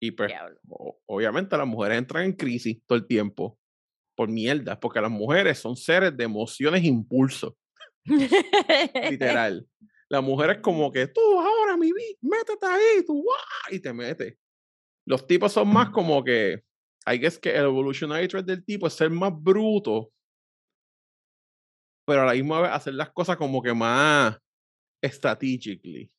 Y 0.00 0.10
pues, 0.10 0.32
obviamente 1.06 1.56
las 1.56 1.66
mujeres 1.66 1.98
entran 1.98 2.24
en 2.24 2.32
crisis 2.32 2.78
todo 2.86 2.98
el 2.98 3.06
tiempo 3.06 3.58
por 4.14 4.28
mierda, 4.28 4.78
porque 4.78 5.00
las 5.00 5.10
mujeres 5.10 5.58
son 5.58 5.76
seres 5.76 6.16
de 6.16 6.24
emociones 6.24 6.82
e 6.82 6.86
impulsos. 6.86 7.54
Literal. 9.10 9.66
La 10.08 10.20
mujer 10.20 10.50
es 10.50 10.58
como 10.58 10.92
que 10.92 11.08
tú 11.08 11.20
ahora, 11.20 11.76
mi 11.76 11.92
vida, 11.92 12.18
métete 12.20 12.66
ahí, 12.66 13.04
tú, 13.04 13.24
y 13.70 13.80
te 13.80 13.92
metes. 13.92 14.36
Los 15.06 15.26
tipos 15.26 15.52
son 15.52 15.68
más 15.72 15.90
como 15.90 16.24
que, 16.24 16.64
hay 17.04 17.20
que 17.20 17.26
es 17.26 17.38
que 17.38 17.50
el 17.50 17.64
evolutionary 17.64 18.26
trait 18.28 18.44
del 18.44 18.64
tipo 18.64 18.86
es 18.86 18.94
ser 18.94 19.10
más 19.10 19.32
bruto, 19.34 20.10
pero 22.06 22.22
a 22.22 22.26
la 22.26 22.32
misma 22.32 22.60
vez 22.60 22.70
hacer 22.72 22.94
las 22.94 23.10
cosas 23.10 23.36
como 23.36 23.62
que 23.62 23.72
más 23.72 24.38
strategically. 25.04 26.10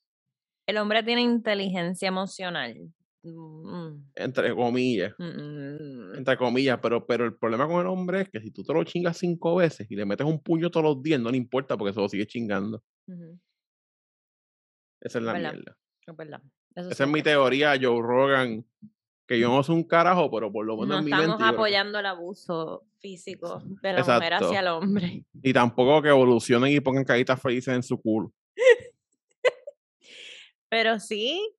El 0.67 0.77
hombre 0.77 1.03
tiene 1.03 1.21
inteligencia 1.21 2.07
emocional. 2.07 2.93
Mm. 3.23 4.11
Entre 4.15 4.55
comillas. 4.55 5.13
Mm. 5.17 6.15
Entre 6.15 6.37
comillas, 6.37 6.79
pero, 6.81 7.05
pero 7.05 7.25
el 7.25 7.35
problema 7.35 7.67
con 7.67 7.81
el 7.81 7.87
hombre 7.87 8.21
es 8.21 8.29
que 8.29 8.39
si 8.39 8.51
tú 8.51 8.63
te 8.63 8.73
lo 8.73 8.83
chingas 8.83 9.17
cinco 9.17 9.55
veces 9.55 9.87
y 9.89 9.95
le 9.95 10.05
metes 10.05 10.25
un 10.25 10.41
puño 10.41 10.69
todos 10.69 10.85
los 10.85 11.01
días, 11.01 11.19
no 11.19 11.29
le 11.29 11.37
importa 11.37 11.77
porque 11.77 11.93
se 11.93 11.99
lo 11.99 12.07
sigue 12.07 12.27
chingando. 12.27 12.83
Esa 15.01 15.19
es 15.19 15.23
la 15.23 15.33
mierda. 15.33 15.77
Esa 16.77 17.05
es 17.05 17.09
mi 17.09 17.23
teoría, 17.23 17.75
Joe 17.81 18.01
Rogan, 18.01 18.63
que 19.25 19.39
yo 19.39 19.49
no 19.49 19.63
soy 19.63 19.77
un 19.77 19.83
carajo, 19.83 20.29
pero 20.29 20.51
por 20.51 20.63
lo 20.63 20.77
menos 20.77 21.03
no 21.03 21.17
estamos 21.17 21.41
apoyando 21.41 21.97
el 21.97 22.05
abuso 22.05 22.85
físico 22.99 23.63
de 23.81 23.93
la 23.93 24.03
mujer 24.03 24.33
hacia 24.35 24.59
el 24.59 24.67
hombre. 24.67 25.25
Y 25.41 25.53
tampoco 25.53 26.03
que 26.03 26.09
evolucionen 26.09 26.71
y 26.71 26.79
pongan 26.79 27.03
caritas 27.03 27.41
felices 27.41 27.73
en 27.73 27.81
su 27.81 27.99
culo. 27.99 28.31
pero 30.69 30.99
sí, 30.99 31.51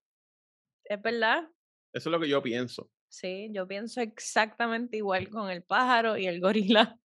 es 0.85 1.01
verdad. 1.01 1.49
Eso 1.91 2.09
es 2.09 2.11
lo 2.11 2.19
que 2.19 2.29
yo 2.29 2.41
pienso. 2.41 2.89
Sí, 3.09 3.49
yo 3.51 3.67
pienso 3.67 3.99
exactamente 3.99 4.95
igual 4.95 5.27
con 5.27 5.49
el 5.49 5.63
pájaro 5.63 6.17
y 6.17 6.27
el 6.27 6.39
gorila. 6.39 6.97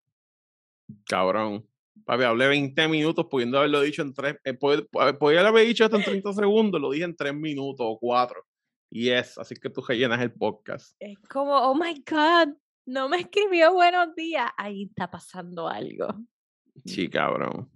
Cabrón. 1.06 1.66
Papi, 2.04 2.24
hablé 2.24 2.48
20 2.48 2.88
minutos 2.88 3.26
pudiendo 3.30 3.58
haberlo 3.58 3.80
dicho 3.80 4.02
en 4.02 4.12
3, 4.12 4.36
eh, 4.44 4.54
podía 4.54 5.46
haber 5.46 5.66
dicho 5.66 5.84
esto 5.84 5.96
en 5.96 6.04
30 6.04 6.32
segundos, 6.32 6.80
lo 6.80 6.90
dije 6.90 7.04
en 7.04 7.16
3 7.16 7.34
minutos 7.34 7.86
o 7.88 7.98
4. 7.98 8.44
Y 8.90 9.10
es, 9.10 9.38
así 9.38 9.54
que 9.54 9.70
tú 9.70 9.80
rellenas 9.80 10.20
el 10.20 10.32
podcast. 10.32 10.94
Es 11.00 11.18
como, 11.28 11.56
oh 11.56 11.74
my 11.74 11.94
God, 12.08 12.54
no 12.86 13.08
me 13.08 13.18
escribió 13.18 13.72
buenos 13.72 14.14
días. 14.14 14.50
Ahí 14.56 14.84
está 14.84 15.10
pasando 15.10 15.68
algo. 15.68 16.08
Sí, 16.84 17.08
cabrón. 17.08 17.70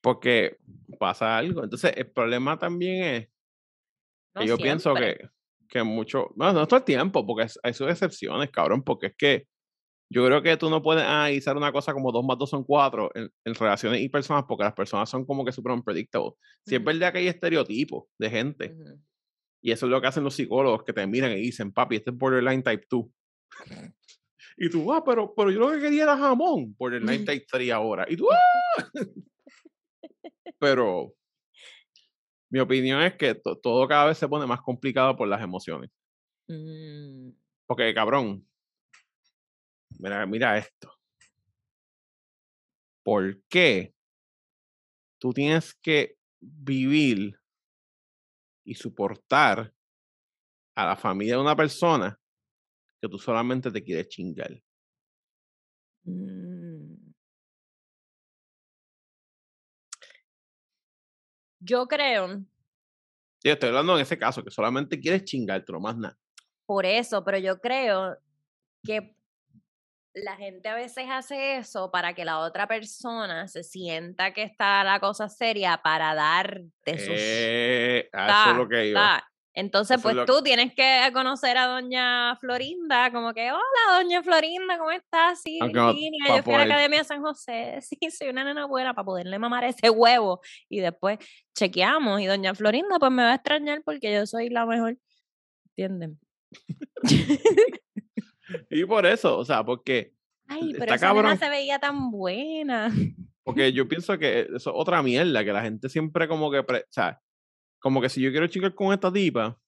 Porque 0.00 0.58
pasa 0.98 1.36
algo. 1.36 1.64
Entonces, 1.64 1.92
el 1.96 2.10
problema 2.10 2.58
también 2.58 3.04
es 3.04 3.28
que 4.34 4.46
yo 4.46 4.56
pienso 4.56 4.94
que, 4.94 5.28
que 5.68 5.82
mucho, 5.82 6.30
no, 6.36 6.52
no 6.52 6.66
todo 6.66 6.78
el 6.78 6.84
tiempo, 6.84 7.26
porque 7.26 7.46
hay 7.62 7.74
sus 7.74 7.90
excepciones, 7.90 8.50
cabrón, 8.50 8.82
porque 8.82 9.08
es 9.08 9.16
que 9.16 9.48
yo 10.14 10.24
creo 10.24 10.42
que 10.42 10.56
tú 10.56 10.70
no 10.70 10.80
puedes 10.80 11.02
analizar 11.02 11.56
una 11.56 11.72
cosa 11.72 11.92
como 11.92 12.12
dos 12.12 12.24
más 12.24 12.38
dos 12.38 12.48
son 12.48 12.62
cuatro 12.62 13.10
en, 13.16 13.54
relaciones 13.54 14.00
y 14.00 14.08
personas, 14.08 14.44
porque 14.46 14.62
las 14.62 14.72
personas 14.72 15.10
son 15.10 15.24
como 15.26 15.44
que 15.44 15.50
súper 15.50 15.72
unpredictable. 15.72 16.34
Si 16.64 16.76
es 16.76 16.84
verdad 16.84 17.12
que 17.12 17.18
hay 17.18 17.26
estereotipos 17.26 18.04
de 18.16 18.30
gente, 18.30 18.76
y 19.60 19.72
eso 19.72 19.86
es 19.86 19.90
lo 19.90 20.00
que 20.00 20.06
hacen 20.06 20.22
los 20.22 20.36
psicólogos, 20.36 20.84
que 20.84 20.92
te 20.92 21.04
miran 21.04 21.32
y 21.32 21.40
dicen, 21.40 21.72
papi, 21.72 21.96
este 21.96 22.12
es 22.12 22.16
borderline 22.16 22.62
type 22.62 22.86
2. 22.88 23.06
Y 24.56 24.70
tú, 24.70 24.92
ah, 24.92 25.02
pero, 25.04 25.34
pero 25.34 25.50
yo 25.50 25.58
lo 25.58 25.72
que 25.72 25.80
quería 25.80 26.04
era 26.04 26.16
jamón, 26.16 26.76
borderline 26.78 27.24
type 27.24 27.44
3 27.50 27.72
ahora. 27.72 28.06
Y 28.08 28.16
tú, 28.16 28.28
ah. 28.30 28.90
pero 30.60 31.12
mi 32.52 32.60
opinión 32.60 33.02
es 33.02 33.16
que 33.16 33.34
todo 33.34 33.88
cada 33.88 34.06
vez 34.06 34.18
se 34.18 34.28
pone 34.28 34.46
más 34.46 34.60
complicado 34.60 35.16
por 35.16 35.26
las 35.26 35.42
emociones. 35.42 35.90
Mm. 36.46 37.30
Porque, 37.66 37.92
cabrón, 37.92 38.46
Mira, 39.98 40.26
mira 40.26 40.58
esto. 40.58 40.92
¿Por 43.02 43.42
qué 43.48 43.94
tú 45.18 45.32
tienes 45.32 45.74
que 45.74 46.16
vivir 46.40 47.38
y 48.64 48.74
soportar 48.74 49.72
a 50.74 50.86
la 50.86 50.96
familia 50.96 51.34
de 51.34 51.42
una 51.42 51.56
persona 51.56 52.18
que 53.00 53.08
tú 53.08 53.18
solamente 53.18 53.70
te 53.70 53.82
quieres 53.82 54.08
chingar? 54.08 54.62
Mm. 56.04 57.12
Yo 61.60 61.86
creo. 61.86 62.44
Yo 63.42 63.52
estoy 63.52 63.68
hablando 63.68 63.94
en 63.96 64.02
ese 64.02 64.18
caso, 64.18 64.42
que 64.42 64.50
solamente 64.50 65.00
quieres 65.00 65.24
chingarte, 65.24 65.72
no 65.72 65.80
más 65.80 65.96
nada. 65.96 66.18
Por 66.66 66.86
eso, 66.86 67.22
pero 67.24 67.38
yo 67.38 67.60
creo 67.60 68.18
que 68.82 69.14
la 70.14 70.36
gente 70.36 70.68
a 70.68 70.74
veces 70.74 71.06
hace 71.10 71.56
eso 71.56 71.90
para 71.90 72.14
que 72.14 72.24
la 72.24 72.38
otra 72.38 72.68
persona 72.68 73.48
se 73.48 73.64
sienta 73.64 74.32
que 74.32 74.44
está 74.44 74.84
la 74.84 75.00
cosa 75.00 75.28
seria 75.28 75.80
para 75.82 76.14
darte 76.14 76.98
sus... 76.98 77.08
Eh, 77.10 78.08
eso 78.12 78.50
es 78.50 78.56
lo 78.56 78.68
que 78.68 78.88
iba. 78.88 79.22
Entonces, 79.56 80.00
pues 80.02 80.16
tú 80.26 80.42
tienes 80.42 80.74
que 80.74 81.08
conocer 81.12 81.56
a 81.56 81.66
doña 81.66 82.34
Florinda, 82.40 83.12
como 83.12 83.32
que, 83.32 83.52
hola, 83.52 83.98
doña 84.02 84.20
Florinda, 84.20 84.78
¿cómo 84.78 84.90
estás? 84.90 85.42
Sí, 85.42 85.60
Virginia, 85.62 86.36
yo 86.36 86.42
fui 86.42 86.54
a 86.54 86.58
la 86.58 86.74
Academia 86.74 86.98
de 86.98 87.04
San 87.04 87.22
José, 87.22 87.78
sí, 87.80 87.96
soy 88.10 88.30
una 88.30 88.42
nena 88.42 88.66
buena 88.66 88.94
para 88.94 89.04
poderle 89.04 89.38
mamar 89.38 89.62
ese 89.62 89.90
huevo. 89.90 90.40
Y 90.68 90.80
después 90.80 91.18
chequeamos 91.56 92.20
y 92.20 92.26
doña 92.26 92.54
Florinda, 92.54 92.98
pues 92.98 93.12
me 93.12 93.22
va 93.22 93.30
a 93.30 93.34
extrañar 93.36 93.82
porque 93.84 94.12
yo 94.12 94.26
soy 94.26 94.48
la 94.48 94.66
mejor, 94.66 94.98
¿entienden? 95.76 96.18
y 98.70 98.84
por 98.84 99.06
eso, 99.06 99.38
o 99.38 99.44
sea, 99.44 99.64
porque. 99.64 100.14
Ay, 100.46 100.74
pero 100.78 100.94
esa 100.94 100.98
cabrón, 100.98 101.38
se 101.38 101.48
veía 101.48 101.78
tan 101.78 102.10
buena. 102.10 102.90
Porque 103.46 103.74
yo 103.74 103.86
pienso 103.86 104.16
que 104.18 104.40
eso 104.40 104.56
es 104.56 104.66
otra 104.68 105.02
mierda, 105.02 105.44
que 105.44 105.52
la 105.52 105.60
gente 105.60 105.90
siempre 105.90 106.26
como 106.26 106.50
que. 106.50 106.60
o 106.60 106.64
sea, 106.88 107.20
como 107.78 108.00
que 108.00 108.08
si 108.08 108.22
yo 108.22 108.30
quiero 108.30 108.46
chicar 108.46 108.74
con 108.74 108.90
esta 108.94 109.12
tipa, 109.12 109.58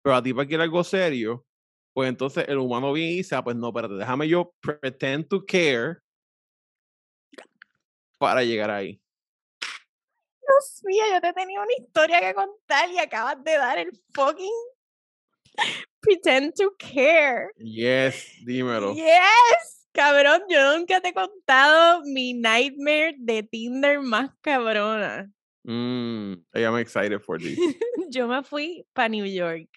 pero 0.00 0.14
la 0.14 0.22
tipa 0.22 0.46
quiere 0.46 0.62
algo 0.62 0.84
serio, 0.84 1.44
pues 1.92 2.08
entonces 2.08 2.44
el 2.46 2.58
humano 2.58 2.92
viene 2.92 3.12
y 3.12 3.16
dice, 3.16 3.34
ah, 3.34 3.42
pues 3.42 3.56
no, 3.56 3.68
espérate, 3.68 3.94
déjame 3.94 4.28
yo 4.28 4.54
pretend 4.60 5.26
to 5.26 5.44
care 5.44 5.98
para 8.18 8.44
llegar 8.44 8.70
ahí. 8.70 9.02
Dios 10.40 10.82
mío, 10.84 11.04
yo 11.12 11.20
te 11.20 11.32
tenía 11.32 11.60
una 11.60 11.72
historia 11.78 12.20
que 12.20 12.34
contar 12.34 12.90
y 12.90 12.98
acabas 12.98 13.42
de 13.42 13.56
dar 13.56 13.78
el 13.78 13.90
fucking 14.14 14.52
pretend 16.00 16.54
to 16.56 16.70
care. 16.78 17.52
Yes, 17.58 18.24
dímelo. 18.46 18.94
Yes, 18.94 19.86
cabrón, 19.92 20.40
yo 20.48 20.76
nunca 20.76 21.00
te 21.00 21.08
he 21.08 21.14
contado 21.14 22.02
mi 22.04 22.32
nightmare 22.32 23.14
de 23.18 23.42
Tinder 23.42 24.00
más 24.00 24.30
cabrona. 24.42 25.30
Mm, 25.66 26.42
I 26.54 26.64
am 26.64 26.76
excited 26.76 27.22
for 27.22 27.38
this. 27.38 27.58
yo 28.10 28.26
me 28.26 28.42
fui 28.42 28.84
para 28.94 29.08
New 29.08 29.26
York 29.26 29.68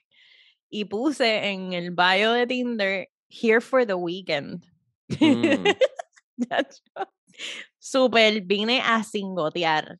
y 0.71 0.85
puse 0.85 1.49
en 1.49 1.73
el 1.73 1.91
bio 1.91 2.33
de 2.33 2.47
Tinder 2.47 3.07
here 3.29 3.61
for 3.61 3.85
the 3.85 3.97
weekend. 3.97 4.65
Mm. 5.09 5.75
Super, 7.79 8.41
vine 8.41 8.81
a 8.81 9.03
singotear. 9.03 9.99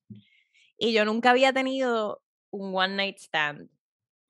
Y 0.77 0.93
yo 0.93 1.05
nunca 1.05 1.31
había 1.31 1.53
tenido 1.53 2.21
un 2.51 2.73
one 2.73 2.95
night 2.95 3.17
stand. 3.19 3.69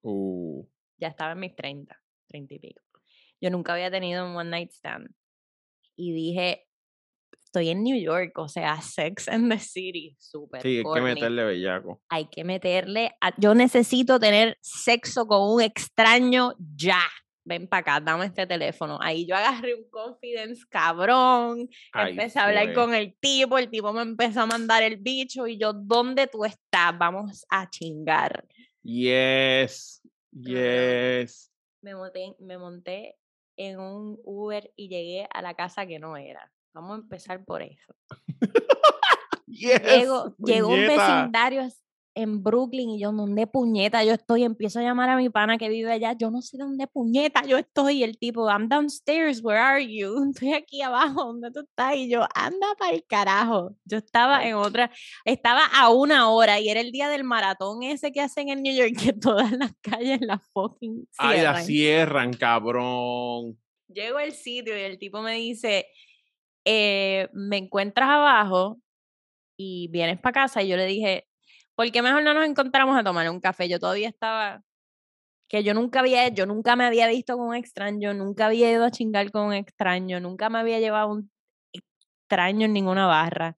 Uh 0.04 0.66
ya 0.98 1.08
estaba 1.08 1.34
en 1.34 1.40
mis 1.40 1.56
30, 1.56 2.00
30 2.28 2.54
y 2.54 2.60
pico. 2.60 2.82
Yo 3.42 3.50
nunca 3.50 3.74
había 3.74 3.92
tenido 3.92 4.26
un 4.26 4.36
one 4.36 4.50
night 4.50 4.72
stand. 4.72 5.10
Y 5.96 6.14
dije, 6.14 6.66
estoy 7.54 7.70
en 7.70 7.84
New 7.84 8.00
York, 8.00 8.36
o 8.40 8.48
sea, 8.48 8.82
Sex 8.82 9.28
and 9.28 9.52
the 9.52 9.60
City, 9.60 10.16
súper. 10.18 10.62
Sí, 10.64 10.78
hay 10.78 10.84
que 10.84 11.02
meterle 11.02 11.44
bellaco. 11.44 12.02
Hay 12.10 12.26
que 12.26 12.44
meterle, 12.44 13.12
yo 13.38 13.54
necesito 13.54 14.20
tener 14.20 14.58
sexo 14.62 15.28
con 15.28 15.54
un 15.54 15.62
extraño 15.62 16.56
ya. 16.76 17.04
Ven 17.46 17.68
para 17.68 17.82
acá, 17.82 18.00
dame 18.00 18.26
este 18.26 18.48
teléfono. 18.48 18.98
Ahí 19.02 19.28
yo 19.28 19.36
agarré 19.36 19.76
un 19.76 19.88
confidence 19.90 20.64
cabrón, 20.68 21.70
empecé 21.94 22.40
a 22.40 22.46
hablar 22.46 22.74
con 22.74 22.96
el 22.96 23.16
tipo, 23.20 23.58
el 23.58 23.70
tipo 23.70 23.94
me 23.94 24.02
empezó 24.02 24.42
a 24.42 24.46
mandar 24.46 24.82
el 24.82 24.98
bicho 24.98 25.46
y 25.46 25.58
yo, 25.58 25.74
¿dónde 25.74 26.26
tú 26.28 26.46
estás? 26.46 26.98
Vamos 26.98 27.46
a 27.50 27.70
chingar. 27.70 28.48
Yes. 28.82 30.02
Yes. 30.34 31.52
Me 31.82 31.96
monté, 31.96 32.36
me 32.40 32.58
monté 32.58 33.18
en 33.58 33.80
un 33.80 34.20
Uber 34.24 34.72
y 34.76 34.88
llegué 34.88 35.28
a 35.32 35.42
la 35.42 35.54
casa 35.54 35.86
que 35.86 36.00
no 36.00 36.18
era. 36.18 36.52
Vamos 36.74 36.98
a 36.98 37.02
empezar 37.02 37.44
por 37.46 37.62
eso. 37.62 37.96
yes, 39.48 39.82
llegó 39.82 40.70
un 40.70 40.88
vecindario 40.88 41.62
en 42.16 42.44
Brooklyn 42.44 42.90
y 42.92 43.00
yo, 43.00 43.12
¿dónde 43.12 43.48
puñeta 43.48 44.04
yo 44.04 44.14
estoy? 44.14 44.44
Empiezo 44.44 44.80
a 44.80 44.84
llamar 44.84 45.10
a 45.10 45.18
mi 45.18 45.30
pana 45.30 45.58
que 45.58 45.70
vive 45.70 45.92
allá, 45.92 46.14
yo 46.14 46.30
no 46.30 46.42
sé 46.42 46.58
dónde 46.58 46.88
puñeta 46.88 47.46
yo 47.46 47.58
estoy. 47.58 48.00
Y 48.00 48.04
el 48.04 48.18
tipo, 48.18 48.50
I'm 48.50 48.70
downstairs, 48.70 49.44
where 49.44 49.60
are 49.60 49.86
you? 49.86 50.24
Estoy 50.34 50.54
aquí 50.54 50.82
abajo, 50.82 51.26
¿dónde 51.26 51.52
tú 51.52 51.62
estás? 51.62 51.96
Y 51.96 52.10
yo, 52.10 52.26
anda 52.36 52.68
para 52.78 52.94
el 52.94 53.06
carajo. 53.06 53.76
Yo 53.86 53.98
estaba 53.98 54.46
en 54.48 54.56
otra, 54.56 54.92
estaba 55.26 55.66
a 55.66 55.90
una 55.90 56.30
hora 56.30 56.60
y 56.60 56.70
era 56.70 56.80
el 56.80 56.92
día 56.92 57.10
del 57.10 57.24
maratón 57.24 57.84
ese 57.84 58.12
que 58.12 58.22
hacen 58.22 58.50
en 58.50 58.62
New 58.62 58.76
York, 58.76 58.94
que 59.02 59.14
todas 59.22 59.52
las 59.52 59.74
calles 59.82 60.20
las 60.22 60.42
fucking 60.54 61.08
cierran. 61.12 61.38
Ay, 61.38 61.42
las 61.42 61.66
cierran, 61.66 62.34
cabrón. 62.34 63.60
Llego 63.88 64.18
al 64.18 64.32
sitio 64.32 64.78
y 64.78 64.82
el 64.82 64.98
tipo 64.98 65.22
me 65.22 65.36
dice, 65.36 65.88
eh, 66.66 67.30
me 67.34 67.58
encuentras 67.58 68.10
abajo 68.10 68.80
y 69.58 69.88
vienes 69.90 70.20
para 70.20 70.34
casa 70.34 70.64
y 70.64 70.68
yo 70.68 70.78
le 70.78 70.86
dije, 70.86 71.28
¿por 71.76 71.92
qué 71.92 72.02
mejor 72.02 72.24
no 72.24 72.34
nos 72.34 72.46
encontramos 72.46 72.98
a 72.98 73.04
tomar 73.04 73.30
un 73.30 73.40
café? 73.40 73.68
Yo 73.68 73.80
todavía 73.80 74.10
estaba, 74.10 74.62
que 75.48 75.64
yo 75.64 75.74
nunca 75.74 76.00
había, 76.00 76.28
yo 76.30 76.46
nunca 76.46 76.76
me 76.76 76.86
había 76.86 77.08
visto 77.08 77.38
con 77.38 77.48
un 77.48 77.56
extraño, 77.56 78.14
nunca 78.14 78.48
había 78.48 78.72
ido 78.72 78.86
a 78.86 78.92
chingar 78.92 79.32
con 79.32 79.48
un 79.48 79.54
extraño, 79.54 80.20
nunca 80.20 80.50
me 80.50 80.60
había 80.60 80.80
llevado 80.80 81.10
un 81.10 81.32
extraño 81.72 82.66
en 82.66 82.74
ninguna 82.74 83.06
barra. 83.08 83.58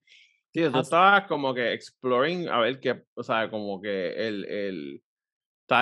Sí, 0.54 0.64
tú 0.72 0.80
estabas 0.80 1.28
como 1.28 1.54
que 1.54 1.74
exploring, 1.74 2.48
a 2.48 2.60
ver 2.60 2.80
qué, 2.80 3.04
o 3.14 3.24
sea, 3.24 3.50
como 3.50 3.82
que 3.82 4.14
el, 4.14 4.46
el, 4.46 5.04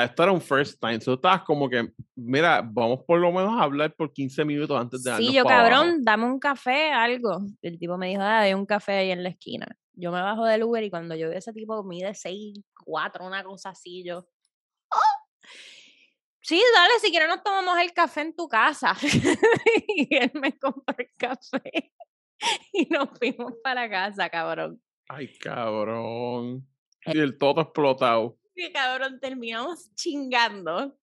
esto 0.03 0.23
era 0.23 0.31
un 0.31 0.41
first 0.41 0.79
time, 0.79 0.97
tú 0.97 1.13
estabas 1.13 1.43
como 1.43 1.69
que, 1.69 1.89
mira, 2.15 2.63
vamos 2.63 3.01
por 3.05 3.19
lo 3.19 3.31
menos 3.31 3.53
a 3.53 3.63
hablar 3.63 3.93
por 3.93 4.11
15 4.11 4.43
minutos 4.43 4.79
antes 4.79 5.03
de 5.03 5.15
Sí, 5.17 5.31
yo 5.31 5.43
cabrón, 5.43 6.03
dame 6.03 6.25
un 6.25 6.39
café, 6.39 6.91
algo. 6.91 7.41
El 7.61 7.77
tipo 7.77 7.99
me 7.99 8.07
dijo, 8.07 8.23
ah, 8.23 8.39
hay 8.39 8.55
un 8.55 8.65
café 8.65 8.93
ahí 8.93 9.11
en 9.11 9.21
la 9.21 9.29
esquina 9.29 9.67
yo 9.95 10.11
me 10.11 10.21
bajo 10.21 10.45
del 10.45 10.63
Uber 10.63 10.83
y 10.83 10.89
cuando 10.89 11.15
yo 11.15 11.29
veo 11.29 11.37
ese 11.37 11.53
tipo 11.53 11.83
mide 11.83 12.13
6, 12.13 12.59
4, 12.85 13.25
una 13.25 13.43
cosa 13.43 13.69
así, 13.69 14.03
yo. 14.03 14.27
¡Oh! 14.91 15.47
Sí, 16.41 16.61
dale, 16.73 16.93
si 16.99 17.09
quieres 17.09 17.29
nos 17.29 17.43
tomamos 17.43 17.77
el 17.79 17.93
café 17.93 18.21
en 18.21 18.35
tu 18.35 18.47
casa. 18.47 18.95
y 19.87 20.15
él 20.15 20.31
me 20.33 20.57
compró 20.57 20.95
el 20.97 21.09
café 21.17 21.93
y 22.73 22.85
nos 22.87 23.09
fuimos 23.17 23.53
para 23.63 23.89
casa, 23.89 24.29
cabrón. 24.29 24.81
Ay, 25.07 25.37
cabrón. 25.37 26.67
Y 27.05 27.19
el 27.19 27.37
todo 27.37 27.61
explotado. 27.61 28.37
Sí, 28.55 28.71
cabrón, 28.71 29.19
terminamos 29.19 29.93
chingando. 29.95 30.97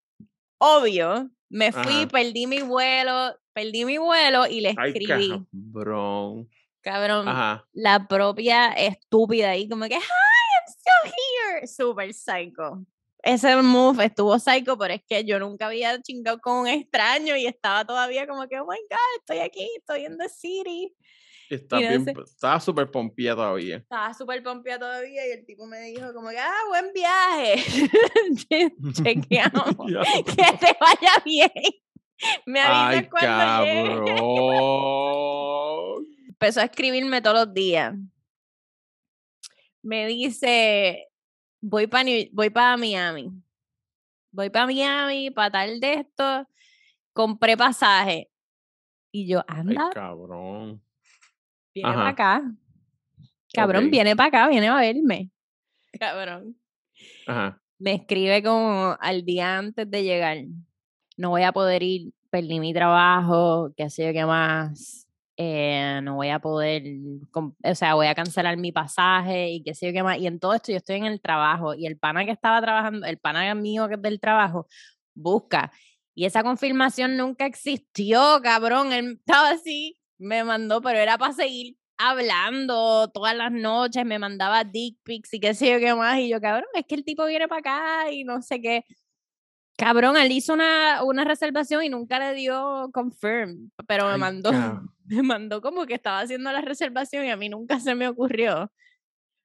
Obvio, 0.58 1.30
me 1.48 1.72
fui, 1.72 2.06
perdí 2.06 2.46
mi 2.46 2.60
vuelo, 2.60 3.34
perdí 3.52 3.84
mi 3.84 3.98
vuelo 3.98 4.46
y 4.46 4.60
le 4.60 4.70
escribí. 4.70 5.32
Ay, 5.32 5.46
cabrón 5.72 6.48
Cabrón, 6.82 7.28
Ajá. 7.28 7.66
la 7.72 8.06
propia 8.08 8.68
estúpida 8.72 9.50
ahí, 9.50 9.68
como 9.68 9.84
que, 9.86 9.96
hi, 9.96 9.98
I'm 9.98 10.66
still 10.68 11.12
here. 11.12 11.66
Super 11.66 12.14
psycho. 12.14 12.84
Ese 13.22 13.54
move 13.56 14.02
estuvo 14.06 14.38
psycho, 14.38 14.78
pero 14.78 14.94
es 14.94 15.02
que 15.06 15.22
yo 15.24 15.38
nunca 15.38 15.66
había 15.66 16.00
chingado 16.00 16.38
con 16.40 16.60
un 16.60 16.68
extraño 16.68 17.36
y 17.36 17.44
estaba 17.46 17.84
todavía 17.84 18.26
como 18.26 18.48
que, 18.48 18.58
oh 18.58 18.64
my 18.66 18.78
god, 18.88 19.18
estoy 19.18 19.40
aquí, 19.40 19.68
estoy 19.76 20.06
en 20.06 20.16
the 20.16 20.28
city. 20.30 20.94
Está 21.50 21.80
Y 21.80 21.82
no 21.82 21.88
bien, 21.88 22.04
sé- 22.06 22.14
estaba 22.24 22.60
súper 22.60 22.90
pompía 22.90 23.34
todavía. 23.34 23.76
Estaba 23.78 24.14
súper 24.14 24.42
pompía 24.42 24.78
todavía 24.78 25.26
y 25.26 25.32
el 25.32 25.44
tipo 25.44 25.66
me 25.66 25.80
dijo 25.80 26.14
como 26.14 26.30
que, 26.30 26.38
ah, 26.38 26.62
buen 26.68 26.92
viaje. 26.94 27.56
Che- 28.48 28.72
Chequeamos. 29.02 29.74
Que 30.24 30.56
te 30.58 30.76
vaya 30.80 31.12
bien. 31.24 31.50
Me 32.46 32.60
avisas 32.60 33.04
Ay, 33.04 33.08
cuando 33.10 33.64
llegue. 33.64 34.04
cabrón. 34.04 36.06
Empezó 36.42 36.60
a 36.60 36.64
escribirme 36.64 37.20
todos 37.20 37.44
los 37.44 37.52
días. 37.52 37.94
Me 39.82 40.06
dice, 40.06 41.08
voy 41.60 41.86
para 41.86 42.08
voy 42.32 42.48
para 42.48 42.78
Miami. 42.78 43.30
Voy 44.32 44.48
para 44.48 44.64
Miami, 44.64 45.30
para 45.30 45.50
tal 45.50 45.78
de 45.78 45.92
esto. 45.92 46.48
Compré 47.12 47.58
pasaje. 47.58 48.30
Y 49.12 49.26
yo, 49.28 49.44
Ay, 49.46 49.60
anda, 49.60 49.90
cabrón. 49.92 50.82
viene 51.74 51.92
para 51.92 52.08
acá. 52.08 52.42
Cabrón, 53.52 53.90
viene 53.90 54.16
para 54.16 54.28
acá, 54.28 54.48
viene 54.48 54.68
a 54.68 54.76
verme. 54.76 55.30
Cabrón. 56.00 56.56
Ajá. 57.26 57.60
me 57.78 57.96
escribe 57.96 58.42
como 58.42 58.96
al 58.98 59.26
día 59.26 59.58
antes 59.58 59.90
de 59.90 60.04
llegar. 60.04 60.38
No 61.18 61.28
voy 61.28 61.42
a 61.42 61.52
poder 61.52 61.82
ir, 61.82 62.14
perdí 62.30 62.60
mi 62.60 62.72
trabajo, 62.72 63.74
qué 63.76 63.90
sé 63.90 64.06
yo 64.06 64.12
qué 64.14 64.24
más. 64.24 65.06
Eh, 65.42 66.00
no 66.02 66.16
voy 66.16 66.28
a 66.28 66.38
poder, 66.38 66.82
o 67.32 67.74
sea, 67.74 67.94
voy 67.94 68.08
a 68.08 68.14
cancelar 68.14 68.58
mi 68.58 68.72
pasaje 68.72 69.48
y 69.52 69.62
qué 69.62 69.74
sé 69.74 69.86
yo 69.86 69.92
qué 69.94 70.02
más. 70.02 70.18
Y 70.18 70.26
en 70.26 70.38
todo 70.38 70.52
esto 70.52 70.70
yo 70.70 70.76
estoy 70.76 70.96
en 70.96 71.06
el 71.06 71.18
trabajo 71.22 71.74
y 71.74 71.86
el 71.86 71.96
pana 71.96 72.26
que 72.26 72.30
estaba 72.30 72.60
trabajando, 72.60 73.06
el 73.06 73.16
pana 73.16 73.54
mío 73.54 73.88
que 73.88 73.94
es 73.94 74.02
del 74.02 74.20
trabajo, 74.20 74.66
busca. 75.14 75.72
Y 76.14 76.26
esa 76.26 76.42
confirmación 76.42 77.16
nunca 77.16 77.46
existió, 77.46 78.40
cabrón. 78.42 78.92
Él 78.92 79.16
estaba 79.18 79.50
así, 79.52 79.98
me 80.18 80.44
mandó, 80.44 80.82
pero 80.82 80.98
era 80.98 81.16
para 81.16 81.32
seguir 81.32 81.74
hablando 81.96 83.08
todas 83.08 83.34
las 83.34 83.50
noches, 83.50 84.04
me 84.04 84.18
mandaba 84.18 84.62
dick 84.64 84.98
pics 85.02 85.32
y 85.32 85.40
qué 85.40 85.54
sé 85.54 85.70
yo 85.72 85.78
qué 85.78 85.94
más. 85.94 86.18
Y 86.18 86.28
yo, 86.28 86.38
cabrón, 86.38 86.68
es 86.74 86.84
que 86.86 86.96
el 86.96 87.04
tipo 87.04 87.24
viene 87.24 87.48
para 87.48 87.60
acá 87.60 88.10
y 88.12 88.24
no 88.24 88.42
sé 88.42 88.60
qué. 88.60 88.84
Cabrón, 89.78 90.18
él 90.18 90.30
hizo 90.32 90.52
una, 90.52 91.02
una 91.02 91.24
reservación 91.24 91.82
y 91.82 91.88
nunca 91.88 92.18
le 92.18 92.34
dio 92.34 92.90
confirm, 92.92 93.70
pero 93.86 94.04
me 94.08 94.12
Ay, 94.12 94.18
mandó, 94.20 94.50
cab- 94.50 94.82
me 95.10 95.22
mandó 95.22 95.60
como 95.60 95.86
que 95.86 95.94
estaba 95.94 96.20
haciendo 96.20 96.52
la 96.52 96.60
reservación 96.60 97.24
y 97.26 97.30
a 97.30 97.36
mí 97.36 97.48
nunca 97.48 97.80
se 97.80 97.94
me 97.94 98.06
ocurrió 98.08 98.70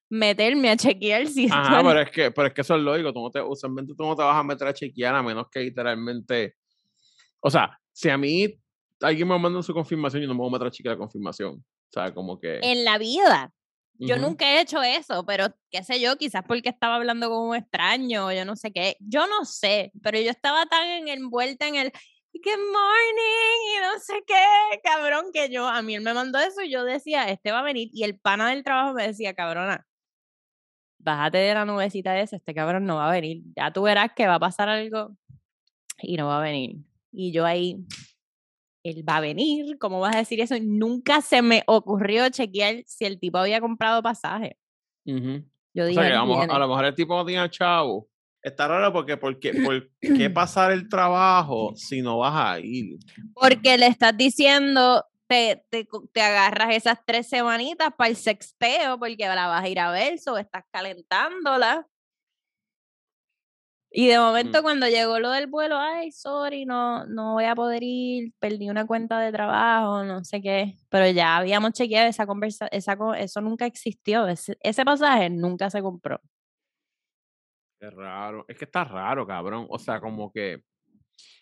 meterme 0.09 0.69
a 0.69 0.77
chequear 0.77 1.27
si 1.27 1.47
Ajá, 1.51 1.81
pero 1.83 2.01
es 2.01 2.11
que, 2.11 2.31
pero 2.31 2.47
es 2.47 2.53
que 2.53 2.61
eso 2.61 2.75
es 2.75 2.81
lógico. 2.81 3.11
Tú 3.11 3.21
no 3.21 3.31
te, 3.31 3.41
usualmente 3.41 3.93
tú 3.97 4.03
no 4.05 4.15
te 4.15 4.23
vas 4.23 4.37
a 4.37 4.43
meter 4.43 4.67
a 4.67 4.73
chequear 4.73 5.15
a 5.15 5.23
menos 5.23 5.47
que 5.51 5.61
literalmente. 5.61 6.55
O 7.39 7.49
sea, 7.49 7.79
si 7.91 8.09
a 8.09 8.17
mí 8.17 8.55
alguien 9.01 9.27
me 9.27 9.37
manda 9.39 9.61
su 9.63 9.73
confirmación, 9.73 10.21
yo 10.21 10.27
no 10.27 10.33
me 10.35 10.39
voy 10.39 10.49
a 10.49 10.53
meter 10.53 10.67
a 10.67 10.71
chequear 10.71 10.95
la 10.95 10.99
confirmación. 10.99 11.55
O 11.55 11.91
sea, 11.91 12.13
como 12.13 12.39
que. 12.39 12.59
en 12.61 12.85
la 12.85 12.97
vida. 12.97 13.51
Yo 13.97 14.17
nunca 14.17 14.45
he 14.45 14.59
hecho 14.59 14.83
eso, 14.83 15.25
pero 15.25 15.55
qué 15.71 15.81
sé 15.81 16.01
yo, 16.01 16.17
quizás 16.17 16.43
porque 16.45 16.67
estaba 16.67 16.95
hablando 16.95 17.29
con 17.29 17.47
un 17.47 17.55
extraño, 17.55 18.29
yo 18.33 18.43
no 18.43 18.57
sé 18.57 18.73
qué. 18.73 18.97
Yo 18.99 19.25
no 19.25 19.45
sé, 19.45 19.93
pero 20.03 20.19
yo 20.19 20.29
estaba 20.31 20.65
tan 20.65 20.85
en- 20.85 21.07
envuelta 21.07 21.65
en 21.65 21.75
el 21.75 21.91
good 22.43 22.59
morning 22.71 23.77
y 23.77 23.81
no 23.81 23.99
sé 23.99 24.23
qué, 24.27 24.79
cabrón, 24.83 25.25
que 25.33 25.49
yo, 25.49 25.67
a 25.67 25.81
mí 25.81 25.95
él 25.95 26.01
me 26.01 26.13
mandó 26.13 26.39
eso 26.39 26.61
y 26.61 26.69
yo 26.71 26.83
decía, 26.83 27.29
este 27.29 27.51
va 27.51 27.59
a 27.59 27.63
venir. 27.63 27.89
Y 27.93 28.03
el 28.03 28.19
pana 28.19 28.49
del 28.49 28.63
trabajo 28.63 28.93
me 28.93 29.07
decía, 29.07 29.33
cabrona, 29.33 29.85
bájate 30.99 31.37
de 31.39 31.53
la 31.53 31.65
nubecita 31.65 32.19
esa, 32.19 32.35
este 32.35 32.53
cabrón 32.53 32.85
no 32.85 32.95
va 32.97 33.09
a 33.09 33.11
venir. 33.13 33.43
Ya 33.55 33.71
tú 33.71 33.83
verás 33.83 34.11
que 34.15 34.27
va 34.27 34.35
a 34.35 34.39
pasar 34.39 34.69
algo 34.69 35.15
y 35.99 36.17
no 36.17 36.27
va 36.27 36.39
a 36.39 36.43
venir. 36.43 36.77
Y 37.11 37.31
yo 37.31 37.45
ahí, 37.45 37.77
él 38.83 39.03
va 39.07 39.17
a 39.17 39.21
venir, 39.21 39.77
¿cómo 39.79 39.99
vas 39.99 40.15
a 40.15 40.19
decir 40.19 40.41
eso? 40.41 40.55
Nunca 40.61 41.21
se 41.21 41.41
me 41.41 41.63
ocurrió 41.67 42.29
chequear 42.29 42.83
si 42.85 43.05
el 43.05 43.19
tipo 43.19 43.37
había 43.37 43.61
comprado 43.61 44.03
pasaje. 44.03 44.57
Ujú. 45.05 45.43
Yo 45.73 45.83
O 45.83 45.87
dije, 45.87 46.01
sea, 46.01 46.03
que 46.03 46.07
"Él 46.09 46.13
a, 46.15 46.19
lo 46.19 46.25
mejor- 46.25 46.39
viene". 46.41 46.53
a 46.53 46.59
lo 46.59 46.67
mejor 46.67 46.85
el 46.85 46.95
tipo 46.95 47.15
no 47.15 47.25
tiene 47.25 47.49
chavo. 47.49 48.07
Está 48.45 48.67
raro 48.67 48.93
porque, 48.93 49.17
porque 49.17 49.53
¿por 49.65 49.89
qué 49.99 50.29
pasar 50.29 50.71
el 50.71 50.87
trabajo 50.87 51.73
si 51.75 52.03
no 52.03 52.19
vas 52.19 52.35
a 52.35 52.59
ir? 52.59 52.99
porque 53.33 53.75
le 53.75 53.87
estás 53.87 54.15
diciendo, 54.15 55.03
te, 55.27 55.65
te, 55.71 55.87
te 56.13 56.21
agarras 56.21 56.75
esas 56.75 56.99
tres 57.03 57.27
semanitas 57.27 57.89
para 57.97 58.11
el 58.11 58.15
sexteo, 58.15 58.99
porque 58.99 59.17
la 59.17 59.47
vas 59.47 59.63
a 59.63 59.67
ir 59.67 59.79
a 59.79 59.89
ver, 59.89 60.19
o 60.27 60.37
estás 60.37 60.63
calentándola. 60.71 61.87
Y 63.91 64.07
de 64.07 64.19
momento 64.19 64.59
Mm. 64.59 64.61
cuando 64.61 64.87
llegó 64.89 65.17
lo 65.19 65.31
del 65.31 65.47
vuelo, 65.47 65.77
ay, 65.79 66.11
sorry, 66.11 66.65
no, 66.65 67.05
no 67.07 67.33
voy 67.33 67.45
a 67.45 67.55
poder 67.55 67.81
ir, 67.81 68.31
perdí 68.39 68.69
una 68.69 68.85
cuenta 68.85 69.19
de 69.19 69.31
trabajo, 69.31 70.03
no 70.03 70.23
sé 70.23 70.39
qué. 70.41 70.75
Pero 70.89 71.09
ya 71.09 71.37
habíamos 71.37 71.71
chequeado 71.71 72.07
esa 72.07 72.27
conversa, 72.27 72.67
esa, 72.67 72.95
eso 73.17 73.41
nunca 73.41 73.65
existió, 73.65 74.27
ese, 74.27 74.55
ese 74.61 74.85
pasaje 74.85 75.31
nunca 75.31 75.71
se 75.71 75.81
compró. 75.81 76.21
Es 77.87 77.93
raro. 77.93 78.45
Es 78.47 78.57
que 78.57 78.65
está 78.65 78.83
raro, 78.83 79.25
cabrón. 79.27 79.67
O 79.69 79.77
sea, 79.79 79.99
como 79.99 80.31
que. 80.31 80.63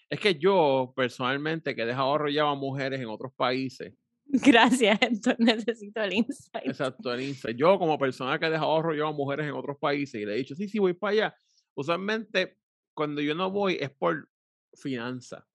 Es 0.09 0.19
que 0.19 0.35
yo, 0.35 0.93
personalmente, 0.95 1.75
que 1.75 1.81
he 1.81 1.85
dejado 1.85 2.13
arrollado 2.13 2.49
a 2.49 2.55
mujeres 2.55 2.99
en 2.99 3.07
otros 3.07 3.33
países. 3.35 3.93
Gracias, 4.27 4.99
entonces 5.01 5.39
necesito 5.39 6.01
el 6.01 6.13
insight. 6.13 6.65
Exacto, 6.65 7.13
el 7.13 7.21
Insta. 7.21 7.51
Yo, 7.51 7.77
como 7.77 7.97
persona 7.97 8.39
que 8.39 8.45
he 8.45 8.49
dejado 8.49 8.77
arrollado 8.77 9.09
a 9.09 9.13
mujeres 9.13 9.47
en 9.47 9.53
otros 9.53 9.77
países 9.79 10.21
y 10.21 10.25
le 10.25 10.33
he 10.33 10.37
dicho, 10.37 10.55
sí, 10.55 10.67
sí, 10.67 10.79
voy 10.79 10.93
para 10.93 11.11
allá. 11.11 11.35
Usualmente, 11.75 12.57
cuando 12.93 13.21
yo 13.21 13.35
no 13.35 13.51
voy 13.51 13.77
es 13.79 13.89
por 13.89 14.29
finanza. 14.75 15.45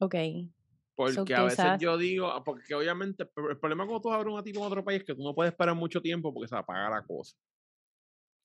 Ok. 0.00 0.14
Porque 0.94 1.34
a 1.34 1.42
veces 1.44 1.56
sabes- 1.56 1.80
yo 1.80 1.96
digo, 1.96 2.28
ah, 2.28 2.44
porque 2.44 2.74
obviamente 2.74 3.24
el 3.24 3.58
problema 3.58 3.84
cuando 3.86 4.00
tú 4.02 4.12
abres 4.12 4.32
una 4.32 4.42
tipo 4.42 4.60
en 4.60 4.66
otro 4.66 4.84
país 4.84 5.00
es 5.00 5.04
que 5.06 5.14
tú 5.14 5.22
no 5.22 5.34
puedes 5.34 5.52
esperar 5.52 5.74
mucho 5.74 6.00
tiempo 6.00 6.32
porque 6.32 6.48
se 6.48 6.56
apaga 6.56 6.90
la 6.90 7.02
cosa. 7.04 7.36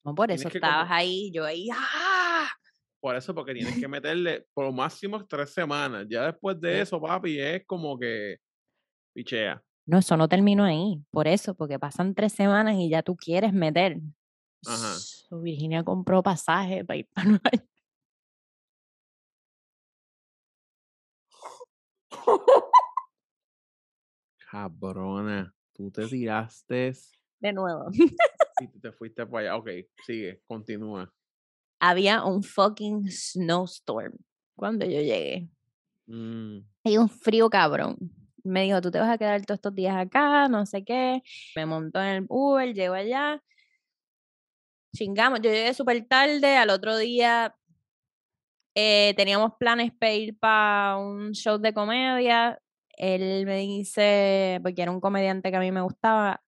No, 0.04 0.16
por 0.16 0.32
eso 0.32 0.48
estabas 0.48 0.90
ahí, 0.90 1.32
yo 1.32 1.46
ahí, 1.46 1.68
¡ah! 1.74 2.50
Por 3.00 3.16
eso, 3.16 3.34
porque 3.36 3.54
tienes 3.54 3.78
que 3.80 3.88
meterle 3.88 4.48
por 4.54 4.66
lo 4.66 4.72
máximo 4.72 5.24
tres 5.26 5.54
semanas. 5.54 6.06
Ya 6.10 6.26
después 6.26 6.60
de 6.60 6.82
eso, 6.82 7.00
papi, 7.00 7.40
es 7.40 7.66
como 7.66 7.98
que 7.98 8.38
pichea. 9.14 9.62
No, 9.86 10.00
eso 10.00 10.18
no 10.18 10.28
terminó 10.28 10.66
ahí, 10.66 11.02
por 11.12 11.28
eso, 11.28 11.56
porque 11.56 11.80
pasan 11.80 12.14
tres 12.14 12.34
semanas 12.34 12.76
y 12.78 12.90
ya 12.90 13.04
tú 13.04 13.16
quieres 13.16 13.54
meter. 13.54 14.00
Ajá. 14.66 14.96
So, 14.96 15.40
Virginia 15.40 15.84
compró 15.84 16.24
pasaje 16.24 16.84
para 16.84 16.98
ir 16.98 17.08
para 17.14 17.28
Nueva 17.28 17.50
York. 17.52 17.68
Cabrona, 24.52 25.54
tú 25.74 25.92
te 25.92 26.08
tiraste 26.08 26.94
De 27.40 27.54
nuevo. 27.54 27.86
y 28.60 28.68
tú 28.68 28.80
te 28.80 28.92
fuiste 28.92 29.26
para 29.26 29.54
allá. 29.54 29.56
Ok, 29.58 29.70
sigue, 30.06 30.42
continúa. 30.48 31.12
Había 31.80 32.24
un 32.24 32.44
fucking 32.44 33.10
snowstorm 33.12 34.14
cuando 34.56 34.86
yo 34.86 35.00
llegué. 35.02 35.50
Mm, 36.08 36.60
Hay 36.84 36.98
un 36.98 37.10
frío 37.10 37.50
cabrón. 37.50 37.98
Me 38.44 38.64
dijo, 38.64 38.82
tú 38.82 38.90
te 38.92 39.00
vas 39.00 39.10
a 39.10 39.18
quedar 39.18 39.46
todos 39.46 39.58
estos 39.58 39.76
días 39.76 39.96
acá, 39.96 40.48
no 40.48 40.66
sé 40.66 40.84
qué. 40.84 41.22
Me 41.56 41.66
montó 41.66 42.02
en 42.02 42.08
el 42.08 42.26
Uber, 42.30 42.74
llego 42.74 42.94
allá. 42.94 43.44
Chingamos, 44.96 45.42
yo 45.42 45.52
llegué 45.52 45.74
súper 45.74 46.06
tarde. 46.08 46.56
Al 46.58 46.70
otro 46.70 46.98
día 46.98 47.56
eh, 48.74 49.14
teníamos 49.18 49.54
planes 49.60 49.92
para 50.00 50.14
ir 50.14 50.38
para 50.40 50.98
un 50.98 51.34
show 51.34 51.58
de 51.58 51.74
comedia. 51.74 52.60
Él 52.98 53.46
me 53.46 53.58
dice, 53.58 54.60
porque 54.64 54.82
era 54.82 54.92
un 54.92 55.02
comediante 55.02 55.52
que 55.52 55.58
a 55.58 55.60
mí 55.60 55.72
me 55.72 55.82
gustaba, 55.82 56.42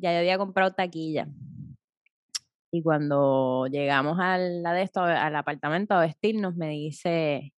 ya 0.00 0.12
yo 0.12 0.18
había 0.18 0.38
comprado 0.38 0.72
taquilla. 0.72 1.28
Y 2.72 2.82
cuando 2.82 3.66
llegamos 3.66 4.18
al, 4.20 4.62
la 4.62 4.72
de 4.72 4.82
esto, 4.82 5.02
al 5.02 5.34
apartamento 5.34 5.94
a 5.94 6.00
vestirnos, 6.00 6.56
me 6.56 6.68
dice, 6.68 7.52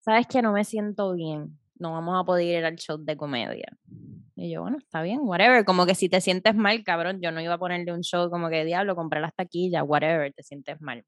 ¿sabes 0.00 0.26
que 0.26 0.40
no 0.42 0.52
me 0.52 0.64
siento 0.64 1.12
bien? 1.12 1.58
No 1.78 1.92
vamos 1.92 2.18
a 2.18 2.24
poder 2.24 2.58
ir 2.58 2.64
al 2.64 2.76
show 2.76 2.96
de 2.98 3.16
comedia. 3.16 3.76
Y 4.34 4.50
yo, 4.50 4.62
bueno, 4.62 4.78
está 4.78 5.02
bien, 5.02 5.20
whatever. 5.22 5.64
Como 5.64 5.86
que 5.86 5.94
si 5.94 6.08
te 6.08 6.20
sientes 6.20 6.54
mal, 6.54 6.82
cabrón, 6.84 7.20
yo 7.22 7.30
no 7.30 7.40
iba 7.40 7.54
a 7.54 7.58
ponerle 7.58 7.92
un 7.92 8.02
show 8.02 8.30
como 8.30 8.48
que 8.48 8.64
diablo, 8.64 8.96
compré 8.96 9.20
las 9.20 9.34
taquillas, 9.34 9.82
whatever, 9.86 10.32
te 10.32 10.42
sientes 10.42 10.80
mal. 10.80 11.04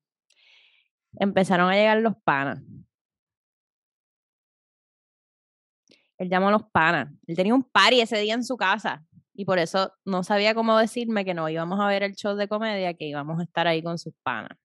Empezaron 1.19 1.71
a 1.71 1.75
llegar 1.75 1.99
los 1.99 2.15
panas. 2.25 2.63
Él 6.19 6.29
llamó 6.29 6.49
a 6.49 6.53
los 6.53 6.65
panas. 6.65 7.13
Él 7.27 7.37
tenía 7.37 7.55
un 7.55 7.63
party 7.63 8.01
ese 8.01 8.19
día 8.19 8.35
en 8.35 8.45
su 8.45 8.57
casa. 8.57 9.05
Y 9.39 9.45
por 9.45 9.61
eso 9.61 9.93
no 10.05 10.25
sabía 10.25 10.53
cómo 10.53 10.77
decirme 10.77 11.25
que 11.25 11.33
no 11.33 11.49
íbamos 11.49 11.79
a 11.79 11.87
ver 11.87 12.03
el 12.03 12.17
show 12.17 12.35
de 12.35 12.49
comedia, 12.49 12.95
que 12.95 13.05
íbamos 13.05 13.39
a 13.39 13.45
estar 13.45 13.69
ahí 13.69 13.85
con 13.85 13.97
sus 13.97 14.13
panas. 14.25 14.59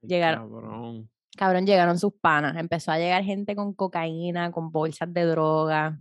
Llegaron. 0.00 0.50
Cabrón. 0.50 1.10
Cabrón, 1.36 1.66
llegaron 1.66 1.98
sus 1.98 2.14
panas. 2.14 2.56
Empezó 2.56 2.90
a 2.90 2.96
llegar 2.96 3.22
gente 3.22 3.54
con 3.54 3.74
cocaína, 3.74 4.50
con 4.50 4.72
bolsas 4.72 5.12
de 5.12 5.26
droga. 5.26 6.00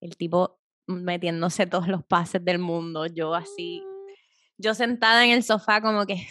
El 0.00 0.16
tipo 0.16 0.58
metiéndose 0.88 1.68
todos 1.68 1.86
los 1.86 2.04
pases 2.04 2.44
del 2.44 2.58
mundo. 2.58 3.06
Yo 3.06 3.36
así, 3.36 3.80
yo 4.56 4.74
sentada 4.74 5.24
en 5.24 5.30
el 5.30 5.44
sofá 5.44 5.80
como 5.80 6.06
que, 6.06 6.26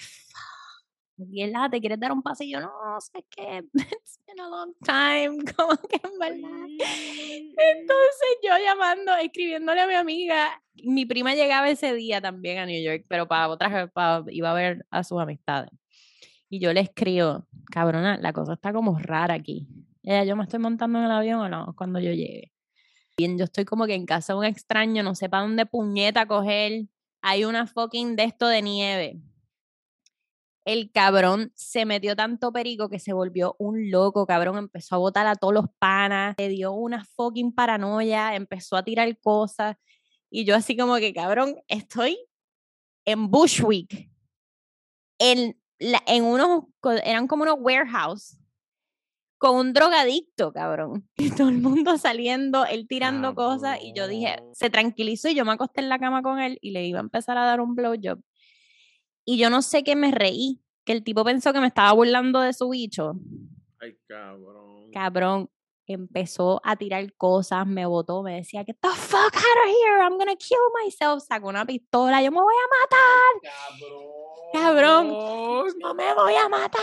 y 1.17 1.41
ah, 1.55 1.67
¿te 1.69 1.79
quieres 1.79 1.99
dar 1.99 2.11
un 2.11 2.21
yo, 2.41 2.59
no, 2.61 2.69
sé 2.99 3.25
qué, 3.31 3.63
it's 3.73 4.19
been 4.27 4.39
a 4.39 4.47
long 4.47 4.73
time, 4.83 5.43
como 5.55 5.75
que 5.75 5.99
en 6.03 6.19
verdad. 6.19 6.67
Entonces 6.69 8.37
yo 8.43 8.51
llamando, 8.63 9.15
escribiéndole 9.15 9.81
a 9.81 9.87
mi 9.87 9.95
amiga, 9.95 10.61
mi 10.83 11.05
prima 11.05 11.33
llegaba 11.33 11.69
ese 11.69 11.93
día 11.95 12.21
también 12.21 12.59
a 12.59 12.65
New 12.65 12.81
York, 12.83 13.05
pero 13.07 13.27
para 13.27 13.49
otras, 13.49 13.91
para, 13.91 14.23
iba 14.29 14.51
a 14.51 14.53
ver 14.53 14.85
a 14.91 15.03
sus 15.03 15.19
amistades. 15.19 15.71
Y 16.49 16.59
yo 16.59 16.71
le 16.71 16.81
escribo, 16.81 17.47
cabrona, 17.71 18.17
la 18.17 18.31
cosa 18.31 18.53
está 18.53 18.71
como 18.71 18.97
rara 18.99 19.33
aquí. 19.33 19.67
Ella, 20.03 20.23
yo 20.23 20.35
me 20.35 20.43
estoy 20.43 20.59
montando 20.59 20.99
en 20.99 21.05
el 21.05 21.11
avión 21.11 21.41
o 21.41 21.49
no, 21.49 21.73
cuando 21.75 21.99
yo 21.99 22.11
llegue. 22.11 22.53
Bien, 23.17 23.37
yo 23.37 23.45
estoy 23.45 23.65
como 23.65 23.87
que 23.87 23.95
en 23.95 24.05
casa 24.05 24.33
de 24.33 24.39
un 24.39 24.45
extraño, 24.45 25.01
no 25.01 25.15
sé 25.15 25.27
para 25.27 25.43
dónde 25.43 25.65
puñeta 25.65 26.27
coger. 26.27 26.85
Hay 27.21 27.43
una 27.43 27.65
fucking 27.65 28.15
de 28.15 28.23
esto 28.25 28.47
de 28.47 28.61
nieve. 28.61 29.19
El 30.67 30.91
cabrón 30.91 31.53
se 31.55 31.85
metió 31.85 32.13
tanto 32.17 32.51
perico 32.51 32.89
que 32.89 32.99
se 32.99 33.13
volvió 33.13 33.55
un 33.57 33.89
loco, 33.89 34.25
cabrón. 34.25 34.57
Empezó 34.57 34.95
a 34.95 34.97
botar 34.97 35.25
a 35.25 35.35
todos 35.35 35.53
los 35.53 35.65
panas, 35.79 36.35
le 36.37 36.49
dio 36.49 36.73
una 36.73 37.05
fucking 37.05 37.53
paranoia, 37.53 38.35
empezó 38.35 38.75
a 38.75 38.83
tirar 38.83 39.17
cosas. 39.19 39.77
Y 40.29 40.43
yo 40.43 40.55
así 40.55 40.75
como 40.75 40.97
que, 40.97 41.13
cabrón, 41.13 41.55
estoy 41.69 42.17
en 43.05 43.31
Bushwick, 43.31 44.11
en 45.19 45.57
en 45.79 46.23
unos, 46.23 46.65
eran 47.03 47.27
como 47.27 47.43
unos 47.43 47.57
warehouse 47.59 48.37
con 49.37 49.55
un 49.55 49.73
drogadicto, 49.73 50.51
cabrón. 50.51 51.07
Y 51.17 51.31
todo 51.31 51.49
el 51.49 51.59
mundo 51.59 51.97
saliendo, 51.97 52.65
él 52.65 52.87
tirando 52.87 53.35
cosas. 53.35 53.79
Y 53.81 53.93
yo 53.93 54.07
dije, 54.07 54.37
se 54.53 54.69
tranquilizó 54.69 55.29
y 55.29 55.35
yo 55.35 55.45
me 55.45 55.53
acosté 55.53 55.81
en 55.81 55.89
la 55.89 55.99
cama 55.99 56.21
con 56.23 56.39
él 56.39 56.57
y 56.61 56.71
le 56.71 56.85
iba 56.85 56.99
a 56.99 57.03
empezar 57.03 57.37
a 57.37 57.45
dar 57.45 57.61
un 57.61 57.75
blowjob. 57.75 58.19
Y 59.29 59.37
yo 59.37 59.49
no 59.49 59.61
sé 59.61 59.83
qué 59.83 59.97
me 59.97 60.11
reí, 60.11 60.61
que 60.85 60.93
el 60.93 61.03
tipo 61.03 61.25
pensó 61.25 61.51
que 61.51 61.59
me 61.59 61.67
estaba 61.67 61.91
burlando 61.91 62.39
de 62.39 62.53
su 62.53 62.69
bicho. 62.69 63.15
Ay, 63.79 63.97
cabrón. 64.07 64.89
Cabrón, 64.93 65.49
empezó 65.85 66.61
a 66.63 66.77
tirar 66.77 67.13
cosas, 67.15 67.67
me 67.67 67.85
botó, 67.85 68.23
me 68.23 68.35
decía, 68.35 68.63
get 68.63 68.77
the 68.81 68.87
fuck 68.87 69.35
out 69.35 69.35
of 69.35 69.67
here, 69.67 70.01
I'm 70.01 70.17
gonna 70.17 70.37
kill 70.37 70.57
myself. 70.81 71.23
Sacó 71.27 71.49
una 71.49 71.65
pistola, 71.65 72.23
yo 72.23 72.31
me 72.31 72.39
voy 72.39 72.55
a 72.55 72.83
matar. 72.85 73.51
Cabrón 73.53 74.27
cabrón, 74.53 75.07
no 75.79 75.93
me 75.93 76.13
voy 76.13 76.35
a 76.35 76.49
matar, 76.49 76.81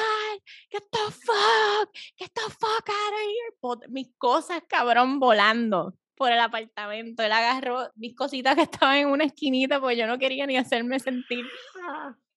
get 0.71 0.83
the 0.91 1.11
fuck, 1.11 1.91
get 2.19 2.31
the 2.35 2.43
fuck 2.43 2.89
out 2.89 3.13
of 3.13 3.81
here. 3.81 3.89
Mis 3.89 4.09
cosas, 4.19 4.63
cabrón, 4.69 5.19
volando 5.19 5.95
por 6.17 6.31
el 6.31 6.39
apartamento. 6.39 7.23
Él 7.23 7.33
agarró 7.33 7.91
mis 7.97 8.15
cositas 8.15 8.55
que 8.55 8.63
estaban 8.63 8.99
en 8.99 9.09
una 9.09 9.25
esquinita 9.25 9.81
porque 9.81 9.97
yo 9.97 10.07
no 10.07 10.19
quería 10.19 10.47
ni 10.47 10.57
hacerme 10.57 11.01
sentir 11.01 11.45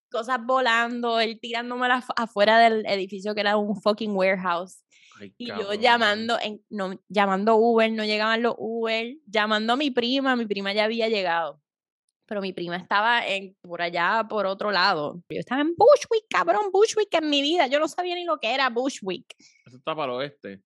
cosas 0.10 0.40
volando, 0.46 1.20
él 1.20 1.40
tirándomelas 1.40 2.06
afuera 2.16 2.60
del 2.60 2.86
edificio 2.86 3.34
que 3.34 3.42
era 3.42 3.58
un 3.58 3.80
fucking 3.82 4.16
warehouse. 4.16 4.84
y 5.38 5.48
yo 5.48 5.74
llamando, 5.74 6.38
en, 6.42 6.62
no, 6.70 7.00
llamando 7.10 7.56
Uber, 7.56 7.92
no 7.92 8.06
llegaban 8.06 8.44
los 8.44 8.56
Uber, 8.58 9.16
llamando 9.26 9.74
a 9.74 9.78
mi 9.78 9.92
prima, 9.92 10.36
mi 10.36 10.46
prima 10.46 10.74
ya 10.74 10.86
había 10.86 11.10
llegado 11.10 11.62
pero 12.28 12.42
mi 12.42 12.54
prima 12.54 12.76
estaba 12.76 13.26
en, 13.26 13.56
por 13.62 13.82
allá, 13.82 14.26
por 14.30 14.46
otro 14.46 14.72
lado. 14.72 15.24
Yo 15.30 15.40
estaba 15.40 15.62
en 15.62 15.74
Bushwick, 15.76 16.26
cabrón, 16.30 16.72
Bushwick 16.72 17.14
en 17.14 17.30
mi 17.30 17.42
vida. 17.42 17.68
Yo 17.68 17.80
no 17.80 17.88
sabía 17.88 18.16
ni 18.16 18.26
lo 18.26 18.38
que 18.38 18.54
era 18.54 18.70
Bushwick. 18.70 19.34
Eso 19.66 19.78
está 19.78 19.96
para 19.96 20.12
el 20.12 20.20
oeste. 20.20 20.62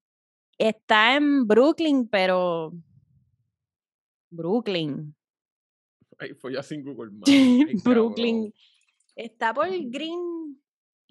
Está 0.57 1.15
en 1.15 1.47
Brooklyn, 1.47 2.09
pero... 2.09 2.73
Brooklyn. 4.31 5.15
Ay, 6.17 6.33
fue 6.33 6.53
ya 6.53 6.63
sin 6.63 6.83
Google 6.83 7.11
Maps. 7.11 7.31
Brooklyn. 7.83 8.51
Está 9.15 9.53
por 9.53 9.67
Green... 9.69 10.61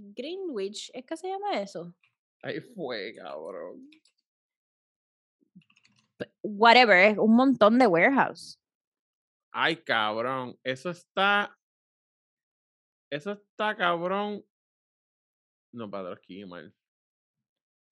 Greenwich, 0.02 0.90
¿es 0.94 1.04
que 1.04 1.14
se 1.14 1.28
llama 1.28 1.60
eso? 1.60 1.94
Ahí 2.42 2.60
fue, 2.60 3.14
cabrón. 3.14 3.90
Whatever, 6.42 7.10
es 7.10 7.18
un 7.18 7.36
montón 7.36 7.78
de 7.78 7.86
warehouse. 7.86 8.58
Ay, 9.52 9.76
cabrón. 9.76 10.58
Eso 10.64 10.88
está. 10.88 11.54
Eso 13.10 13.32
está 13.32 13.76
cabrón. 13.76 14.42
No, 15.74 15.90
padre, 15.90 16.14
aquí 16.14 16.46
mal. 16.46 16.74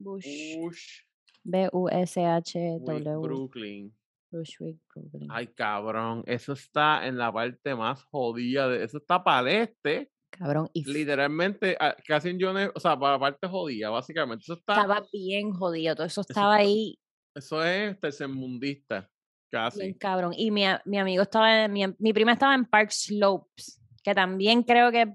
Bush. 0.00 0.57
Bush. 0.57 1.03
B-U-S-H-W. 1.44 3.20
Brooklyn. 3.20 3.96
Bushwick, 4.33 4.78
Brooklyn. 4.95 5.28
Ay, 5.30 5.49
cabrón. 5.49 6.24
Eso 6.26 6.55
está 6.55 7.07
en 7.07 7.18
la 7.18 7.33
parte 7.33 7.74
más 7.74 8.03
jodida. 8.05 8.68
De, 8.68 8.85
eso 8.85 8.99
está 8.99 9.22
para 9.22 9.51
el 9.51 9.62
este. 9.62 10.11
Cabrón. 10.30 10.70
Y 10.72 10.91
Literalmente, 10.91 11.76
ah, 11.78 11.95
casi 12.07 12.30
en 12.30 12.41
Jones, 12.41 12.70
o 12.74 12.80
sea, 12.80 12.99
para 12.99 13.12
la 13.12 13.18
parte 13.20 13.47
jodida, 13.47 13.91
básicamente. 13.91 14.43
Eso 14.43 14.55
está, 14.55 14.74
estaba 14.74 15.05
bien 15.12 15.53
jodido. 15.53 15.95
Todo 15.95 16.07
eso 16.07 16.22
estaba 16.22 16.57
ahí. 16.57 16.99
Eso 17.35 17.62
es 17.62 17.99
tercermundista. 18.01 19.09
Casi. 19.51 19.95
cabrón. 19.95 20.33
Y 20.35 20.51
mi, 20.51 20.64
mi 20.87 20.99
amigo 20.99 21.22
estaba, 21.22 21.68
mi, 21.68 21.85
mi 21.99 22.12
prima 22.14 22.33
estaba 22.33 22.55
en 22.55 22.64
Park 22.64 22.91
Slopes, 22.91 23.83
que 24.03 24.14
también 24.14 24.62
creo 24.62 24.91
que, 24.91 25.12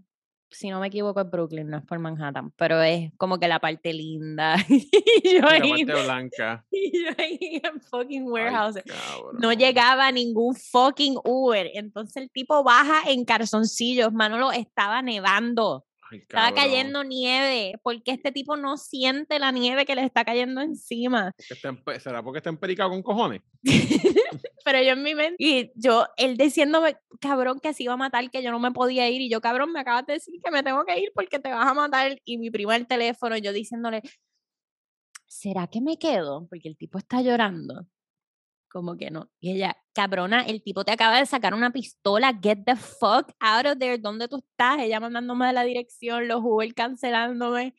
si 0.50 0.70
no 0.70 0.80
me 0.80 0.88
equivoco, 0.88 1.22
es 1.22 1.30
Brooklyn, 1.30 1.70
no 1.70 1.78
es 1.78 1.84
por 1.86 2.00
Manhattan, 2.00 2.52
pero 2.56 2.82
es 2.82 3.12
como 3.18 3.40
que 3.40 3.48
la 3.48 3.60
parte 3.60 3.94
linda. 3.94 4.56
y 4.70 5.40
yo 5.40 5.48
ahí, 5.48 5.84
la 5.84 5.94
parte 5.94 6.04
blanca. 6.04 6.66
Y 6.72 7.04
yo 7.04 7.10
ahí 7.18 7.62
en 7.64 7.82
fucking 7.82 8.28
warehouse. 8.28 8.76
no 9.40 9.52
llegaba 9.54 10.12
ningún 10.12 10.56
fucking 10.56 11.16
Uber. 11.24 11.70
Entonces 11.74 12.18
el 12.18 12.30
tipo 12.30 12.64
baja 12.64 13.10
en 13.10 13.26
calzoncillos. 13.26 14.14
Manolo 14.14 14.52
estaba 14.52 15.02
nevando. 15.02 15.87
Estaba 16.12 16.54
cayendo 16.54 17.04
nieve. 17.04 17.80
porque 17.84 18.12
este 18.12 18.32
tipo 18.32 18.58
no 18.58 18.78
siente 18.78 19.40
la 19.40 19.52
nieve 19.52 19.86
que 19.86 19.96
le 19.96 20.04
está 20.04 20.24
cayendo 20.24 20.62
encima? 20.62 21.34
¿Será 22.00 22.24
porque 22.24 22.38
está 22.40 22.50
empericado 22.50 22.90
con 22.90 23.04
cojones? 23.04 23.42
Pero 24.66 24.82
yo 24.82 24.92
en 24.94 25.04
mi 25.04 25.16
mente, 25.16 25.36
y 25.40 25.72
yo, 25.76 26.06
él 26.18 26.38
diciéndome, 26.38 26.98
cabrón, 27.22 27.60
que 27.62 27.74
se 27.74 27.84
iba 27.84 27.94
a 27.94 27.98
matar, 27.98 28.30
que 28.30 28.44
yo 28.44 28.52
no 28.52 28.60
me 28.60 28.72
podía 28.72 29.10
ir. 29.10 29.22
Y 29.22 29.30
yo, 29.30 29.40
cabrón, 29.42 29.72
me 29.72 29.80
acabas 29.80 30.06
de 30.06 30.14
decir 30.14 30.40
que 30.44 30.52
me 30.52 30.64
tengo 30.64 30.84
que 30.86 31.00
ir 31.00 31.12
porque 31.16 31.40
te 31.40 31.50
vas 31.50 31.68
a 31.68 31.74
matar. 31.74 32.20
Y 32.26 32.38
mi 32.38 32.52
primo 32.52 32.74
el 32.74 32.88
teléfono, 32.88 33.38
yo 33.38 33.54
diciéndole, 33.54 34.02
¿será 35.26 35.68
que 35.68 35.82
me 35.82 35.98
quedo? 35.98 36.48
Porque 36.50 36.68
el 36.68 36.78
tipo 36.78 36.98
está 36.98 37.22
llorando 37.22 37.88
como 38.70 38.98
que 38.98 39.12
no. 39.12 39.30
Y 39.40 39.52
ella, 39.54 39.78
cabrona, 39.94 40.42
el 40.44 40.62
tipo 40.64 40.84
te 40.86 40.92
acaba 40.92 41.20
de 41.20 41.26
sacar 41.26 41.54
una 41.54 41.72
pistola, 41.72 42.38
get 42.42 42.60
the 42.66 42.76
fuck 42.76 43.32
out 43.40 43.66
of 43.66 43.78
there, 43.80 43.98
¿dónde 43.98 44.28
tú 44.28 44.38
estás? 44.38 44.80
Ella 44.80 45.00
mandándome 45.00 45.52
la 45.54 45.64
dirección, 45.64 46.28
los 46.28 46.42
Uber 46.44 46.74
cancelándome. 46.74 47.76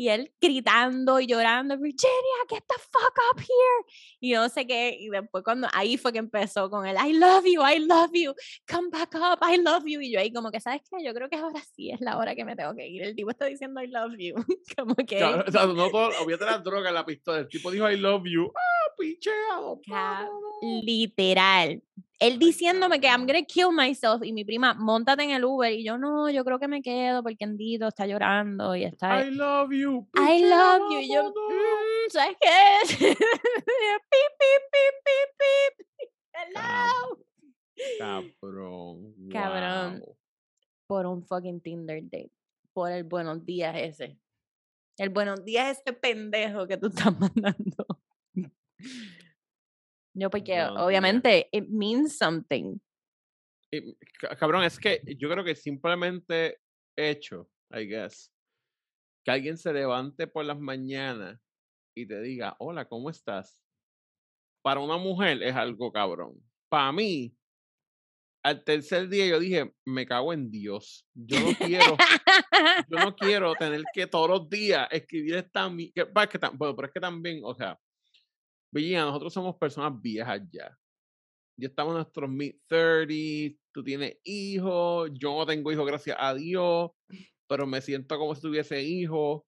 Y 0.00 0.08
él 0.08 0.32
gritando 0.40 1.18
y 1.18 1.26
llorando, 1.26 1.76
Virginia, 1.76 2.38
get 2.48 2.62
the 2.68 2.76
fuck 2.78 3.18
up 3.32 3.40
here. 3.40 3.94
Y 4.20 4.32
no 4.32 4.48
sé 4.48 4.64
qué. 4.64 4.96
Y 4.96 5.08
después 5.08 5.42
cuando, 5.42 5.66
ahí 5.74 5.96
fue 5.96 6.12
que 6.12 6.20
empezó 6.20 6.70
con 6.70 6.86
él, 6.86 6.96
I 7.04 7.14
love 7.14 7.44
you, 7.44 7.60
I 7.66 7.80
love 7.80 8.12
you, 8.12 8.32
come 8.70 8.90
back 8.90 9.12
up, 9.16 9.40
I 9.42 9.60
love 9.60 9.82
you. 9.84 10.00
Y 10.00 10.12
yo 10.12 10.20
ahí 10.20 10.32
como 10.32 10.52
que, 10.52 10.60
¿sabes 10.60 10.82
qué? 10.88 11.04
Yo 11.04 11.12
creo 11.12 11.28
que 11.28 11.36
ahora 11.36 11.60
sí 11.74 11.90
es 11.90 12.00
la 12.00 12.16
hora 12.16 12.36
que 12.36 12.44
me 12.44 12.54
tengo 12.54 12.76
que 12.76 12.86
ir. 12.86 13.02
El 13.02 13.16
tipo 13.16 13.30
está 13.30 13.46
diciendo 13.46 13.82
I 13.82 13.88
love 13.88 14.14
you. 14.16 14.34
como 14.76 14.94
que... 14.94 15.22
o 15.22 15.50
sea, 15.50 15.66
no 15.66 15.90
todo, 15.90 16.10
la 16.40 16.58
droga 16.58 16.90
en 16.90 16.94
la 16.94 17.04
pistola. 17.04 17.40
El 17.40 17.48
tipo 17.48 17.70
dijo 17.72 17.90
I 17.90 17.96
love 17.96 18.22
you. 18.24 18.52
Ah, 18.54 18.94
picheo. 18.96 19.80
Literal 20.62 21.82
él 22.18 22.38
diciéndome 22.38 23.00
que 23.00 23.06
I'm 23.06 23.26
gonna 23.26 23.44
kill 23.44 23.70
myself 23.72 24.24
y 24.24 24.32
mi 24.32 24.44
prima, 24.44 24.74
montate 24.74 25.22
en 25.22 25.30
el 25.30 25.44
Uber 25.44 25.72
y 25.72 25.84
yo 25.84 25.98
no, 25.98 26.28
yo 26.30 26.44
creo 26.44 26.58
que 26.58 26.66
me 26.66 26.82
quedo 26.82 27.22
porque 27.22 27.44
Andito 27.44 27.88
está 27.88 28.06
llorando 28.06 28.74
y 28.74 28.84
está. 28.84 29.24
I 29.24 29.30
love 29.30 29.70
you. 29.72 30.08
I 30.14 30.42
love 30.42 30.90
you. 30.90 30.98
Y 30.98 31.14
yo, 31.14 31.30
mm, 31.30 32.10
¿sabes 32.10 32.36
qué? 32.40 32.48
pip, 32.98 33.18
pip, 33.18 34.62
pip, 34.72 34.94
pip, 35.04 35.86
pip. 35.96 36.10
Hello. 36.32 37.18
Cabrón. 37.98 39.14
Cabrón. 39.30 40.04
Por 40.86 41.06
un 41.06 41.24
fucking 41.24 41.60
Tinder 41.60 42.02
date. 42.02 42.32
Por 42.72 42.90
el 42.90 43.04
buenos 43.04 43.44
días 43.44 43.76
ese. 43.76 44.18
El 44.96 45.10
buenos 45.10 45.44
días 45.44 45.78
ese 45.78 45.92
pendejo 45.92 46.66
que 46.66 46.76
tú 46.76 46.88
estás 46.88 47.16
mandando. 47.20 47.86
Yo, 50.18 50.30
porque 50.30 50.60
obviamente 50.62 51.48
it 51.52 51.68
means 51.68 52.18
something. 52.18 52.78
cabrón, 54.38 54.64
es 54.64 54.78
que 54.78 55.00
yo 55.16 55.28
creo 55.30 55.44
que 55.44 55.54
simplemente 55.54 56.58
hecho, 56.96 57.48
I 57.70 57.86
guess, 57.86 58.32
que 59.24 59.30
alguien 59.30 59.56
se 59.56 59.72
levante 59.72 60.26
por 60.26 60.44
las 60.44 60.58
mañanas 60.58 61.40
y 61.96 62.06
te 62.06 62.20
diga, 62.20 62.56
hola, 62.58 62.88
¿cómo 62.88 63.10
estás? 63.10 63.62
Para 64.62 64.80
una 64.80 64.96
mujer 64.96 65.40
es 65.42 65.54
algo 65.54 65.92
cabrón. 65.92 66.34
Para 66.68 66.90
mí, 66.90 67.36
al 68.42 68.64
tercer 68.64 69.08
día 69.08 69.26
yo 69.26 69.38
dije, 69.38 69.72
me 69.86 70.04
cago 70.04 70.32
en 70.32 70.50
Dios. 70.50 71.06
Yo 71.14 71.38
no 71.38 71.54
quiero, 71.56 71.96
yo 72.88 72.98
no 72.98 73.14
quiero 73.16 73.54
tener 73.54 73.82
que 73.92 74.08
todos 74.08 74.28
los 74.28 74.48
días 74.48 74.88
escribir 74.90 75.36
esta... 75.36 75.70
Que, 75.76 75.92
que, 75.94 76.04
bueno, 76.54 76.74
pero 76.74 76.86
es 76.86 76.92
que 76.92 77.00
también, 77.00 77.40
o 77.44 77.54
sea, 77.54 77.78
Virginia, 78.70 79.04
nosotros 79.04 79.32
somos 79.32 79.56
personas 79.56 80.00
viejas 80.00 80.42
ya. 80.50 80.76
ya 81.56 81.68
estamos 81.68 81.92
en 81.92 81.96
nuestros 81.96 82.30
mid-30s, 82.30 83.58
tú 83.72 83.82
tienes 83.82 84.18
hijos, 84.24 85.10
yo 85.14 85.36
no 85.36 85.46
tengo 85.46 85.72
hijos, 85.72 85.86
gracias 85.86 86.16
a 86.18 86.34
Dios, 86.34 86.90
pero 87.46 87.66
me 87.66 87.80
siento 87.80 88.18
como 88.18 88.34
si 88.34 88.42
tuviese 88.42 88.82
hijos. 88.82 89.42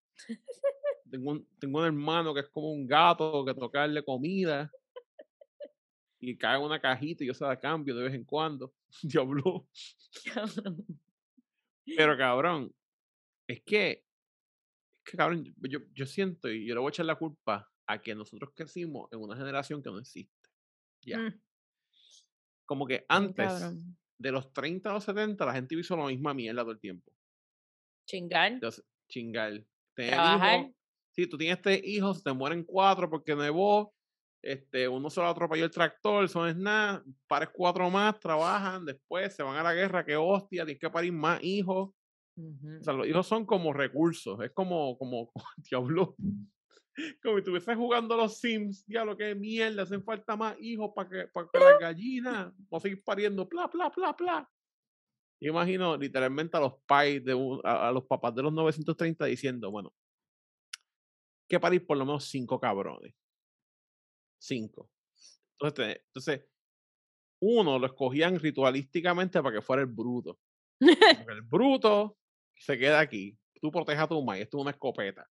Tengo 1.10 1.32
un, 1.32 1.48
tengo 1.58 1.80
un 1.80 1.86
hermano 1.86 2.32
que 2.32 2.40
es 2.40 2.48
como 2.48 2.70
un 2.70 2.86
gato 2.86 3.44
que 3.44 3.52
toca 3.52 3.80
darle 3.80 4.04
comida 4.04 4.70
y 6.20 6.36
cae 6.36 6.56
en 6.56 6.62
una 6.62 6.80
cajita 6.80 7.24
y 7.24 7.26
yo 7.26 7.34
se 7.34 7.44
la 7.44 7.58
cambio 7.58 7.94
de 7.96 8.04
vez 8.04 8.14
en 8.14 8.24
cuando. 8.24 8.72
Diablo. 9.02 9.66
Pero 11.84 12.16
cabrón, 12.16 12.72
es 13.48 13.62
que, 13.62 13.90
es 13.90 15.10
que 15.10 15.16
cabrón, 15.16 15.44
yo, 15.62 15.80
yo 15.92 16.06
siento 16.06 16.50
y 16.50 16.66
yo 16.66 16.74
le 16.74 16.80
voy 16.80 16.88
a 16.88 16.90
echar 16.90 17.06
la 17.06 17.16
culpa 17.16 17.69
a 17.90 18.00
que 18.00 18.14
nosotros 18.14 18.50
crecimos 18.54 19.08
en 19.12 19.20
una 19.20 19.36
generación 19.36 19.82
que 19.82 19.90
no 19.90 19.98
existe. 19.98 20.48
Ya. 21.02 21.18
Mm, 21.18 21.40
Como 22.66 22.86
que 22.86 23.04
antes, 23.08 23.48
de 24.18 24.32
los 24.32 24.52
30 24.52 24.90
a 24.90 24.94
los 24.94 25.04
70, 25.04 25.44
la 25.44 25.54
gente 25.54 25.74
hizo 25.74 25.96
la 25.96 26.06
misma 26.06 26.34
mierda 26.34 26.62
todo 26.62 26.72
el 26.72 26.80
tiempo. 26.80 27.12
Chingar. 28.06 28.52
Entonces, 28.52 28.84
chingar. 29.08 29.64
Tener 29.94 30.12
Trabajar. 30.12 30.72
Si 31.10 31.26
tú 31.26 31.36
tienes 31.36 31.56
este 31.56 31.80
hijos, 31.84 32.22
te 32.22 32.32
mueren 32.32 32.64
cuatro 32.64 33.10
porque 33.10 33.34
nevó. 33.34 33.92
Este, 34.42 34.88
uno 34.88 35.10
se 35.10 35.20
lo 35.20 35.28
atropelló 35.28 35.64
el 35.64 35.70
tractor, 35.70 36.24
eso 36.24 36.40
no 36.40 36.48
es 36.48 36.56
nada. 36.56 37.04
Pares 37.26 37.50
cuatro 37.52 37.90
más, 37.90 38.18
trabajan, 38.20 38.84
después 38.84 39.34
se 39.34 39.42
van 39.42 39.56
a 39.56 39.62
la 39.62 39.74
guerra, 39.74 40.04
qué 40.04 40.16
hostia, 40.16 40.64
tienes 40.64 40.80
que 40.80 40.90
parir 40.90 41.12
más 41.12 41.42
hijos. 41.42 41.90
O 42.36 42.82
sea, 42.82 42.94
los 42.94 43.06
hijos 43.06 43.26
son 43.26 43.44
como 43.44 43.72
recursos, 43.72 44.40
es 44.42 44.50
como, 44.52 44.96
como, 44.96 45.30
diablo. 45.70 46.16
Como 47.22 47.34
si 47.36 47.38
estuviese 47.40 47.74
jugando 47.74 48.14
a 48.14 48.18
los 48.18 48.38
Sims, 48.38 48.84
diablo, 48.86 49.16
qué 49.16 49.34
mierda, 49.34 49.82
hacen 49.82 50.02
falta 50.02 50.36
más 50.36 50.56
hijos 50.60 50.90
para 50.94 51.08
que, 51.08 51.28
para 51.28 51.48
que 51.52 51.58
las 51.58 51.78
gallinas 51.78 52.52
o 52.68 52.80
seguir 52.80 53.02
pariendo, 53.02 53.46
bla, 53.46 53.66
bla, 53.68 53.88
bla, 53.90 54.12
bla. 54.12 54.50
Imagino 55.40 55.96
literalmente 55.96 56.56
a 56.56 56.60
los 56.60 56.74
pais, 56.86 57.24
de 57.24 57.32
un- 57.34 57.60
a, 57.64 57.88
a 57.88 57.92
los 57.92 58.04
papás 58.04 58.34
de 58.34 58.42
los 58.42 58.52
930 58.52 59.24
diciendo, 59.26 59.70
bueno, 59.70 59.94
que 61.48 61.58
parir 61.58 61.86
por 61.86 61.96
lo 61.96 62.04
menos 62.04 62.24
cinco 62.26 62.60
cabrones. 62.60 63.14
Cinco. 64.38 64.90
Entonces, 65.58 66.02
entonces, 66.06 66.46
uno 67.42 67.78
lo 67.78 67.86
escogían 67.86 68.38
ritualísticamente 68.38 69.42
para 69.42 69.56
que 69.56 69.62
fuera 69.62 69.82
el 69.82 69.88
bruto. 69.88 70.38
El 70.80 71.42
bruto 71.42 72.18
se 72.54 72.78
queda 72.78 73.00
aquí. 73.00 73.36
Tú 73.60 73.70
proteges 73.70 74.02
a 74.02 74.08
tu 74.08 74.22
maíz, 74.22 74.46
es 74.46 74.54
una 74.54 74.70
escopeta. 74.70 75.28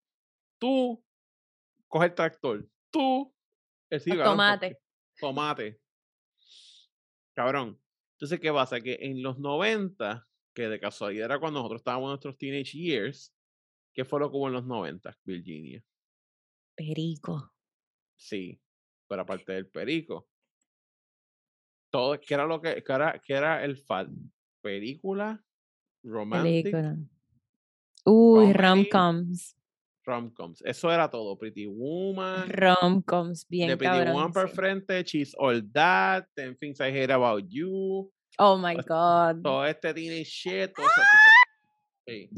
Tú 0.59 1.01
coge 1.87 2.07
el 2.07 2.15
tractor. 2.15 2.69
Tú 2.91 3.33
el 3.89 3.99
sí, 3.99 4.09
porque- 4.11 4.23
tomates. 4.23 4.77
Tomate. 5.19 5.81
Cabrón. 7.33 7.79
Entonces, 8.13 8.39
¿qué 8.39 8.51
pasa? 8.51 8.81
Que 8.81 8.97
en 9.01 9.21
los 9.21 9.37
90, 9.39 10.27
que 10.53 10.67
de 10.67 10.79
casualidad 10.79 11.25
era 11.25 11.39
cuando 11.39 11.59
nosotros 11.59 11.81
estábamos 11.81 12.07
en 12.07 12.09
nuestros 12.09 12.37
teenage 12.37 12.77
years, 12.77 13.33
¿qué 13.93 14.03
fue 14.05 14.19
lo 14.19 14.29
que 14.31 14.37
hubo 14.37 14.47
en 14.47 14.53
los 14.53 14.65
90, 14.65 15.17
Virginia? 15.23 15.83
Perico. 16.75 17.53
Sí, 18.15 18.59
pero 19.07 19.21
aparte 19.23 19.53
del 19.53 19.67
perico. 19.67 20.27
Todo, 21.91 22.19
¿qué 22.19 22.33
era 22.33 22.45
lo 22.45 22.59
que, 22.61 22.83
qué 22.83 22.93
era, 22.93 23.19
qué 23.23 23.33
era 23.33 23.63
el 23.63 23.77
fad? 23.77 24.07
Película, 24.61 25.43
romantic, 26.03 26.65
Película. 26.65 26.97
Uy, 28.05 28.53
rom-coms. 28.53 29.56
Rom-coms. 30.07 30.61
Eso 30.65 30.91
era 30.91 31.09
todo. 31.09 31.37
Pretty 31.37 31.67
Woman, 31.67 32.49
Rom-coms, 32.49 33.45
bien 33.47 33.67
de 33.69 33.77
Pretty 33.77 34.09
Woman 34.11 34.31
por 34.31 34.49
sí. 34.49 34.55
frente, 34.55 35.03
She's 35.03 35.35
All 35.37 35.69
That, 35.71 36.25
Ten 36.33 36.57
Things 36.57 36.79
I 36.79 36.85
Hate 36.85 37.11
About 37.13 37.43
You, 37.49 38.11
Oh 38.39 38.57
my 38.57 38.73
Pues, 38.75 38.85
God. 38.87 39.41
todo 39.43 39.65
este 39.65 39.93
teenage 39.93 40.25
shit. 40.29 40.73
todo 40.73 40.85
sabes. 40.87 41.09
Sí. 42.07 42.29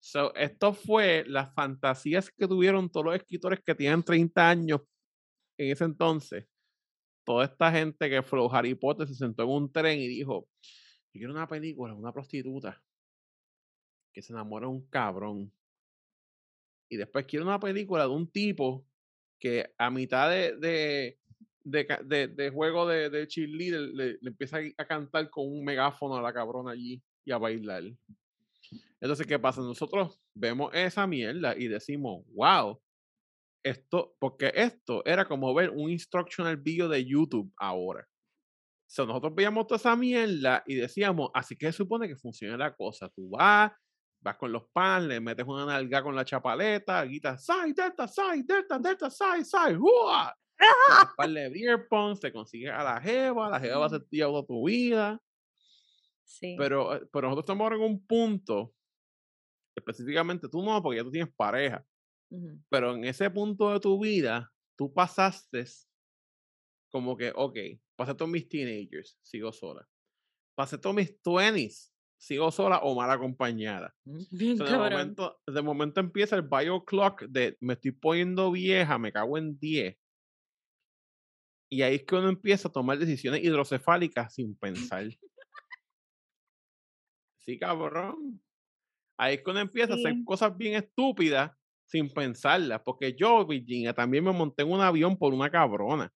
So, 0.00 0.34
esto 0.34 0.74
fue 0.74 1.24
las 1.26 1.52
fantasías 1.54 2.30
que 2.30 2.46
tuvieron 2.46 2.90
todos 2.90 3.06
los 3.06 3.14
escritores 3.16 3.60
que 3.64 3.74
tienen 3.74 4.02
30 4.02 4.50
años 4.50 4.80
en 5.58 5.70
ese 5.72 5.84
entonces. 5.84 6.46
Toda 7.24 7.46
esta 7.46 7.72
gente 7.72 8.10
que 8.10 8.22
fue 8.22 8.38
Harry 8.52 8.74
Potter 8.74 9.08
se 9.08 9.14
sentó 9.14 9.44
en 9.44 9.48
un 9.48 9.72
tren 9.72 9.98
y 9.98 10.06
dijo, 10.08 10.46
yo 11.14 11.18
quiero 11.20 11.32
una 11.32 11.48
película, 11.48 11.94
una 11.94 12.12
prostituta 12.12 12.78
que 14.12 14.20
se 14.20 14.32
enamora 14.34 14.66
de 14.66 14.72
un 14.72 14.86
cabrón. 14.90 15.50
Y 16.94 16.96
después 16.96 17.26
quiero 17.26 17.44
una 17.44 17.58
película 17.58 18.04
de 18.04 18.10
un 18.10 18.30
tipo 18.30 18.86
que 19.40 19.74
a 19.76 19.90
mitad 19.90 20.30
de, 20.30 20.56
de, 21.64 22.28
de, 22.28 22.50
juego 22.50 22.86
de, 22.86 23.10
de 23.10 23.26
cheerleader 23.26 23.80
le, 23.80 24.18
empieza 24.22 24.58
a, 24.58 24.60
a 24.78 24.86
cantar 24.86 25.28
con 25.28 25.46
un 25.48 25.64
megáfono 25.64 26.16
a 26.16 26.22
la 26.22 26.32
cabrona 26.32 26.70
allí 26.70 27.02
y 27.24 27.32
a 27.32 27.38
bailar. 27.38 27.82
Entonces, 29.00 29.26
¿qué 29.26 29.38
pasa? 29.38 29.60
Nosotros 29.60 30.20
vemos 30.34 30.72
esa 30.72 31.06
mierda 31.06 31.56
y 31.58 31.66
decimos, 31.66 32.24
wow, 32.32 32.80
esto, 33.64 34.14
porque 34.20 34.52
esto 34.54 35.04
era 35.04 35.24
como 35.26 35.52
ver 35.52 35.70
un 35.70 35.90
instructional 35.90 36.56
video 36.56 36.88
de 36.88 37.04
YouTube 37.04 37.52
ahora. 37.56 38.06
O 38.06 38.90
sea, 38.94 39.04
nosotros 39.04 39.34
veíamos 39.34 39.66
toda 39.66 39.78
esa 39.78 39.96
mierda 39.96 40.62
y 40.66 40.76
decíamos, 40.76 41.30
así 41.34 41.56
que 41.56 41.66
se 41.66 41.72
supone 41.72 42.06
que 42.06 42.16
funciona 42.16 42.56
la 42.56 42.74
cosa. 42.74 43.08
Tú 43.08 43.30
vas, 43.30 43.72
vas 44.24 44.36
con 44.36 44.50
los 44.50 44.64
pan, 44.72 45.06
le 45.06 45.20
metes 45.20 45.46
una 45.46 45.66
nalga 45.66 46.02
con 46.02 46.16
la 46.16 46.24
chapaleta, 46.24 47.04
gritas, 47.04 47.44
sai, 47.44 47.74
delta, 47.74 48.08
sai, 48.08 48.42
delta, 48.42 48.78
delta, 48.78 49.10
sai, 49.10 49.44
sai, 49.44 49.76
metes 49.76 50.34
un 50.56 51.08
par 51.16 51.28
de 51.28 51.48
beer 51.50 51.86
pongs, 51.88 52.20
te 52.20 52.32
consigues 52.32 52.72
a 52.72 52.82
la 52.82 53.00
jeva, 53.00 53.50
la 53.50 53.60
jeva 53.60 53.78
va 53.78 53.86
a 53.86 53.90
ser 53.90 54.04
tía 54.08 54.24
toda 54.24 54.46
tu 54.46 54.66
vida. 54.66 55.20
Sí. 56.24 56.56
Pero, 56.56 56.96
eh, 56.96 57.06
pero 57.12 57.28
nosotros 57.28 57.44
estamos 57.44 57.64
ahora 57.64 57.76
en 57.76 57.82
un 57.82 58.06
punto, 58.06 58.72
específicamente 59.76 60.48
tú 60.48 60.62
no, 60.62 60.82
porque 60.82 60.98
ya 60.98 61.04
tú 61.04 61.10
tienes 61.10 61.32
pareja, 61.34 61.84
pero 62.70 62.94
en 62.94 63.04
ese 63.04 63.30
punto 63.30 63.72
de 63.72 63.78
tu 63.78 64.00
vida, 64.00 64.50
tú 64.76 64.92
pasaste 64.92 65.64
como 66.90 67.16
que, 67.16 67.30
ok, 67.34 67.58
pasé 67.94 68.14
todos 68.14 68.30
mis 68.30 68.48
teenagers, 68.48 69.18
sigo 69.22 69.52
sola. 69.52 69.86
Pasé 70.56 70.78
todos 70.78 70.96
mis 70.96 71.20
20s, 71.22 71.93
sigo 72.24 72.50
sola 72.50 72.78
o 72.78 72.94
mal 72.94 73.10
acompañada. 73.10 73.94
Bien 74.30 74.60
O 74.60 74.66
sea, 74.66 74.78
de, 74.78 74.90
momento, 74.90 75.40
de 75.46 75.62
momento 75.62 76.00
empieza 76.00 76.36
el 76.36 76.42
bio 76.42 76.84
clock 76.84 77.24
de 77.24 77.56
me 77.60 77.74
estoy 77.74 77.92
poniendo 77.92 78.50
vieja, 78.50 78.98
me 78.98 79.12
cago 79.12 79.36
en 79.36 79.58
10. 79.58 79.96
Y 81.70 81.82
ahí 81.82 81.96
es 81.96 82.04
que 82.04 82.14
uno 82.14 82.28
empieza 82.28 82.68
a 82.68 82.72
tomar 82.72 82.98
decisiones 82.98 83.42
hidrocefálicas 83.42 84.34
sin 84.34 84.56
pensar. 84.56 85.06
Sí, 87.40 87.58
cabrón. 87.58 88.40
Ahí 89.18 89.34
es 89.34 89.42
que 89.42 89.50
uno 89.50 89.60
empieza 89.60 89.92
a 89.92 89.96
hacer 89.96 90.14
cosas 90.24 90.56
bien 90.56 90.76
estúpidas 90.76 91.52
sin 91.84 92.08
pensarlas. 92.08 92.80
Porque 92.82 93.14
yo, 93.14 93.46
Virginia, 93.46 93.92
también 93.92 94.24
me 94.24 94.32
monté 94.32 94.62
en 94.62 94.72
un 94.72 94.80
avión 94.80 95.18
por 95.18 95.34
una 95.34 95.50
cabrona. 95.50 96.10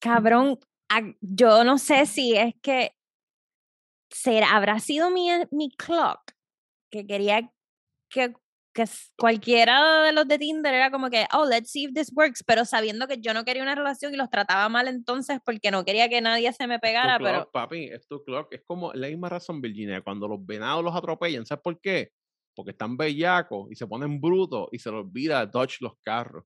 Cabrón, 0.00 0.58
yo 1.20 1.64
no 1.64 1.78
sé 1.78 2.06
si 2.06 2.36
es 2.36 2.54
que 2.62 2.92
será, 4.10 4.56
habrá 4.56 4.78
sido 4.80 5.10
mi, 5.10 5.28
mi 5.50 5.70
clock 5.70 6.32
que 6.90 7.06
quería 7.06 7.50
que, 8.08 8.34
que 8.74 8.84
cualquiera 9.16 10.02
de 10.04 10.12
los 10.12 10.26
de 10.26 10.38
Tinder 10.38 10.74
era 10.74 10.90
como 10.90 11.10
que, 11.10 11.26
oh, 11.32 11.46
let's 11.46 11.70
see 11.70 11.84
if 11.84 11.92
this 11.94 12.12
works, 12.14 12.42
pero 12.44 12.64
sabiendo 12.64 13.06
que 13.06 13.20
yo 13.20 13.32
no 13.34 13.44
quería 13.44 13.62
una 13.62 13.74
relación 13.74 14.12
y 14.12 14.16
los 14.16 14.30
trataba 14.30 14.68
mal 14.68 14.88
entonces 14.88 15.38
porque 15.44 15.70
no 15.70 15.84
quería 15.84 16.08
que 16.08 16.20
nadie 16.20 16.52
se 16.52 16.66
me 16.66 16.78
tu 16.78 16.82
pegara, 16.82 17.18
clock, 17.18 17.30
pero 17.30 17.50
papi, 17.52 17.84
es 17.84 18.06
tu 18.08 18.22
clock. 18.24 18.52
Es 18.52 18.62
como 18.64 18.92
la 18.92 19.08
misma 19.08 19.28
razón, 19.28 19.60
Virginia, 19.60 20.00
cuando 20.02 20.26
los 20.26 20.44
venados 20.44 20.82
los 20.84 20.94
atropellan, 20.94 21.46
¿sabes 21.46 21.62
por 21.62 21.80
qué? 21.80 22.10
Porque 22.54 22.72
están 22.72 22.96
bellacos 22.96 23.70
y 23.70 23.76
se 23.76 23.86
ponen 23.86 24.20
brutos 24.20 24.68
y 24.72 24.78
se 24.78 24.90
les 24.90 24.98
olvida 24.98 25.46
dodge 25.46 25.76
los 25.80 25.92
carros. 26.02 26.44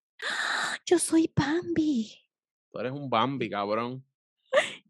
yo 0.86 0.98
soy 0.98 1.32
Bambi. 1.34 2.14
Tú 2.70 2.78
eres 2.78 2.92
un 2.92 3.08
Bambi, 3.08 3.48
cabrón. 3.48 4.04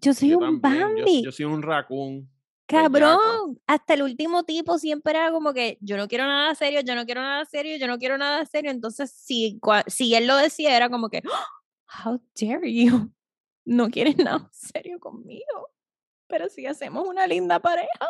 Yo 0.00 0.12
soy 0.12 0.30
Yo 0.30 0.38
un 0.38 0.60
también, 0.60 0.82
yo- 0.82 1.04
Bambi. 1.04 1.24
Yo, 1.24 1.32
soy 1.32 1.44
un 1.46 1.62
raccoon. 1.62 2.28
Bellaco. 2.68 2.92
Cabrón, 2.92 3.60
hasta 3.66 3.94
el 3.94 4.02
último 4.02 4.44
tipo 4.44 4.78
siempre 4.78 5.12
era 5.12 5.30
como 5.32 5.52
que 5.52 5.78
yo 5.80 5.96
no 5.96 6.08
quiero 6.08 6.24
nada 6.26 6.54
serio, 6.54 6.80
yo 6.80 6.94
no 6.94 7.04
quiero 7.04 7.22
nada 7.22 7.44
serio, 7.44 7.76
yo 7.76 7.86
no 7.86 7.98
quiero 7.98 8.18
nada 8.18 8.44
serio. 8.46 8.70
Entonces, 8.70 9.10
si, 9.12 9.60
si 9.86 10.14
él 10.14 10.26
lo 10.26 10.36
decía, 10.36 10.76
era 10.76 10.88
como 10.88 11.08
que, 11.08 11.22
"Oh, 11.26 11.44
how 12.06 12.20
dare 12.40 12.72
you, 12.72 13.12
no 13.64 13.90
quieres 13.90 14.16
nada 14.16 14.48
serio 14.52 14.98
conmigo. 14.98 15.70
Pero 16.26 16.48
si 16.48 16.66
hacemos 16.66 17.06
una 17.06 17.26
linda 17.26 17.60
pareja. 17.60 18.08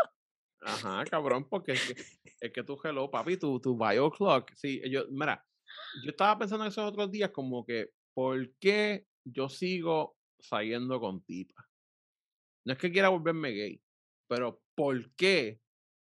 Ajá, 0.62 1.04
cabrón, 1.04 1.46
porque 1.48 1.72
es 1.72 1.84
que, 1.84 2.02
es 2.40 2.52
que 2.52 2.62
tú 2.62 2.78
hello, 2.82 3.10
papi, 3.10 3.36
tu, 3.36 3.60
tu 3.60 3.76
bio 3.76 4.10
clock. 4.10 4.50
Sí, 4.54 4.80
yo, 4.90 5.04
mira, 5.10 5.44
yo 6.02 6.10
estaba 6.10 6.38
pensando 6.38 6.64
en 6.64 6.70
esos 6.70 6.84
otros 6.88 7.10
días 7.10 7.30
como 7.30 7.66
que, 7.66 7.90
¿por 8.14 8.50
qué 8.58 9.06
yo 9.24 9.48
sigo 9.48 10.16
saliendo 10.40 11.00
con 11.00 11.22
tipas? 11.24 11.66
No 12.64 12.72
es 12.72 12.78
que 12.78 12.90
quiera 12.90 13.10
volverme 13.10 13.50
gay, 13.50 13.82
pero 14.28 14.62
¿por 14.74 15.14
qué? 15.14 15.60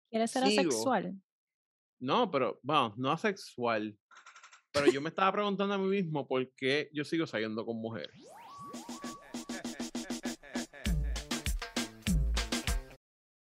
¿Quieres 0.09 0.31
ser 0.31 0.47
Sigo. 0.47 0.61
asexual? 0.61 1.21
No, 1.99 2.31
pero, 2.31 2.59
bueno, 2.63 2.93
no 2.97 3.11
asexual. 3.11 3.97
Pero 4.71 4.91
yo 4.91 5.01
me 5.01 5.09
estaba 5.09 5.31
preguntando 5.31 5.73
a 5.73 5.77
mí 5.77 5.87
mismo 5.87 6.27
por 6.27 6.51
qué 6.53 6.89
yo 6.93 7.03
sigo 7.03 7.25
saliendo 7.27 7.65
con 7.65 7.77
mujeres. 7.77 8.15